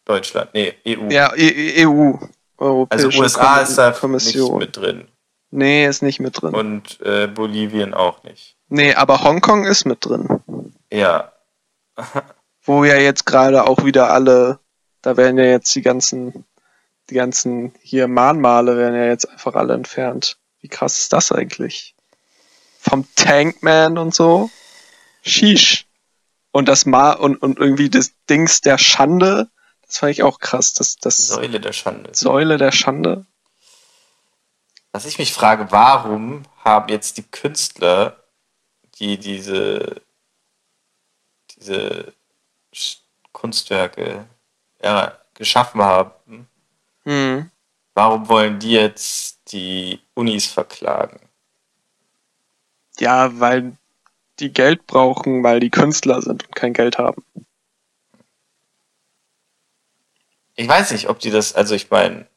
Deutschland. 0.05 0.53
Nee, 0.53 0.73
EU. 0.85 1.09
Ja, 1.09 1.33
E- 1.35 1.47
E- 1.81 1.85
Also 2.59 2.73
Europäische 2.73 3.19
USA 3.19 3.57
Kom- 3.57 3.63
ist 3.63 3.75
da 3.77 3.91
Kommission. 3.91 4.59
nicht 4.59 4.67
mit 4.67 4.77
drin. 4.77 5.07
Nee, 5.51 5.87
ist 5.87 6.03
nicht 6.03 6.19
mit 6.19 6.41
drin. 6.41 6.53
Und 6.53 7.01
äh, 7.01 7.27
Bolivien 7.27 7.93
auch 7.93 8.23
nicht. 8.23 8.55
Nee, 8.67 8.93
aber 8.93 9.23
Hongkong 9.23 9.65
ist 9.65 9.85
mit 9.85 10.05
drin. 10.05 10.41
Ja. 10.91 11.31
Wo 12.63 12.83
ja 12.83 12.97
jetzt 12.97 13.25
gerade 13.25 13.65
auch 13.65 13.83
wieder 13.83 14.11
alle, 14.11 14.59
da 15.01 15.17
werden 15.17 15.37
ja 15.37 15.45
jetzt 15.45 15.73
die 15.73 15.81
ganzen, 15.81 16.45
die 17.09 17.15
ganzen 17.15 17.73
hier 17.81 18.07
Mahnmale 18.07 18.77
werden 18.77 18.95
ja 18.95 19.05
jetzt 19.05 19.27
einfach 19.29 19.55
alle 19.55 19.73
entfernt. 19.73 20.37
Wie 20.59 20.67
krass 20.67 20.99
ist 20.99 21.13
das 21.13 21.31
eigentlich? 21.31 21.95
Vom 22.79 23.07
Tankman 23.15 23.97
und 23.97 24.13
so. 24.13 24.49
Sheesh. 25.23 25.87
Und 26.51 26.67
das 26.67 26.85
Ma 26.85 27.11
und, 27.13 27.37
und 27.41 27.59
irgendwie 27.59 27.89
das 27.89 28.11
Dings 28.29 28.61
der 28.61 28.77
Schande, 28.77 29.49
das 29.89 29.97
fand 29.97 30.11
ich 30.13 30.23
auch 30.23 30.39
krass. 30.39 30.73
Das, 30.73 30.95
das 30.95 31.17
Säule 31.17 31.59
der 31.59 31.73
Schande. 31.73 32.11
Säule 32.13 32.57
der 32.57 32.71
Schande. 32.71 33.25
Was 34.93 35.05
ich 35.05 35.19
mich 35.19 35.33
frage, 35.33 35.67
warum 35.71 36.43
haben 36.63 36.89
jetzt 36.89 37.17
die 37.17 37.23
Künstler, 37.23 38.23
die 38.95 39.17
diese, 39.17 40.01
diese 41.55 42.13
Kunstwerke 43.33 44.25
ja, 44.81 45.17
geschaffen 45.33 45.81
haben, 45.81 46.47
Hm. 47.09 47.49
Warum 47.95 48.29
wollen 48.29 48.59
die 48.59 48.71
jetzt 48.71 49.51
die 49.51 49.99
Unis 50.13 50.45
verklagen? 50.45 51.19
Ja, 52.99 53.39
weil 53.39 53.73
die 54.39 54.53
Geld 54.53 54.85
brauchen, 54.85 55.43
weil 55.43 55.59
die 55.59 55.71
Künstler 55.71 56.21
sind 56.21 56.45
und 56.45 56.55
kein 56.55 56.73
Geld 56.73 56.97
haben. 56.97 57.23
Ich 60.59 60.67
weiß 60.67 60.91
nicht, 60.91 61.07
ob 61.07 61.19
die 61.19 61.31
das, 61.31 61.53
also 61.55 61.73
ich 61.73 61.89
meine, 61.89 62.27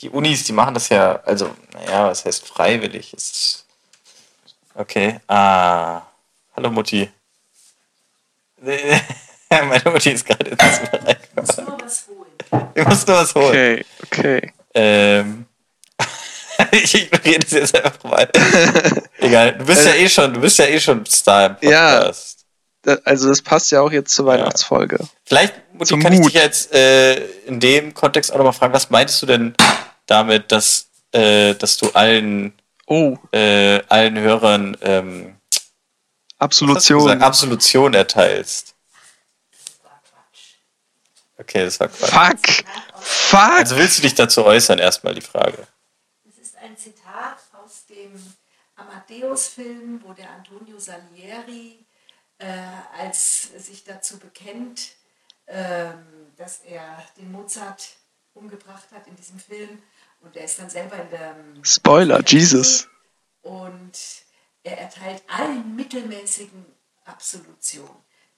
die 0.00 0.10
Unis, 0.10 0.44
die 0.44 0.52
machen 0.52 0.74
das 0.74 0.90
ja, 0.90 1.20
also, 1.24 1.56
naja, 1.72 2.08
was 2.08 2.26
heißt 2.26 2.46
freiwillig? 2.46 3.14
Ist, 3.14 3.64
okay, 4.74 5.20
ah, 5.26 6.02
hallo 6.54 6.70
Mutti. 6.70 7.10
Meine 9.48 9.90
Mutti 9.90 10.10
ist 10.10 10.26
gerade 10.26 10.50
ins 10.50 10.58
Zimmer 10.58 10.92
reingekommen. 10.92 12.72
Ich 12.74 12.84
muss 12.86 13.06
nur 13.06 13.16
was 13.16 13.34
holen. 13.34 13.48
Okay, 13.48 13.84
okay. 14.02 14.52
Ähm, 14.74 15.46
ich 16.72 16.94
ignoriere 16.94 17.38
das 17.40 17.52
jetzt 17.52 17.74
einfach 17.74 18.04
mal. 18.04 18.28
Egal, 19.18 19.56
du 19.56 19.64
bist 19.64 19.86
ja 19.86 19.94
eh 19.94 20.10
schon, 20.10 20.34
du 20.34 20.40
bist 20.42 20.58
ja 20.58 20.66
eh 20.66 20.78
schon 20.78 21.06
Star 21.06 21.56
im 21.62 21.70
Ja. 21.70 22.00
Podcast. 22.00 22.32
Da- 22.32 22.33
Also 23.04 23.28
das 23.28 23.40
passt 23.42 23.70
ja 23.72 23.80
auch 23.80 23.92
jetzt 23.92 24.14
zur 24.14 24.26
Weihnachtsfolge. 24.26 24.98
Vielleicht, 25.24 25.54
Mutti, 25.72 25.86
Zum 25.88 26.00
kann 26.02 26.12
ich 26.12 26.20
Mut. 26.20 26.28
dich 26.28 26.34
jetzt 26.34 26.72
äh, 26.74 27.16
in 27.46 27.60
dem 27.60 27.94
Kontext 27.94 28.32
auch 28.32 28.36
nochmal 28.36 28.52
fragen, 28.52 28.72
was 28.74 28.90
meintest 28.90 29.22
du 29.22 29.26
denn 29.26 29.54
damit, 30.06 30.52
dass, 30.52 30.86
äh, 31.12 31.54
dass 31.54 31.76
du 31.76 31.90
allen, 31.92 32.52
Oh, 32.86 33.16
äh, 33.32 33.80
allen 33.88 34.18
Hörern 34.18 34.76
ähm, 34.82 35.36
Absolution. 36.38 37.04
gesagt? 37.04 37.22
Absolution 37.22 37.94
erteilst? 37.94 38.74
Okay, 41.38 41.64
das 41.64 41.80
war 41.80 41.88
Quatsch. 41.88 42.10
Fuck! 42.10 42.64
Fuck! 43.00 43.40
Also 43.58 43.76
willst 43.76 43.98
du 43.98 44.02
dich 44.02 44.14
dazu 44.14 44.44
äußern, 44.44 44.78
erstmal 44.78 45.14
die 45.14 45.20
Frage. 45.20 45.66
Es 46.28 46.38
ist 46.46 46.56
ein 46.58 46.76
Zitat 46.76 47.38
aus 47.52 47.86
dem 47.88 48.12
Amadeus-Film, 48.76 50.00
wo 50.06 50.12
der 50.12 50.30
Antonio 50.30 50.78
Salieri 50.78 51.83
äh, 52.44 53.00
als 53.02 53.44
sich 53.56 53.84
dazu 53.84 54.18
bekennt, 54.18 54.92
ähm, 55.46 56.04
dass 56.36 56.58
er 56.60 57.02
den 57.16 57.32
Mozart 57.32 57.96
umgebracht 58.34 58.88
hat 58.92 59.06
in 59.06 59.16
diesem 59.16 59.38
Film. 59.38 59.82
Und 60.20 60.36
er 60.36 60.44
ist 60.44 60.58
dann 60.58 60.70
selber 60.70 60.96
in 60.96 61.10
der 61.10 61.36
Spoiler, 61.62 62.22
Jesus. 62.24 62.88
und 63.42 63.98
er 64.62 64.78
erteilt 64.78 65.22
allen 65.28 65.76
mittelmäßigen 65.76 66.64
Absolution. 67.04 67.90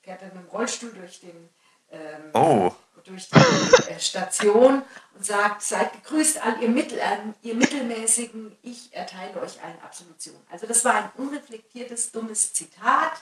Fährt 0.02 0.22
dann 0.22 0.34
mit 0.34 0.44
dem 0.44 0.50
Rollstuhl 0.50 0.92
durch 0.92 1.20
den 1.20 1.48
ähm, 1.90 2.30
Oh, 2.32 2.72
durch 3.04 3.28
die 3.28 3.90
äh, 3.90 4.00
Station 4.00 4.82
und 5.14 5.24
sagt, 5.24 5.62
seid 5.62 5.92
gegrüßt, 5.92 6.42
all 6.42 6.60
ihr, 6.60 6.68
Mittel, 6.68 6.98
äh, 6.98 7.18
ihr 7.42 7.54
Mittelmäßigen, 7.54 8.56
ich 8.62 8.92
erteile 8.92 9.40
euch 9.40 9.62
allen 9.62 9.80
Absolution. 9.80 10.36
Also 10.50 10.66
das 10.66 10.84
war 10.84 10.94
ein 10.94 11.10
unreflektiertes, 11.16 12.10
dummes 12.12 12.52
Zitat. 12.52 13.12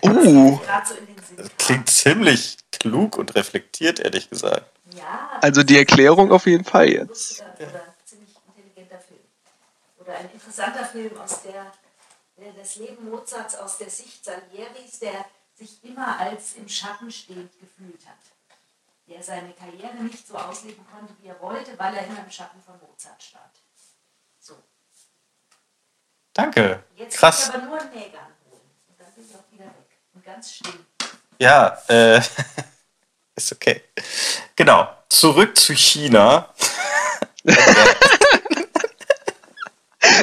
Uh, 0.00 0.58
so 0.58 0.62
klingt 1.58 1.90
ziemlich 1.90 2.56
klug 2.70 3.18
und 3.18 3.34
reflektiert, 3.34 4.00
ehrlich 4.00 4.30
gesagt. 4.30 4.66
Ja, 4.96 5.38
also 5.40 5.62
die 5.62 5.78
Erklärung 5.78 6.32
auf 6.32 6.46
jeden 6.46 6.64
Fall 6.64 6.88
jetzt. 6.88 7.40
oder 7.40 7.94
ziemlich 8.04 8.34
intelligenter 8.46 8.98
Film. 8.98 9.20
Oder 9.98 10.16
ein 10.16 10.30
interessanter 10.32 10.84
Film 10.84 11.18
aus 11.20 11.42
der, 11.42 11.72
der 12.36 12.52
das 12.52 12.76
Leben 12.76 13.08
Mozarts 13.08 13.54
aus 13.56 13.78
der 13.78 13.90
Sicht 13.90 14.24
Salieris, 14.24 14.98
der 15.00 15.24
sich 15.54 15.82
immer 15.84 16.18
als 16.18 16.54
im 16.54 16.68
Schatten 16.68 17.10
stehend 17.10 17.52
gefühlt 17.60 18.06
hat. 18.06 18.16
Der 19.06 19.22
seine 19.22 19.52
Karriere 19.52 20.02
nicht 20.02 20.26
so 20.26 20.36
ausleben 20.36 20.84
konnte, 20.90 21.14
wie 21.20 21.28
er 21.28 21.40
wollte, 21.40 21.78
weil 21.78 21.94
er 21.94 22.06
immer 22.06 22.24
im 22.24 22.30
Schatten 22.30 22.60
von 22.62 22.74
Mozart 22.80 23.22
stand. 23.22 23.52
So. 24.38 24.54
Danke. 26.32 26.82
Jetzt 26.96 27.18
Krass. 27.18 27.50
aber 27.50 27.64
nur 27.64 27.80
einen 27.80 27.90
Nägern 27.90 28.26
holen. 28.50 28.60
Und 28.88 29.00
dann 29.00 29.12
bin 29.14 29.24
ich 29.24 29.34
auch. 29.34 29.51
Und 30.22 30.26
ganz 30.26 30.52
still. 30.52 30.72
Ja, 31.40 31.82
äh, 31.88 32.20
ist 33.34 33.50
okay. 33.52 33.82
Genau. 34.54 34.88
Zurück 35.08 35.56
zu 35.56 35.74
China. 35.74 36.48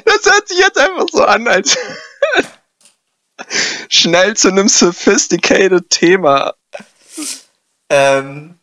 Das 0.05 0.25
hört 0.25 0.47
sich 0.47 0.57
jetzt 0.59 0.77
einfach 0.77 1.05
so 1.11 1.23
an, 1.23 1.47
als 1.47 1.77
schnell 3.89 4.35
zu 4.35 4.49
einem 4.49 4.67
sophisticated 4.69 5.89
Thema. 5.89 6.53
Ähm, 7.89 8.59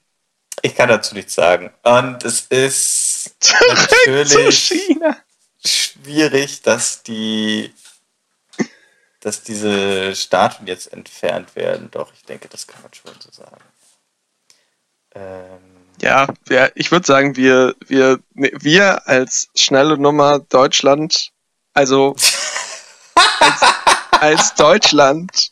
ich 0.63 0.75
kann 0.75 0.89
dazu 0.89 1.15
nichts 1.15 1.35
sagen. 1.35 1.73
Und 1.83 2.25
es 2.25 2.43
ist 2.43 3.35
Zurück 3.41 3.91
zu 4.05 4.11
Natürlich. 4.11 4.69
China. 4.69 5.17
schwierig, 5.65 6.63
dass 6.63 7.03
die, 7.03 7.75
dass 9.27 9.43
diese 9.43 10.15
Statuen 10.15 10.69
jetzt 10.69 10.93
entfernt 10.93 11.57
werden. 11.57 11.91
Doch, 11.91 12.13
ich 12.15 12.23
denke, 12.23 12.47
das 12.49 12.69
kann 12.69 12.81
man 12.81 12.95
schon 12.95 13.13
so 13.19 13.33
sagen. 13.33 13.61
Ähm, 15.17 15.89
Ja, 16.01 16.29
wir, 16.45 16.71
ich 16.77 16.93
würde 16.93 17.05
sagen, 17.05 17.35
wir, 17.35 17.75
wir, 17.85 18.21
wir 18.35 19.09
als 19.09 19.49
schnelle 19.57 19.99
Nummer 19.99 20.39
Deutschland, 20.39 21.33
also 21.73 22.15
als, 23.41 23.63
als 24.21 24.55
Deutschland 24.55 25.51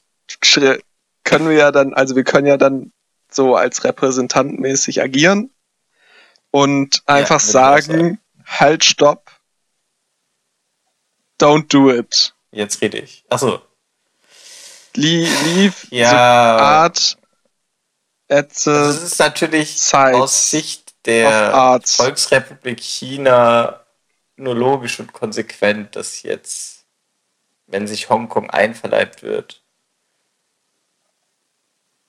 können 1.25 1.49
wir 1.49 1.57
ja 1.57 1.72
dann, 1.72 1.95
also 1.95 2.14
wir 2.14 2.22
können 2.22 2.47
ja 2.47 2.57
dann 2.57 2.93
so 3.29 3.57
als 3.57 3.83
repräsentantmäßig 3.83 5.03
agieren 5.03 5.53
und 6.53 7.03
einfach 7.07 7.41
ich 7.41 7.49
auch 7.49 7.53
sagen, 7.53 8.20
halt, 8.47 8.85
stopp, 8.85 9.33
don't 11.41 11.66
do 11.72 11.91
it. 11.91 12.34
Jetzt 12.55 12.80
rede 12.80 12.98
ich. 12.98 13.24
Achso. 13.28 13.61
Leave, 14.96 15.30
leave 15.44 15.74
the 15.90 15.96
Ja. 15.96 16.57
art 16.59 17.18
at 18.28 18.52
the 18.55 18.70
Das 18.70 19.02
ist 19.02 19.18
natürlich 19.18 19.94
aus 19.94 20.50
Sicht 20.50 20.94
der. 21.07 21.80
Volksrepublik 21.84 22.80
China 22.80 23.84
nur 24.36 24.55
logisch 24.55 24.98
und 25.00 25.12
konsequent, 25.12 25.94
dass 25.96 26.22
jetzt, 26.22 26.84
wenn 27.66 27.86
sich 27.86 28.09
Hongkong 28.09 28.50
einverleibt 28.50 29.22
wird, 29.22 29.62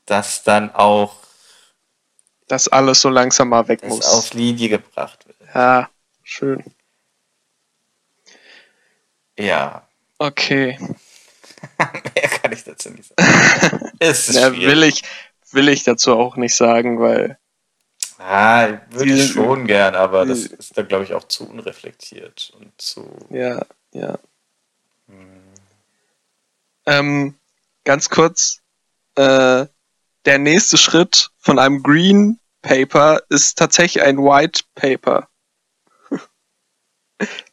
dass 0.05 0.43
dann 0.43 0.73
auch 0.73 1.17
dass 2.47 2.67
alles 2.67 3.01
so 3.01 3.09
langsam 3.09 3.49
mal 3.49 3.67
weg 3.67 3.81
das 3.81 3.89
muss. 3.89 4.05
auf 4.05 4.33
Linie 4.33 4.69
gebracht 4.69 5.25
wird. 5.27 5.37
Ja, 5.53 5.89
schön. 6.23 6.63
Ja, 9.37 9.84
Okay. 10.17 10.77
mehr 11.79 12.29
kann 12.41 12.51
ich 12.51 12.63
dazu 12.63 12.89
nicht 12.91 13.11
sagen. 13.17 13.91
es 13.99 14.29
ist 14.29 14.35
Ja, 14.35 14.49
schwierig. 14.49 14.67
will 14.67 14.83
ich, 14.83 15.01
will 15.51 15.69
ich 15.69 15.83
dazu 15.83 16.13
auch 16.17 16.35
nicht 16.37 16.55
sagen, 16.55 16.99
weil 16.99 17.37
Ah, 18.17 18.79
würde 18.91 19.11
ich 19.13 19.31
schon 19.33 19.67
gern, 19.67 19.93
aber 19.95 20.25
das 20.25 20.45
ist 20.45 20.77
da, 20.77 20.83
glaube 20.83 21.03
ich, 21.03 21.13
auch 21.13 21.25
zu 21.25 21.47
unreflektiert 21.49 22.53
und 22.59 22.71
zu. 22.81 23.09
ja, 23.29 23.65
ja. 23.91 24.17
Ähm, 26.85 27.35
ganz 27.83 28.09
kurz, 28.09 28.61
äh, 29.15 29.65
der 30.25 30.37
nächste 30.39 30.77
Schritt 30.77 31.29
von 31.39 31.59
einem 31.59 31.83
Green 31.83 32.39
Paper 32.61 33.21
ist 33.29 33.57
tatsächlich 33.57 34.03
ein 34.03 34.17
White 34.17 34.61
Paper. 34.75 35.27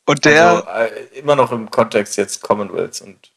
Und 0.05 0.25
der, 0.25 0.67
also, 0.67 0.95
äh, 0.95 1.19
immer 1.19 1.37
noch 1.37 1.53
im 1.53 1.71
Kontext 1.71 2.17
jetzt 2.17 2.43
Commonwealth 2.43 3.01
und 3.03 3.33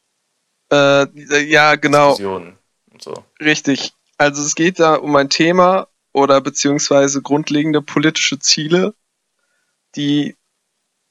äh, 0.71 1.41
ja, 1.43 1.75
genau, 1.75 2.09
Diskussionen 2.09 2.57
und 2.91 3.01
so. 3.01 3.13
Richtig. 3.39 3.93
Also 4.17 4.41
es 4.41 4.55
geht 4.55 4.79
da 4.79 4.95
um 4.95 5.15
ein 5.15 5.29
Thema 5.29 5.87
oder 6.11 6.41
beziehungsweise 6.41 7.21
grundlegende 7.21 7.81
politische 7.81 8.39
Ziele, 8.39 8.95
die 9.95 10.35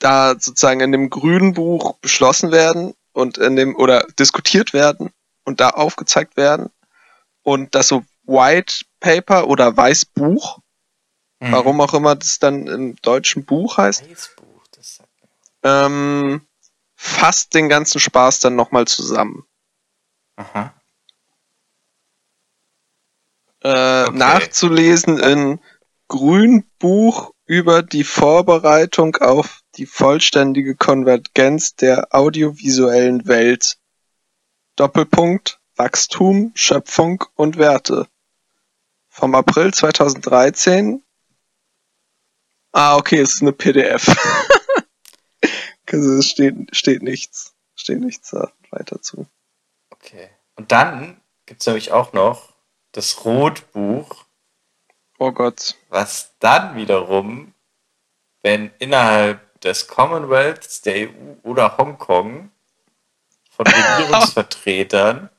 da 0.01 0.33
sozusagen 0.39 0.81
in 0.81 0.93
dem 0.93 1.11
grünen 1.11 1.55
Buch 1.55 1.99
beschlossen 1.99 2.51
werden 2.51 2.95
und 3.13 3.39
in 3.39 3.55
dem 3.55 3.77
oder 3.77 4.07
diskutiert 4.19 4.73
werden 4.73 5.11
und 5.45 5.61
da 5.61 5.71
aufgezeigt 5.71 6.37
werden 6.37 6.71
und 7.43 7.75
das 7.75 7.89
so 7.89 8.05
White 8.25 8.85
Paper 9.01 9.47
oder 9.49 9.77
Weißbuch, 9.77 10.59
Mhm. 11.41 11.53
warum 11.53 11.81
auch 11.81 11.95
immer 11.95 12.15
das 12.15 12.39
dann 12.39 12.67
im 12.67 12.97
deutschen 13.03 13.45
Buch 13.45 13.77
heißt, 13.77 14.09
Weißbuch. 14.11 14.44
Ähm, 15.65 16.47
fasst 16.95 17.55
den 17.55 17.69
ganzen 17.69 18.01
Spaß 18.01 18.41
dann 18.41 18.55
nochmal 18.57 18.87
zusammen. 18.87 19.45
Aha. 20.37 20.75
äh, 23.63 24.05
Okay. 24.05 24.17
nachzulesen 24.19 25.19
in 25.19 25.61
Grünbuch 26.09 27.33
über 27.47 27.83
die 27.83 28.05
Vorbereitung 28.05 29.17
auf 29.17 29.61
die 29.77 29.87
vollständige 29.87 30.77
Konvergenz 30.77 31.75
der 31.75 32.15
audiovisuellen 32.15 33.27
Welt. 33.27 33.79
Doppelpunkt 34.77 35.61
Wachstum, 35.77 36.53
Schöpfung 36.55 37.25
und 37.35 37.57
Werte. 37.59 38.07
vom 39.09 39.35
April 39.35 39.73
2013. 39.73 41.03
Ah, 42.73 42.97
okay, 42.97 43.21
es 43.21 43.35
ist 43.35 43.43
eine 43.43 43.53
PDF. 43.53 44.07
Also 45.91 46.19
es 46.19 46.29
steht, 46.29 46.75
steht 46.75 47.03
nichts. 47.03 47.55
Steht 47.75 48.01
nichts 48.01 48.31
da 48.31 48.53
weiter 48.71 49.03
zu. 49.03 49.27
Okay. 49.91 50.29
Und 50.57 50.73
dann 50.73 51.21
gibt 51.47 51.61
es 51.61 51.67
nämlich 51.67 51.93
auch 51.93 52.13
noch 52.13 52.55
das 52.93 53.25
Rotbuch, 53.25 54.25
Oh 55.19 55.33
Gott. 55.33 55.75
was 55.89 56.35
dann 56.39 56.77
wiederum, 56.77 57.55
wenn 58.43 58.71
innerhalb 58.79 59.61
des 59.61 59.89
Commonwealths, 59.89 60.83
der 60.83 61.09
EU 61.09 61.35
oder 61.43 61.77
Hongkong 61.79 62.51
von 63.51 63.67
Regierungsvertretern 63.67 65.31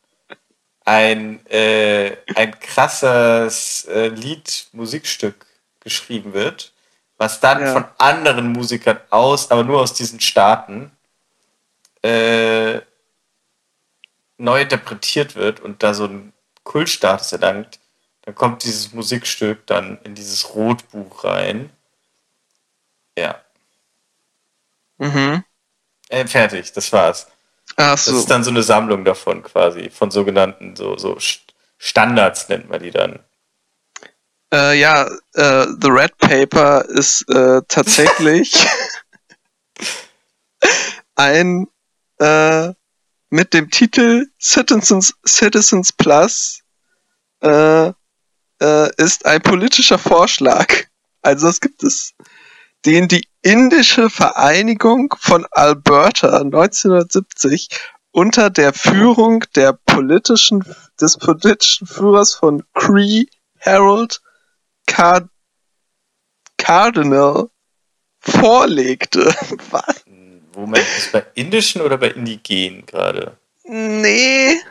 ein, 0.83 1.45
äh, 1.47 2.17
ein 2.35 2.59
krasses 2.59 3.85
äh, 3.85 4.07
Lied, 4.09 4.67
Musikstück 4.71 5.45
geschrieben 5.79 6.33
wird, 6.33 6.73
was 7.18 7.39
dann 7.39 7.61
Ja. 7.61 7.74
von 7.74 7.86
anderen 7.97 8.51
Musikern 8.51 8.99
aus, 9.09 9.51
aber 9.51 9.63
nur 9.63 9.82
aus 9.82 9.93
diesen 9.93 10.20
Staaten, 10.20 10.91
äh, 12.03 12.82
neu 14.38 14.61
interpretiert 14.61 15.36
wird 15.36 15.59
und 15.61 15.82
da 15.82 15.93
so 15.93 16.05
ein 16.05 16.34
Kultstatus 16.63 17.32
erlangt, 17.32 17.80
dann 18.24 18.36
kommt 18.36 18.63
dieses 18.63 18.91
Musikstück 18.93 19.66
dann 19.68 19.99
in 20.03 20.16
dieses 20.16 20.53
Rotbuch 20.55 21.24
rein. 21.24 21.70
Ja. 23.18 23.39
Mhm. 24.97 25.43
Äh, 26.09 26.28
fertig, 26.28 26.72
das 26.74 26.91
war's. 26.91 27.28
Ach 27.78 27.91
Das 27.91 28.05
so. 28.05 28.18
ist 28.18 28.30
dann 28.30 28.43
so 28.43 28.49
eine 28.51 28.63
Sammlung 28.63 29.05
davon 29.05 29.41
quasi, 29.43 29.89
von 29.89 30.11
sogenannten 30.11 30.76
so, 30.76 30.97
so 30.97 31.16
St- 31.18 31.39
Standards 31.78 32.49
nennt 32.49 32.70
man 32.70 32.82
die 32.82 32.91
dann. 32.91 33.20
Äh, 34.55 34.79
ja, 34.79 35.05
äh, 35.33 35.67
The 35.81 35.89
Red 35.89 36.17
Paper 36.17 36.85
ist 36.85 37.29
äh, 37.29 37.61
tatsächlich 37.67 38.65
ein 41.15 41.67
äh, 42.19 42.71
mit 43.29 43.53
dem 43.53 43.69
Titel 43.69 44.27
Citizens, 44.41 45.13
Citizens 45.27 45.91
Plus 45.91 46.61
äh, 47.41 47.87
äh, 48.61 48.95
ist 48.95 49.25
ein 49.25 49.41
politischer 49.41 49.97
Vorschlag. 49.97 50.85
Also 51.21 51.47
das 51.47 51.59
gibt 51.59 51.83
es, 51.83 52.13
den 52.85 53.09
die 53.09 53.27
indische 53.41 54.09
Vereinigung 54.09 55.13
von 55.19 55.45
Alberta 55.51 56.29
1970 56.37 57.67
unter 58.11 58.49
der 58.49 58.71
Führung 58.71 59.43
der 59.55 59.73
politischen, 59.73 60.63
des 61.01 61.17
politischen 61.17 61.87
Führers 61.87 62.35
von 62.35 62.63
Cree 62.73 63.25
Harold 63.59 64.21
Cardinal 66.57 67.49
vorlegte. 68.19 69.25
Was? 69.71 70.03
Moment, 70.55 70.86
ist 70.97 71.11
bei 71.11 71.25
indischen 71.36 71.81
oder 71.81 71.97
bei 71.97 72.09
indigenen 72.11 72.86
gerade? 72.86 73.38
Nee. 73.65 74.61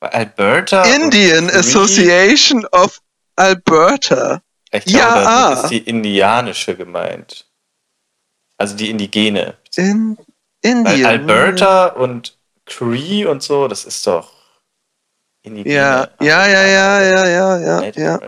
Bei 0.00 0.12
Alberta? 0.12 0.82
Indian? 0.82 1.48
Association 1.50 2.66
of 2.72 3.00
Alberta. 3.36 4.42
Ich 4.72 4.84
glaube, 4.84 4.98
Ja, 4.98 5.14
damit 5.14 5.28
ah. 5.28 5.62
ist 5.62 5.70
die 5.70 5.78
indianische 5.78 6.76
gemeint. 6.76 7.46
Also 8.56 8.76
die 8.76 8.90
indigene. 8.90 9.56
In 9.76 10.16
Weil 10.16 10.26
Indien. 10.62 11.06
Alberta 11.06 11.86
und 11.86 12.36
Cree 12.66 13.26
und 13.26 13.42
so, 13.42 13.68
das 13.68 13.84
ist 13.84 14.06
doch. 14.06 14.33
Ja, 15.44 16.08
ja, 16.20 16.46
ja, 16.46 16.46
ja, 16.46 17.02
ja, 17.02 17.26
ja, 17.26 17.58
ja, 17.58 17.90
ja. 17.94 18.20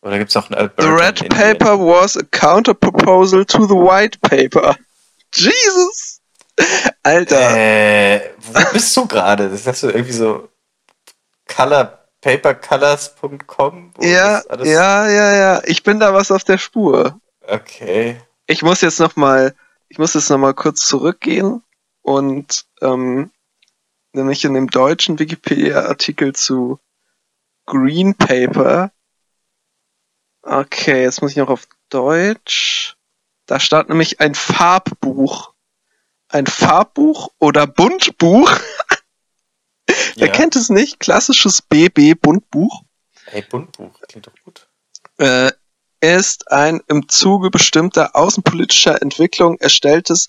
Oder 0.00 0.18
gibt 0.18 0.30
es 0.30 0.36
auch 0.36 0.50
ein 0.50 0.70
The? 0.78 0.86
Red? 0.86 1.28
Paper 1.28 1.78
was 1.78 2.16
a 2.16 2.22
counter 2.30 2.74
proposal 2.74 3.44
to 3.44 3.66
the 3.66 3.74
White 3.74 4.18
Paper. 4.20 4.76
Jesus! 5.34 6.20
Alter. 7.02 7.56
Äh, 7.56 8.30
wo 8.38 8.72
bist 8.72 8.96
du 8.96 9.06
gerade? 9.06 9.48
Das 9.48 9.66
hast 9.66 9.82
du 9.82 9.88
irgendwie 9.88 10.12
so 10.12 10.48
color, 11.46 11.98
papercolors.com? 12.20 13.92
wo 13.94 14.04
ja, 14.04 14.42
ja, 14.64 15.08
ja, 15.08 15.32
ja. 15.34 15.62
Ich 15.64 15.82
bin 15.82 16.00
da 16.00 16.12
was 16.14 16.30
auf 16.30 16.44
der 16.44 16.58
Spur. 16.58 17.18
Okay. 17.46 18.20
ich 18.46 18.62
muss 18.62 18.80
jetzt 18.80 19.00
noch 19.00 19.16
mal, 19.16 19.54
ich 19.88 19.98
muss 19.98 20.14
jetzt 20.14 20.30
noch 20.30 20.38
mal 20.38 20.54
kurz 20.54 20.80
zurückgehen 20.80 21.62
und 22.02 22.64
ähm, 22.80 23.30
nämlich 24.14 24.44
in 24.44 24.54
dem 24.54 24.68
deutschen 24.68 25.18
Wikipedia-Artikel 25.18 26.34
zu 26.34 26.78
Green 27.66 28.14
Paper. 28.14 28.90
Okay, 30.42 31.02
jetzt 31.02 31.22
muss 31.22 31.32
ich 31.32 31.36
noch 31.36 31.50
auf 31.50 31.68
Deutsch. 31.88 32.96
Da 33.46 33.60
stand 33.60 33.88
nämlich 33.88 34.20
ein 34.20 34.34
Farbbuch. 34.34 35.52
Ein 36.28 36.46
Farbbuch 36.46 37.30
oder 37.38 37.66
Buntbuch. 37.66 38.50
Wer 40.16 40.28
Ja. 40.28 40.32
kennt 40.32 40.56
es 40.56 40.68
nicht? 40.70 40.98
Klassisches 41.00 41.62
BB-Buntbuch. 41.62 42.82
Hey, 43.26 43.42
Buntbuch, 43.42 44.00
klingt 44.08 44.26
doch 44.26 44.34
gut. 44.44 44.68
äh, 45.18 45.52
ist 46.00 46.50
ein 46.50 46.80
im 46.88 47.08
Zuge 47.08 47.50
bestimmter 47.50 48.16
außenpolitischer 48.16 49.00
Entwicklung 49.02 49.58
erstelltes 49.60 50.28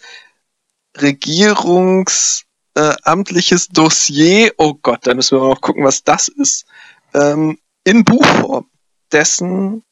regierungsamtliches 0.98 2.46
äh, 2.76 2.94
amtliches 3.04 3.68
Dossier. 3.68 4.54
Oh 4.58 4.74
Gott, 4.76 5.06
da 5.08 5.14
müssen 5.14 5.38
wir 5.38 5.42
mal 5.42 5.50
noch 5.50 5.62
gucken, 5.62 5.84
was 5.84 6.04
das 6.04 6.28
ist. 6.28 6.66
Ähm, 7.14 7.60
in 7.84 8.04
Buchform, 8.04 8.68
dessen 9.12 9.84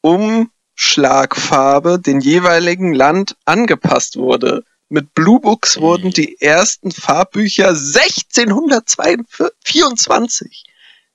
Umschlagfarbe 0.00 1.98
den 1.98 2.20
jeweiligen 2.20 2.94
Land 2.94 3.36
angepasst 3.44 4.16
wurde. 4.16 4.64
Mit 4.88 5.14
Blue 5.14 5.40
Books 5.40 5.80
wurden 5.80 6.10
die 6.10 6.40
ersten 6.40 6.90
Farbbücher 6.90 7.68
1624 7.68 10.64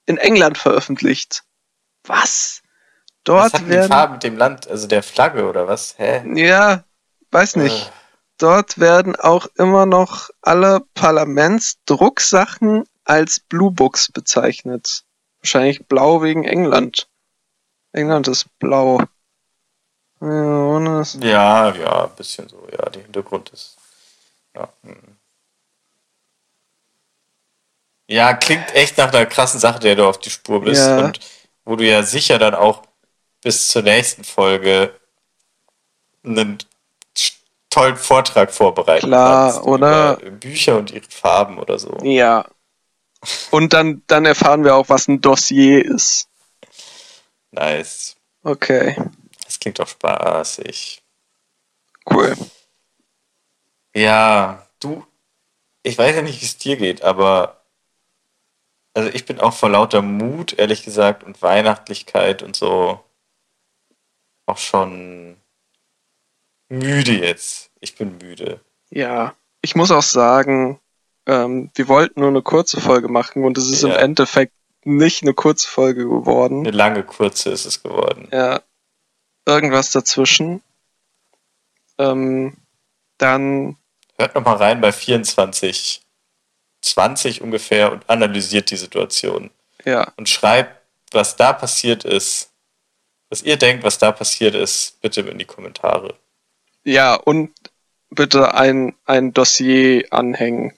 in 0.06 0.16
England 0.18 0.58
veröffentlicht. 0.58 1.42
Was? 2.04 2.62
Dort 3.24 3.46
was 3.46 3.54
hat 3.54 3.62
die 3.62 3.70
werden. 3.70 3.88
Farbe 3.88 4.12
mit 4.14 4.22
dem 4.22 4.36
Land, 4.36 4.68
also 4.68 4.86
der 4.86 5.02
Flagge 5.02 5.48
oder 5.48 5.66
was? 5.66 5.98
Hä? 5.98 6.22
Ja, 6.40 6.84
weiß 7.30 7.56
nicht. 7.56 7.90
Dort 8.38 8.78
werden 8.78 9.14
auch 9.16 9.46
immer 9.56 9.86
noch 9.86 10.30
alle 10.42 10.80
Parlamentsdrucksachen 10.94 12.84
als 13.04 13.40
Blue 13.40 13.70
Books 13.70 14.10
bezeichnet. 14.10 15.04
Wahrscheinlich 15.40 15.86
blau 15.86 16.22
wegen 16.22 16.44
England. 16.44 17.08
England 17.92 18.28
ist 18.28 18.46
blau. 18.58 19.00
Ja, 20.20 21.74
ja, 21.74 22.04
ein 22.04 22.16
bisschen 22.16 22.48
so, 22.48 22.66
ja, 22.72 22.88
der 22.88 23.02
Hintergrund 23.02 23.50
ist. 23.50 23.76
Ja, 24.54 24.68
hm. 24.82 24.96
ja, 28.06 28.34
klingt 28.34 28.74
echt 28.74 28.96
nach 28.96 29.12
einer 29.12 29.26
krassen 29.26 29.60
Sache, 29.60 29.80
der 29.80 29.96
du 29.96 30.06
auf 30.06 30.18
die 30.18 30.30
Spur 30.30 30.62
bist 30.62 30.86
Ja. 30.86 30.98
und 30.98 31.20
wo 31.64 31.76
du 31.76 31.84
ja 31.86 32.02
sicher 32.02 32.38
dann 32.38 32.54
auch 32.54 32.82
bis 33.42 33.68
zur 33.68 33.82
nächsten 33.82 34.24
Folge 34.24 34.98
einen 36.24 36.58
tollen 37.74 37.96
Vortrag 37.96 38.52
vorbereiten 38.52 39.06
Klar, 39.08 39.52
kannst 39.52 39.66
oder? 39.66 40.16
Bücher 40.16 40.78
und 40.78 40.92
ihre 40.92 41.08
Farben 41.08 41.58
oder 41.58 41.78
so. 41.78 41.98
Ja. 42.02 42.46
Und 43.50 43.72
dann, 43.72 44.02
dann 44.06 44.26
erfahren 44.26 44.64
wir 44.64 44.74
auch, 44.76 44.88
was 44.88 45.08
ein 45.08 45.20
Dossier 45.20 45.84
ist. 45.84 46.28
Nice. 47.50 48.16
Okay, 48.42 48.96
Das 49.44 49.58
klingt 49.58 49.78
doch 49.78 49.88
spaßig. 49.88 51.02
cool. 52.10 52.36
Ja, 53.94 54.66
du, 54.80 55.04
ich 55.82 55.96
weiß 55.96 56.16
ja 56.16 56.22
nicht, 56.22 56.42
wie 56.42 56.46
es 56.46 56.58
dir 56.58 56.76
geht, 56.76 57.02
aber 57.02 57.62
also 58.92 59.08
ich 59.08 59.24
bin 59.24 59.40
auch 59.40 59.54
vor 59.54 59.70
lauter 59.70 60.02
Mut, 60.02 60.52
ehrlich 60.58 60.84
gesagt, 60.84 61.24
und 61.24 61.40
Weihnachtlichkeit 61.42 62.42
und 62.42 62.54
so 62.54 63.02
auch 64.46 64.58
schon 64.58 65.36
müde 66.68 67.12
jetzt. 67.12 67.63
Ich 67.84 67.96
bin 67.96 68.16
müde. 68.16 68.60
Ja, 68.90 69.34
ich 69.60 69.74
muss 69.76 69.90
auch 69.90 70.02
sagen, 70.02 70.80
ähm, 71.26 71.70
wir 71.74 71.86
wollten 71.88 72.20
nur 72.20 72.30
eine 72.30 72.40
kurze 72.40 72.80
Folge 72.80 73.08
machen 73.08 73.44
und 73.44 73.58
es 73.58 73.68
ist 73.70 73.82
im 73.84 73.90
Ja. 73.90 73.96
Endeffekt 73.96 74.54
nicht 74.84 75.22
eine 75.22 75.34
kurze 75.34 75.68
Folge 75.68 76.04
geworden. 76.08 76.60
Eine 76.60 76.70
lange, 76.70 77.02
kurze 77.02 77.50
ist 77.50 77.66
es 77.66 77.82
geworden. 77.82 78.28
Ja, 78.32 78.62
irgendwas 79.46 79.90
dazwischen. 79.92 80.62
Ähm, 81.98 82.56
dann, 83.18 83.76
Hört 84.16 84.34
noch 84.34 84.44
mal 84.44 84.56
rein 84.56 84.80
bei 84.80 84.92
24, 84.92 86.02
20 86.80 87.42
ungefähr 87.42 87.92
und 87.92 88.08
analysiert 88.08 88.70
die 88.70 88.76
Situation. 88.76 89.50
ja, 89.84 90.10
Und 90.16 90.28
schreibt, 90.30 90.80
was 91.12 91.36
da 91.36 91.52
passiert 91.52 92.04
ist. 92.04 92.50
Was 93.28 93.42
ihr 93.42 93.56
denkt, 93.56 93.84
was 93.84 93.98
da 93.98 94.10
passiert 94.12 94.54
ist, 94.54 95.00
bitte 95.02 95.20
in 95.22 95.38
die 95.38 95.44
Kommentare. 95.44 96.14
ja, 96.84 97.14
und 97.14 97.50
bitte 98.14 98.54
ein, 98.54 98.94
ein 99.04 99.32
Dossier 99.32 100.06
anhängen. 100.10 100.72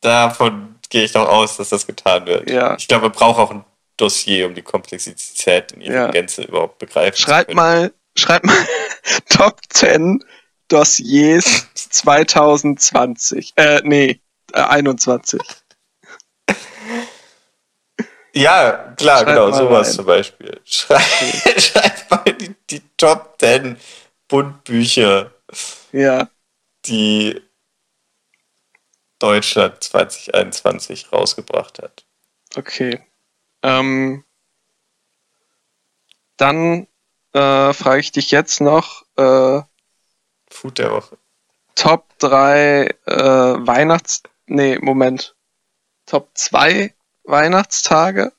Davon 0.00 0.76
gehe 0.90 1.04
ich 1.04 1.12
doch 1.12 1.28
aus, 1.28 1.56
dass 1.56 1.68
das 1.70 1.86
getan 1.86 2.26
wird. 2.26 2.50
Ja. 2.50 2.76
Ich 2.76 2.88
glaube, 2.88 3.04
man 3.04 3.12
braucht 3.12 3.38
auch 3.38 3.50
ein 3.50 3.64
Dossier, 3.96 4.46
um 4.46 4.54
die 4.54 4.62
Komplexität 4.62 5.72
in 5.72 5.82
ihrer 5.82 5.94
Ja. 5.94 6.10
Gänze 6.10 6.42
überhaupt 6.42 6.78
begreifen 6.78 7.14
zu 7.16 7.22
Schreib 7.22 7.46
können. 7.46 7.56
mal, 7.56 7.92
schreib 8.16 8.44
mal 8.44 8.56
Top 9.28 9.60
10 9.70 10.24
Dossiers 10.68 11.66
2020. 11.74 13.52
Äh, 13.56 13.80
nee, 13.84 14.20
äh, 14.52 14.60
21. 14.60 15.40
Ja, 18.34 18.94
klar, 18.96 19.18
Schreib 19.18 19.26
genau, 19.28 19.50
sowas 19.52 19.88
rein. 19.88 19.94
zum 19.94 20.06
Beispiel. 20.06 20.60
Schreib, 20.64 21.02
schreib 21.60 22.10
mal 22.10 22.24
die, 22.32 22.54
die 22.70 22.82
Top 22.96 23.36
10 23.38 23.76
Bundbücher, 24.26 25.30
Ja, 25.92 26.28
die 26.86 27.40
Deutschland 29.18 29.82
2021 29.84 31.12
rausgebracht 31.12 31.80
hat. 31.80 32.04
okay. 32.56 33.00
Ähm, 33.62 34.24
dann 36.36 36.88
äh, 37.32 37.72
frage 37.72 38.00
ich 38.00 38.10
dich 38.10 38.32
jetzt 38.32 38.60
noch 38.60 39.04
äh, 39.16 39.62
Food 40.50 40.78
der 40.78 40.90
Woche. 40.90 41.16
Top 41.76 42.06
3 42.18 42.86
äh, 43.06 43.14
Weihnachts... 43.14 44.22
Nee, 44.46 44.78
Moment. 44.80 45.36
Top 46.06 46.30
2 46.34 46.92
Weihnachtstage? 47.24 48.32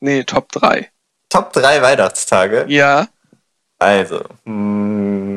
Nee, 0.00 0.22
Top 0.22 0.50
3. 0.52 0.90
Top 1.28 1.52
3 1.52 1.82
Weihnachtstage. 1.82 2.64
Ja, 2.68 3.08
Also, 3.80 4.24
hm, 4.44 5.27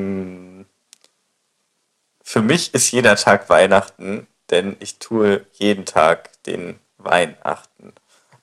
für 2.32 2.42
mich 2.42 2.74
ist 2.74 2.92
jeder 2.92 3.18
Tag 3.18 3.50
Weihnachten, 3.50 4.26
denn 4.52 4.78
ich 4.80 5.00
tue 5.00 5.46
jeden 5.52 5.84
Tag 5.84 6.30
den 6.44 6.80
Weihnachten. 6.98 7.94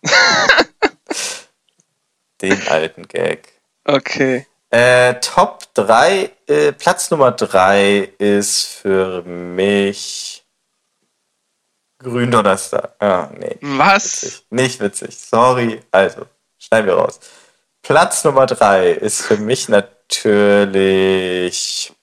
den 2.42 2.68
alten 2.68 3.08
Gag. 3.08 3.48
okay. 3.86 4.46
Äh, 4.68 5.14
Top 5.20 5.72
3, 5.72 6.30
äh, 6.48 6.72
Platz 6.72 7.10
Nummer 7.10 7.32
3 7.32 8.12
ist 8.18 8.66
für 8.66 9.22
mich 9.22 10.44
Gründonnerstag. 11.98 12.94
Ah, 12.98 13.30
nee. 13.38 13.56
Was? 13.62 14.22
Witzig. 14.22 14.46
Nicht 14.50 14.80
witzig. 14.80 15.18
Sorry. 15.18 15.80
Also, 15.90 16.26
schneiden 16.58 16.88
wir 16.88 16.94
raus. 16.94 17.20
Platz 17.80 18.22
Nummer 18.22 18.44
3 18.44 18.90
ist 18.90 19.22
für 19.22 19.38
mich 19.38 19.70
natürlich 19.70 21.94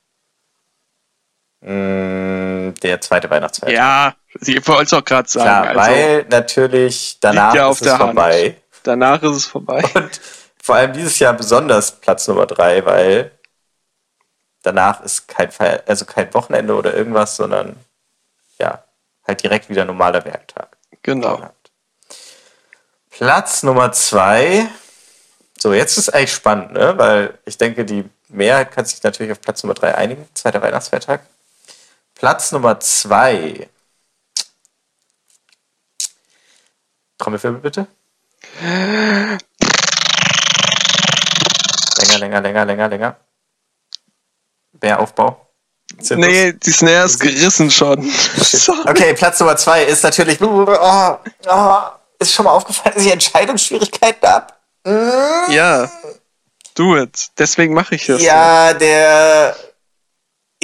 mh, 1.66 2.74
der 2.82 3.02
zweite 3.02 3.30
Weihnachtsfeiertag. 3.30 3.76
Ja, 3.76 4.16
ich 4.42 4.68
wollte 4.68 4.84
es 4.84 4.94
auch 4.94 5.04
gerade 5.04 5.28
sagen. 5.28 5.46
Klar, 5.46 5.68
also, 5.68 5.92
weil 5.92 6.26
natürlich 6.30 7.18
danach 7.20 7.56
ja 7.56 7.70
ist 7.70 7.82
es 7.82 7.84
der 7.84 8.00
Hand. 8.00 8.04
vorbei. 8.04 8.56
danach 8.84 9.22
ist 9.24 9.36
es 9.36 9.46
vorbei. 9.46 9.84
Und 9.94 10.22
vor 10.62 10.76
allem 10.76 10.94
dieses 10.94 11.20
Jahr 11.20 11.34
besonders 11.34 11.92
Platz 11.92 12.28
Nummer 12.28 12.46
3, 12.46 12.86
weil 12.86 13.32
danach 14.64 15.02
ist 15.02 15.28
kein 15.28 15.52
Feier, 15.52 15.84
also 15.86 16.06
kein 16.06 16.34
Wochenende 16.34 16.76
oder 16.76 16.94
irgendwas, 16.94 17.36
sondern 17.36 17.76
ja, 18.60 18.84
halt 19.28 19.44
direkt 19.44 19.70
wieder 19.70 19.86
normaler 19.86 20.24
Werktag. 20.26 20.78
Genau. 21.04 21.42
habt. 21.42 21.72
Platz 23.12 23.64
Nummer 23.64 23.92
zwei. 23.92 24.68
So, 25.58 25.74
jetzt 25.74 25.98
ist 25.98 26.10
eigentlich 26.10 26.34
spannend, 26.34 26.74
ne? 26.74 26.98
Weil 26.98 27.38
ich 27.46 27.58
denke, 27.58 27.86
die 27.86 28.04
Mehrheit 28.28 28.72
kann 28.72 28.86
sich 28.86 29.02
natürlich 29.04 29.32
auf 29.32 29.42
Platz 29.42 29.64
Nummer 29.64 29.74
drei 29.74 29.96
einigen. 29.96 30.28
Zweiter 30.34 30.62
Weihnachtsfeiertag. 30.62 31.22
Platz 32.16 32.52
Nummer 32.52 32.80
zwei. 32.80 33.70
Trommelwirbel 37.18 37.60
bitte. 37.62 37.88
Länger, 41.98 42.20
länger, 42.20 42.42
länger, 42.42 42.66
länger, 42.66 42.88
länger. 42.90 43.16
Bäraufbau. 44.74 45.42
Zirkus. 46.02 46.26
Nee, 46.26 46.54
die 46.54 46.72
Snare 46.72 47.06
ist 47.06 47.20
gerissen 47.20 47.70
schon. 47.72 48.00
Okay, 48.88 49.14
Platz 49.14 49.40
Nummer 49.40 49.56
zwei 49.58 49.84
ist 49.84 50.04
natürlich. 50.04 50.42
Oh, 50.42 50.66
oh, 51.48 51.82
ist 52.20 52.34
schon 52.34 52.46
mal 52.46 52.52
aufgefallen, 52.52 52.94
dass 52.96 53.06
ich 53.06 53.12
Entscheidungsschwierigkeiten 53.12 54.28
habe? 54.28 54.48
Ja, 55.52 55.90
do 56.76 56.96
it. 56.98 57.30
Deswegen 57.38 57.74
mache 57.74 57.96
ich 57.96 58.06
das. 58.06 58.22
Ja, 58.22 58.74
der. 58.74 59.56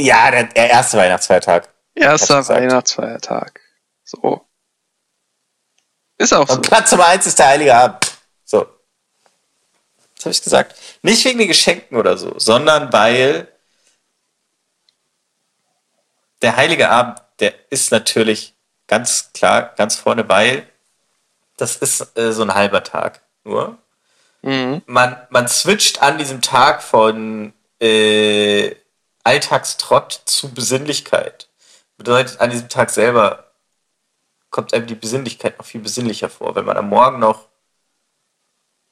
Ja, 0.02 0.32
der, 0.32 0.46
der 0.46 0.70
erste 0.70 0.98
Weihnachtsfeiertag. 0.98 1.70
Erster. 1.94 2.48
Weihnachtsfeiertag. 2.48 3.60
So. 4.04 4.46
Ist 6.18 6.34
auch 6.34 6.48
so. 6.48 6.56
Und 6.56 6.68
Platz 6.68 6.92
Nummer 6.92 7.08
eins 7.08 7.28
ist 7.28 7.38
der 7.38 7.48
Heilige 7.48 7.76
Abend. 7.76 8.12
So. 8.44 8.68
Was 10.16 10.26
habe 10.26 10.32
ich 10.32 10.44
gesagt? 10.44 10.76
Nicht 11.04 11.24
wegen 11.26 11.40
den 11.40 11.48
Geschenken 11.48 11.98
oder 11.98 12.18
so, 12.18 12.38
sondern 12.40 12.92
weil 12.92 13.48
der 16.42 16.56
Heilige 16.56 16.90
Abend, 16.90 17.22
der 17.40 17.54
ist 17.72 17.92
natürlich 17.92 18.56
ganz 18.88 19.32
klar, 19.34 19.74
ganz 19.78 19.96
vorne, 19.96 20.28
weil 20.28 20.68
das 21.58 21.76
ist 21.76 22.18
äh, 22.18 22.32
so 22.34 22.42
ein 22.42 22.56
halber 22.56 22.84
Tag 22.84 23.22
nur. 23.44 23.78
Mhm. 24.44 24.82
man, 24.88 25.16
man 25.30 25.48
switcht 25.48 26.02
an 26.02 26.18
diesem 26.18 26.42
Tag 26.42 26.82
von 26.82 27.54
äh, 27.80 28.76
Alltagstrott 29.24 30.22
zu 30.26 30.54
Besinnlichkeit. 30.54 31.48
Bedeutet, 31.98 32.40
an 32.42 32.50
diesem 32.50 32.70
Tag 32.70 32.90
selber 32.90 33.52
kommt 34.50 34.74
einem 34.74 34.88
die 34.88 34.96
Besinnlichkeit 34.96 35.58
noch 35.58 35.66
viel 35.66 35.82
besinnlicher 35.82 36.30
vor, 36.30 36.56
wenn 36.56 36.66
man 36.66 36.78
am 36.78 36.90
Morgen 36.90 37.20
noch 37.20 37.48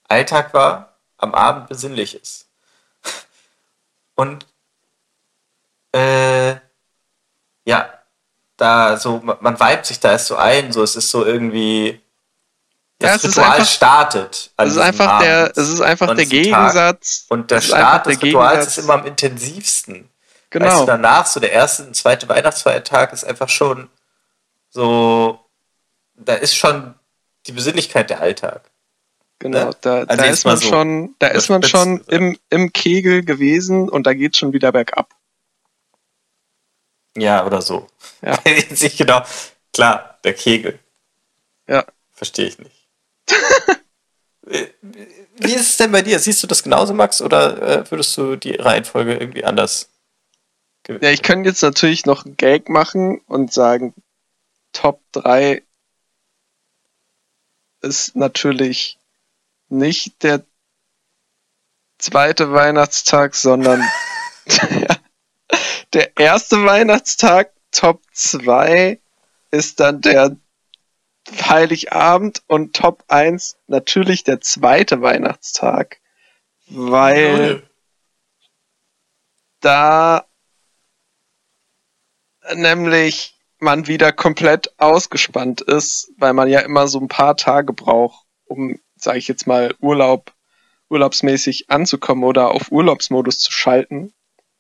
Alltag 0.08 0.54
war, 0.54 0.96
am 1.18 1.34
Abend 1.34 1.68
besinnlich 1.68 2.16
ist. 2.16 2.48
Und 4.16 4.46
äh, 5.94 6.56
ja, 7.66 7.94
da 8.58 8.98
so, 8.98 9.20
man, 9.20 9.38
vibet 9.60 9.86
sich 9.86 10.00
da 10.00 10.12
erst 10.12 10.28
so 10.28 10.36
ein, 10.36 10.72
so 10.72 10.84
es 10.84 10.96
ist 10.96 11.10
so 11.10 11.26
irgendwie 11.26 12.02
Ja, 13.02 13.14
das 13.14 13.18
es 13.18 13.24
ist 13.32 13.38
Ritual 13.38 13.52
einfach- 13.60 13.68
startet. 13.72 14.52
an 14.58 14.68
Es 14.68 14.76
ist 14.76 14.82
einfach 14.82 15.20
der, 15.20 15.52
es 15.56 15.70
ist 15.70 15.82
einfach 15.82 16.08
der 16.08 16.16
diesem 16.26 16.44
Tag. 16.52 16.74
Gegensatz. 16.74 17.26
Und 17.30 17.52
der 17.52 17.58
es 17.60 17.66
Start 17.66 18.06
des 18.06 18.22
Rituals 18.22 18.52
Gegensatz. 18.54 18.78
ist 18.78 18.84
immer 18.84 18.94
am 18.96 19.06
intensivsten. 19.06 20.10
Genau. 20.50 20.66
Weißt 20.66 20.82
du, 20.82 20.86
danach, 20.86 21.26
so 21.28 21.40
der 21.40 21.52
erste 21.52 21.84
und 21.84 21.96
zweite 21.96 22.28
Weihnachtsfeiertag 22.28 23.14
ist 23.14 23.24
einfach 23.24 23.50
schon 23.50 23.90
so, 24.70 25.40
da 26.16 26.36
ist 26.36 26.56
schon 26.56 26.96
die 27.48 27.52
Besinnlichkeit 27.52 28.10
der 28.10 28.22
Alltag. 28.22 28.70
Genau, 29.40 29.70
ne? 29.70 29.76
da, 29.82 30.04
Also 30.04 30.16
da 30.18 30.24
ist 30.26 30.46
man 30.46 30.58
so 30.58 30.68
schon, 30.68 31.16
da 31.20 31.28
ist 31.28 31.50
man 31.50 31.64
schon 31.64 32.02
im, 32.08 32.38
im 32.50 32.74
Kegel 32.74 33.24
gewesen 33.24 33.88
und 33.88 34.06
da 34.06 34.14
geht 34.14 34.36
schon 34.36 34.54
wieder 34.54 34.72
bergab. 34.72 35.16
Ja, 37.18 37.46
oder 37.46 37.62
so. 37.62 37.88
Ja. 38.22 38.38
Nicht 38.46 38.98
genau. 38.98 39.22
Klar, 39.74 40.20
der 40.24 40.34
Kegel. 40.34 40.80
Ja. 41.68 41.86
Verstehe 42.12 42.48
ich 42.48 42.58
nicht. 42.60 42.88
Wie 45.38 45.54
ist 45.54 45.70
es 45.70 45.78
denn 45.78 45.92
bei 45.92 46.02
dir? 46.02 46.20
Siehst 46.20 46.44
du 46.44 46.48
das 46.48 46.64
genauso, 46.64 46.94
Max, 46.94 47.22
oder 47.22 47.62
äh, 47.62 47.92
würdest 47.92 48.18
du 48.18 48.36
die 48.36 48.56
Reihenfolge 48.56 49.14
irgendwie 49.14 49.46
anders? 49.46 49.90
Ja, 50.90 51.12
ich 51.12 51.22
könnte 51.22 51.50
jetzt 51.50 51.62
natürlich 51.62 52.08
noch 52.08 52.26
einen 52.26 52.36
Gag 52.36 52.68
machen 52.68 53.22
und 53.28 53.54
sagen, 53.54 53.94
Top 54.74 55.02
3 55.12 55.62
ist 57.82 58.16
natürlich 58.16 58.98
nicht 59.68 60.24
der 60.24 60.44
zweite 62.00 62.52
Weihnachtstag, 62.52 63.36
sondern 63.36 63.84
der, 64.48 64.98
der 65.94 66.18
erste 66.18 66.64
Weihnachtstag. 66.66 67.54
Top 67.72 68.02
2 68.14 69.00
ist 69.52 69.80
dann 69.80 70.02
der 70.02 70.36
Heiligabend 71.30 72.42
und 72.48 72.76
Top 72.76 73.04
1 73.10 73.58
natürlich 73.68 74.24
der 74.24 74.42
zweite 74.42 75.04
Weihnachtstag, 75.04 76.00
weil 76.68 77.62
da 79.60 80.26
nämlich 82.54 83.36
man 83.60 83.88
wieder 83.88 84.12
komplett 84.12 84.72
ausgespannt 84.78 85.62
ist, 85.62 86.12
weil 86.18 86.34
man 86.34 86.48
ja 86.50 86.62
immer 86.62 86.88
so 86.88 87.00
ein 87.00 87.08
paar 87.08 87.36
Tage 87.36 87.74
braucht, 87.74 88.26
um, 88.46 88.80
sage 88.96 89.18
ich 89.18 89.28
jetzt 89.28 89.48
mal, 89.48 89.74
Urlaub, 89.80 90.32
urlaubsmäßig 90.90 91.70
anzukommen 91.70 92.24
oder 92.24 92.52
auf 92.52 92.72
Urlaubsmodus 92.72 93.40
zu 93.40 93.52
schalten. 93.52 94.14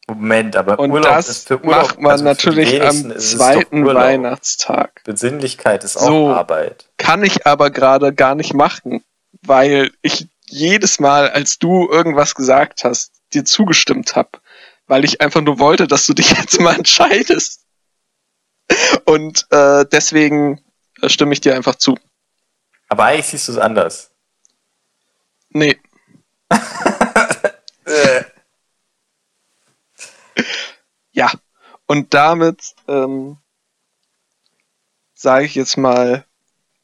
Moment, 0.07 0.55
aber 0.55 0.79
Und 0.79 0.91
Urlaub 0.91 1.15
das 1.15 1.29
ist 1.29 1.47
für 1.47 1.63
Urlaub, 1.63 1.83
macht 1.83 2.01
man 2.01 2.11
also 2.13 2.23
natürlich 2.23 2.81
am 2.81 3.17
zweiten. 3.17 3.85
Weihnachtstag. 3.85 5.03
Besinnlichkeit 5.03 5.83
ist 5.83 5.97
auch 5.97 6.05
So. 6.05 6.29
Arbeit. 6.29 6.89
Kann 6.97 7.23
ich 7.23 7.45
aber 7.45 7.69
gerade 7.69 8.13
gar 8.13 8.35
nicht 8.35 8.53
machen, 8.53 9.03
weil 9.43 9.91
ich 10.01 10.27
jedes 10.47 10.99
Mal, 10.99 11.29
als 11.29 11.59
du 11.59 11.87
irgendwas 11.89 12.33
gesagt 12.33 12.83
hast, 12.83 13.11
dir 13.33 13.45
zugestimmt 13.45 14.15
habe, 14.15 14.29
weil 14.87 15.05
ich 15.05 15.21
einfach 15.21 15.41
nur 15.41 15.59
wollte, 15.59 15.87
dass 15.87 16.07
du 16.07 16.13
dich 16.13 16.31
jetzt 16.37 16.59
mal 16.59 16.75
entscheidest. 16.75 17.61
Und 19.05 19.47
äh, 19.51 19.85
deswegen 19.91 20.63
stimme 21.07 21.33
ich 21.33 21.41
dir 21.41 21.55
einfach 21.55 21.75
zu. 21.75 21.97
Aber 22.89 23.05
eigentlich 23.05 23.27
siehst 23.27 23.47
du 23.47 23.53
es 23.53 23.57
anders. 23.57 24.11
Nee. 25.49 25.79
Äh. 27.85 28.23
Ja. 31.11 31.31
Und 31.87 32.13
damit 32.13 32.75
ähm, 32.87 33.37
sage 35.15 35.45
ich 35.45 35.55
jetzt 35.55 35.75
mal, 35.75 36.23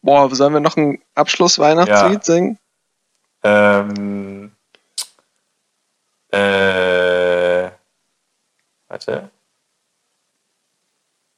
boah, 0.01 0.33
sollen 0.35 0.53
wir 0.53 0.59
noch 0.61 0.77
ein 0.77 0.99
Abschluss-Weihnachtslied 1.13 2.13
Ja. 2.15 2.23
singen? 2.23 2.59
Ähm, 3.43 4.51
äh, 6.31 7.69
warte. 8.87 9.29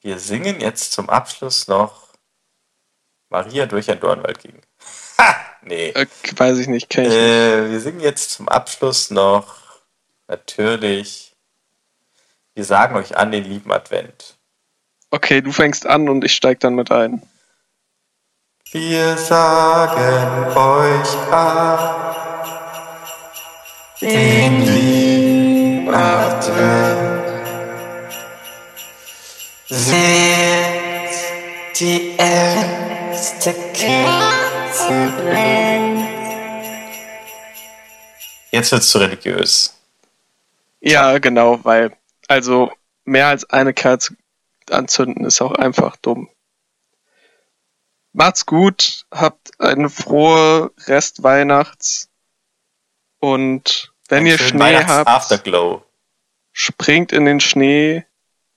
Wir 0.01 0.19
singen 0.19 0.59
jetzt 0.61 0.91
zum 0.91 1.09
Abschluss 1.09 1.67
noch 1.67 2.07
Maria 3.29 3.65
durch 3.65 3.89
ein 3.89 3.99
Dornwald 3.99 4.39
ging. 4.39 4.61
Ha! 5.19 5.35
Nee. 5.63 5.89
Äh, 5.89 6.05
weiß 6.35 6.59
ich 6.59 6.67
nicht, 6.67 6.89
kenne 6.89 7.07
ich 7.07 7.13
nicht. 7.13 7.21
Äh, 7.21 7.71
wir 7.71 7.79
singen 7.79 7.99
jetzt 8.01 8.29
zum 8.31 8.47
Abschluss 8.47 9.09
noch 9.09 9.55
natürlich 10.27 11.35
Wir 12.53 12.63
sagen 12.63 12.95
euch 12.95 13.17
an 13.17 13.31
den 13.31 13.43
lieben 13.43 13.71
Advent. 13.71 14.37
Okay, 15.09 15.41
du 15.41 15.51
fängst 15.51 15.87
an 15.87 16.07
und 16.09 16.23
ich 16.23 16.35
steig 16.35 16.59
dann 16.59 16.75
mit 16.75 16.91
ein. 16.91 17.23
Wir 18.71 19.17
sagen 19.17 20.55
euch 20.55 21.31
an 21.31 22.15
den 24.01 24.61
lieben 24.61 25.93
Advent. 25.93 26.96
Sind 29.69 29.97
die 31.77 32.15
erste 32.17 33.53
brennt. 35.17 36.07
Jetzt 38.51 38.71
wird's 38.71 38.89
zu 38.89 38.99
religiös. 38.99 39.77
Ja, 40.79 41.17
genau, 41.17 41.59
weil, 41.65 41.97
also, 42.29 42.71
mehr 43.03 43.27
als 43.27 43.49
eine 43.49 43.73
Kerze 43.73 44.15
anzünden 44.71 45.25
ist 45.25 45.41
auch 45.41 45.51
einfach 45.51 45.97
dumm. 45.97 46.29
Macht's 48.13 48.45
gut, 48.45 49.05
habt 49.11 49.59
eine 49.59 49.89
frohe 49.89 50.71
Restweihnachts 50.85 52.09
und 53.19 53.93
wenn 54.07 54.19
Einen 54.19 54.27
ihr 54.27 54.37
Schnee 54.37 54.77
habt, 54.77 55.09
Afterglow. 55.09 55.83
springt 56.53 57.11
in 57.11 57.25
den 57.25 57.41
Schnee. 57.41 58.05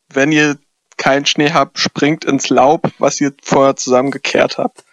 Wenn 0.09 0.31
ihr 0.31 0.57
keinen 1.01 1.27
Schnee 1.27 1.51
habt, 1.53 1.79
springt 1.79 2.25
ins 2.25 2.51
Laub, 2.51 2.89
was 2.99 3.21
ihr 3.21 3.33
vorher 3.43 3.75
zusammengekehrt 3.75 4.59
habt. 4.59 4.85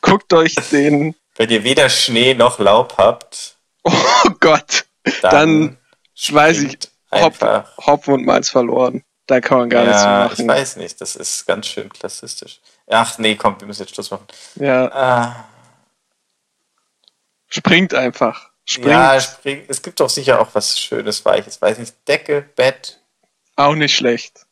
Guckt 0.00 0.32
euch 0.32 0.54
den, 0.70 1.14
Wenn 1.36 1.50
ihr 1.50 1.64
weder 1.64 1.88
Schnee 1.90 2.34
noch 2.34 2.58
Laub 2.58 2.96
habt, 2.96 3.56
oh 3.82 3.92
Gott, 4.40 4.84
dann, 5.22 5.30
Dann 5.30 5.76
weiß 6.30 6.58
ich, 6.62 6.72
springt 6.72 6.90
Hop. 7.12 7.66
Hopfen 7.86 8.14
und 8.14 8.24
Malz 8.24 8.48
verloren. 8.48 9.02
Da 9.26 9.40
kann 9.40 9.58
man 9.58 9.70
gar 9.70 9.84
nichts 9.84 10.02
ja, 10.02 10.26
ich 10.26 10.30
machen. 10.38 10.48
weiß 10.48 10.76
nicht, 10.76 11.00
das 11.00 11.16
ist 11.16 11.46
ganz 11.46 11.66
schön 11.66 11.88
klassistisch. 11.88 12.60
Ach 12.88 13.18
nee, 13.18 13.34
komm, 13.36 13.60
wir 13.60 13.66
müssen 13.66 13.82
jetzt 13.82 13.94
Schluss 13.94 14.10
machen. 14.10 14.26
Ja, 14.56 14.90
Ah, 14.92 15.44
springt 17.48 17.94
einfach. 17.94 18.50
Springt. 18.64 18.88
ja, 18.90 19.20
spring, 19.20 19.64
es 19.68 19.82
gibt 19.82 19.98
doch 20.00 20.10
sicher 20.10 20.40
auch 20.40 20.48
was 20.52 20.78
Schönes, 20.78 21.24
Weiches. 21.24 21.60
Weiß 21.60 21.78
nicht, 21.78 21.94
Decke, 22.06 22.42
Bett. 22.56 23.00
Auch 23.56 23.74
nicht 23.74 23.94
schlecht. 23.94 24.46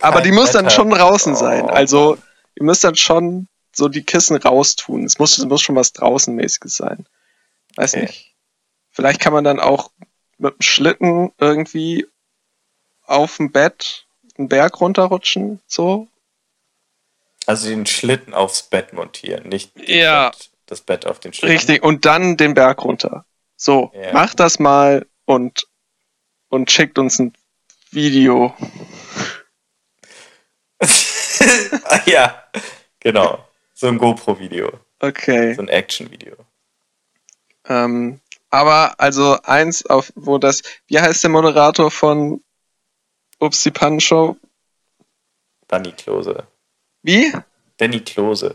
Aber 0.00 0.20
die 0.22 0.32
muss 0.32 0.52
dann 0.52 0.70
schon 0.70 0.90
draußen 0.90 1.34
Oh. 1.34 1.36
sein. 1.36 1.70
Also, 1.70 2.18
ihr 2.56 2.64
müsst 2.64 2.84
dann 2.84 2.96
schon 2.96 3.48
so 3.74 3.88
die 3.88 4.02
Kissen 4.02 4.36
raustun. 4.36 5.04
Es 5.04 5.18
muss, 5.18 5.38
es 5.38 5.44
muss 5.44 5.62
schon 5.62 5.76
was 5.76 5.92
draußenmäßiges 5.92 6.76
sein. 6.76 7.06
Weiß 7.76 7.94
Okay. 7.94 8.02
nicht. 8.02 8.34
Vielleicht 8.90 9.20
kann 9.20 9.32
man 9.32 9.44
dann 9.44 9.60
auch 9.60 9.90
mit 10.38 10.54
dem 10.54 10.60
Schlitten 10.62 11.32
irgendwie 11.38 12.06
auf 13.04 13.36
dem 13.38 13.50
Bett 13.52 14.06
einen 14.36 14.48
Berg 14.48 14.80
runterrutschen, 14.80 15.60
so. 15.66 16.08
Also 17.46 17.68
den 17.68 17.86
Schlitten 17.86 18.34
aufs 18.34 18.62
Bett 18.62 18.92
montieren, 18.92 19.48
nicht 19.48 19.72
Ja. 19.88 20.30
Bett, 20.30 20.50
das 20.66 20.80
Bett 20.80 21.06
auf 21.06 21.20
den 21.20 21.32
Schlitten. 21.32 21.56
Richtig. 21.56 21.82
Und 21.82 22.04
dann 22.04 22.36
den 22.36 22.54
Berg 22.54 22.84
runter. 22.84 23.24
So, 23.56 23.90
Ja. 23.94 24.12
macht 24.12 24.40
das 24.40 24.58
mal 24.58 25.06
und, 25.24 25.66
und 26.48 26.70
schickt 26.70 26.98
uns 26.98 27.18
ein 27.18 27.32
Video. 27.90 28.54
Ah, 31.84 32.00
ja, 32.06 32.44
genau. 33.00 33.44
So 33.74 33.88
ein 33.88 33.98
GoPro-Video, 33.98 34.70
Okay. 35.00 35.54
so 35.54 35.62
ein 35.62 35.68
Action-Video. 35.68 36.36
Ähm, 37.66 38.20
aber 38.50 38.94
also 39.00 39.38
eins, 39.42 39.84
auf 39.86 40.12
wo 40.14 40.38
das, 40.38 40.62
wie 40.86 41.00
heißt 41.00 41.22
der 41.24 41.30
Moderator 41.30 41.90
von 41.90 42.42
Upsi 43.40 43.70
Pan 43.70 43.98
Show? 43.98 44.36
Danny 45.68 45.92
Klose. 45.92 46.46
Wie? 47.02 47.32
Danny 47.78 48.00
Klose. 48.00 48.54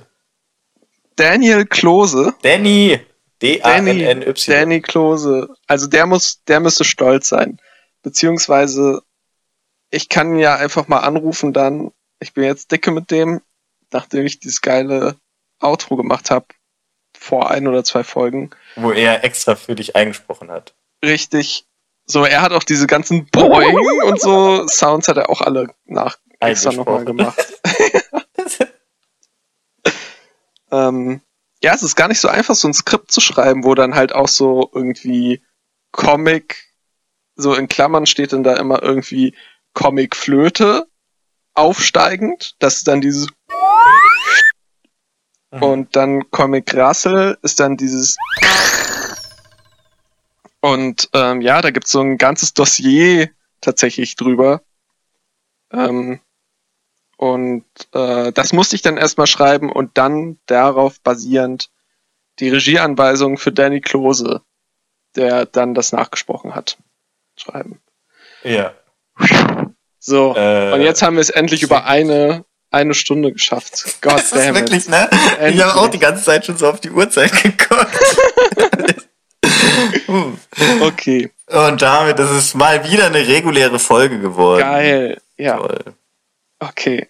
Daniel 1.15 1.65
Klose. 1.65 2.35
Danny! 2.43 2.99
Danny, 3.39 3.59
D-A-N-N-Y. 3.59 4.51
Danny 4.51 4.81
Klose. 4.81 5.49
Also 5.67 5.87
der 5.87 6.05
muss, 6.05 6.43
der 6.45 6.59
müsste 6.59 6.83
stolz 6.83 7.29
sein. 7.29 7.59
Beziehungsweise, 8.01 9.01
ich 9.89 10.09
kann 10.09 10.33
ihn 10.33 10.39
ja 10.39 10.55
einfach 10.55 10.87
mal 10.87 10.99
anrufen 10.99 11.53
dann. 11.53 11.91
Ich 12.19 12.33
bin 12.33 12.43
jetzt 12.43 12.71
dicke 12.71 12.91
mit 12.91 13.11
dem, 13.11 13.41
nachdem 13.91 14.25
ich 14.25 14.39
dieses 14.39 14.61
geile 14.61 15.15
Outro 15.61 15.95
gemacht 15.95 16.31
habe. 16.31 16.47
Vor 17.17 17.49
ein 17.49 17.67
oder 17.67 17.83
zwei 17.83 18.03
Folgen. 18.03 18.51
Wo 18.75 18.91
er 18.91 19.23
extra 19.23 19.55
für 19.55 19.75
dich 19.75 19.95
eingesprochen 19.95 20.51
hat. 20.51 20.75
Richtig. 21.03 21.65
So, 22.05 22.25
er 22.25 22.41
hat 22.41 22.53
auch 22.53 22.63
diese 22.63 22.87
ganzen 22.87 23.25
Boing 23.25 23.75
und 24.05 24.21
so 24.21 24.67
Sounds 24.67 25.07
hat 25.07 25.17
er 25.17 25.29
auch 25.29 25.41
alle 25.41 25.73
nach 25.85 26.17
extra 26.39 26.71
nochmal 26.71 27.05
gemacht. 27.05 27.61
ähm, 30.71 31.21
ja, 31.61 31.73
es 31.73 31.83
ist 31.83 31.95
gar 31.95 32.07
nicht 32.07 32.19
so 32.19 32.27
einfach, 32.27 32.55
so 32.55 32.67
ein 32.67 32.73
Skript 32.73 33.11
zu 33.11 33.19
schreiben, 33.19 33.63
wo 33.63 33.73
dann 33.75 33.95
halt 33.95 34.13
auch 34.13 34.27
so 34.27 34.69
irgendwie 34.73 35.43
Comic, 35.91 36.71
so 37.35 37.55
in 37.55 37.67
Klammern 37.67 38.05
steht 38.05 38.31
dann 38.31 38.43
da 38.43 38.55
immer 38.55 38.81
irgendwie 38.83 39.35
Comic 39.73 40.15
Flöte 40.15 40.87
aufsteigend. 41.57 42.55
Das 42.59 42.77
ist 42.77 42.87
dann 42.87 43.01
dieses 43.01 43.27
und 45.49 45.95
dann 45.95 46.29
Comic 46.29 46.75
Rassel 46.75 47.37
ist 47.41 47.59
dann 47.59 47.77
dieses 47.77 48.17
und 50.59 51.09
ähm, 51.13 51.41
ja, 51.41 51.61
da 51.61 51.71
gibt's 51.71 51.91
so 51.91 52.01
ein 52.01 52.17
ganzes 52.17 52.53
Dossier 52.53 53.29
tatsächlich 53.61 54.15
drüber. 54.15 54.61
Ähm, 55.71 56.19
und 57.17 57.65
äh, 57.93 58.31
das 58.31 58.53
musste 58.53 58.75
ich 58.75 58.81
dann 58.81 58.97
erstmal 58.97 59.27
schreiben 59.27 59.71
und 59.71 59.97
dann 59.97 60.39
darauf 60.45 60.99
basierend 61.01 61.69
die 62.39 62.49
Regieanweisung 62.49 63.37
für 63.37 63.51
Danny 63.51 63.81
Klose, 63.81 64.41
der 65.15 65.45
dann 65.45 65.73
das 65.73 65.91
nachgesprochen 65.91 66.53
hat, 66.53 66.77
schreiben. 67.35 67.81
Ja. 68.43 68.73
So, 70.07 70.33
Äh, 70.37 70.71
und 70.73 70.81
jetzt 70.81 71.01
haben 71.01 71.15
wir 71.17 71.21
es 71.21 71.29
endlich 71.29 71.63
über 71.63 71.83
eine, 71.83 72.45
eine 72.71 72.93
Stunde 72.93 73.33
geschafft. 73.33 73.83
God 74.01 74.13
Das 74.13 74.23
ist 74.31 74.35
damn 74.35 74.55
wirklich, 74.55 74.85
it. 74.85 74.89
ne? 74.89 75.09
Ich 75.11 75.37
Endlich. 75.39 75.63
habe 75.65 75.79
auch 75.81 75.89
die 75.89 75.99
ganze 75.99 76.23
Zeit 76.23 76.45
schon 76.45 76.57
so 76.57 76.69
auf 76.69 76.79
die 76.79 76.91
Uhrzeit 76.91 77.31
geguckt. 77.43 77.97
Okay, 80.81 81.31
Und 81.47 81.81
damit 81.81 82.17
ist 82.19 82.29
es 82.31 82.53
mal 82.53 82.89
wieder 82.89 83.05
eine 83.07 83.25
reguläre 83.27 83.79
Folge 83.79 84.19
geworden. 84.19 84.61
geil. 84.61 85.21
Ja, 85.37 85.57
Toll. 85.57 85.93
okay. 86.59 87.07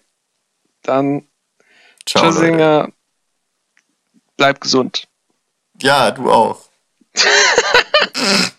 Dann, 0.82 1.26
Ciao. 2.06 2.24
Tschüssinger, 2.30 2.88
bleib 4.36 4.60
gesund. 4.60 5.08
Ja, 5.80 6.10
du 6.10 6.30
auch. 6.30 6.60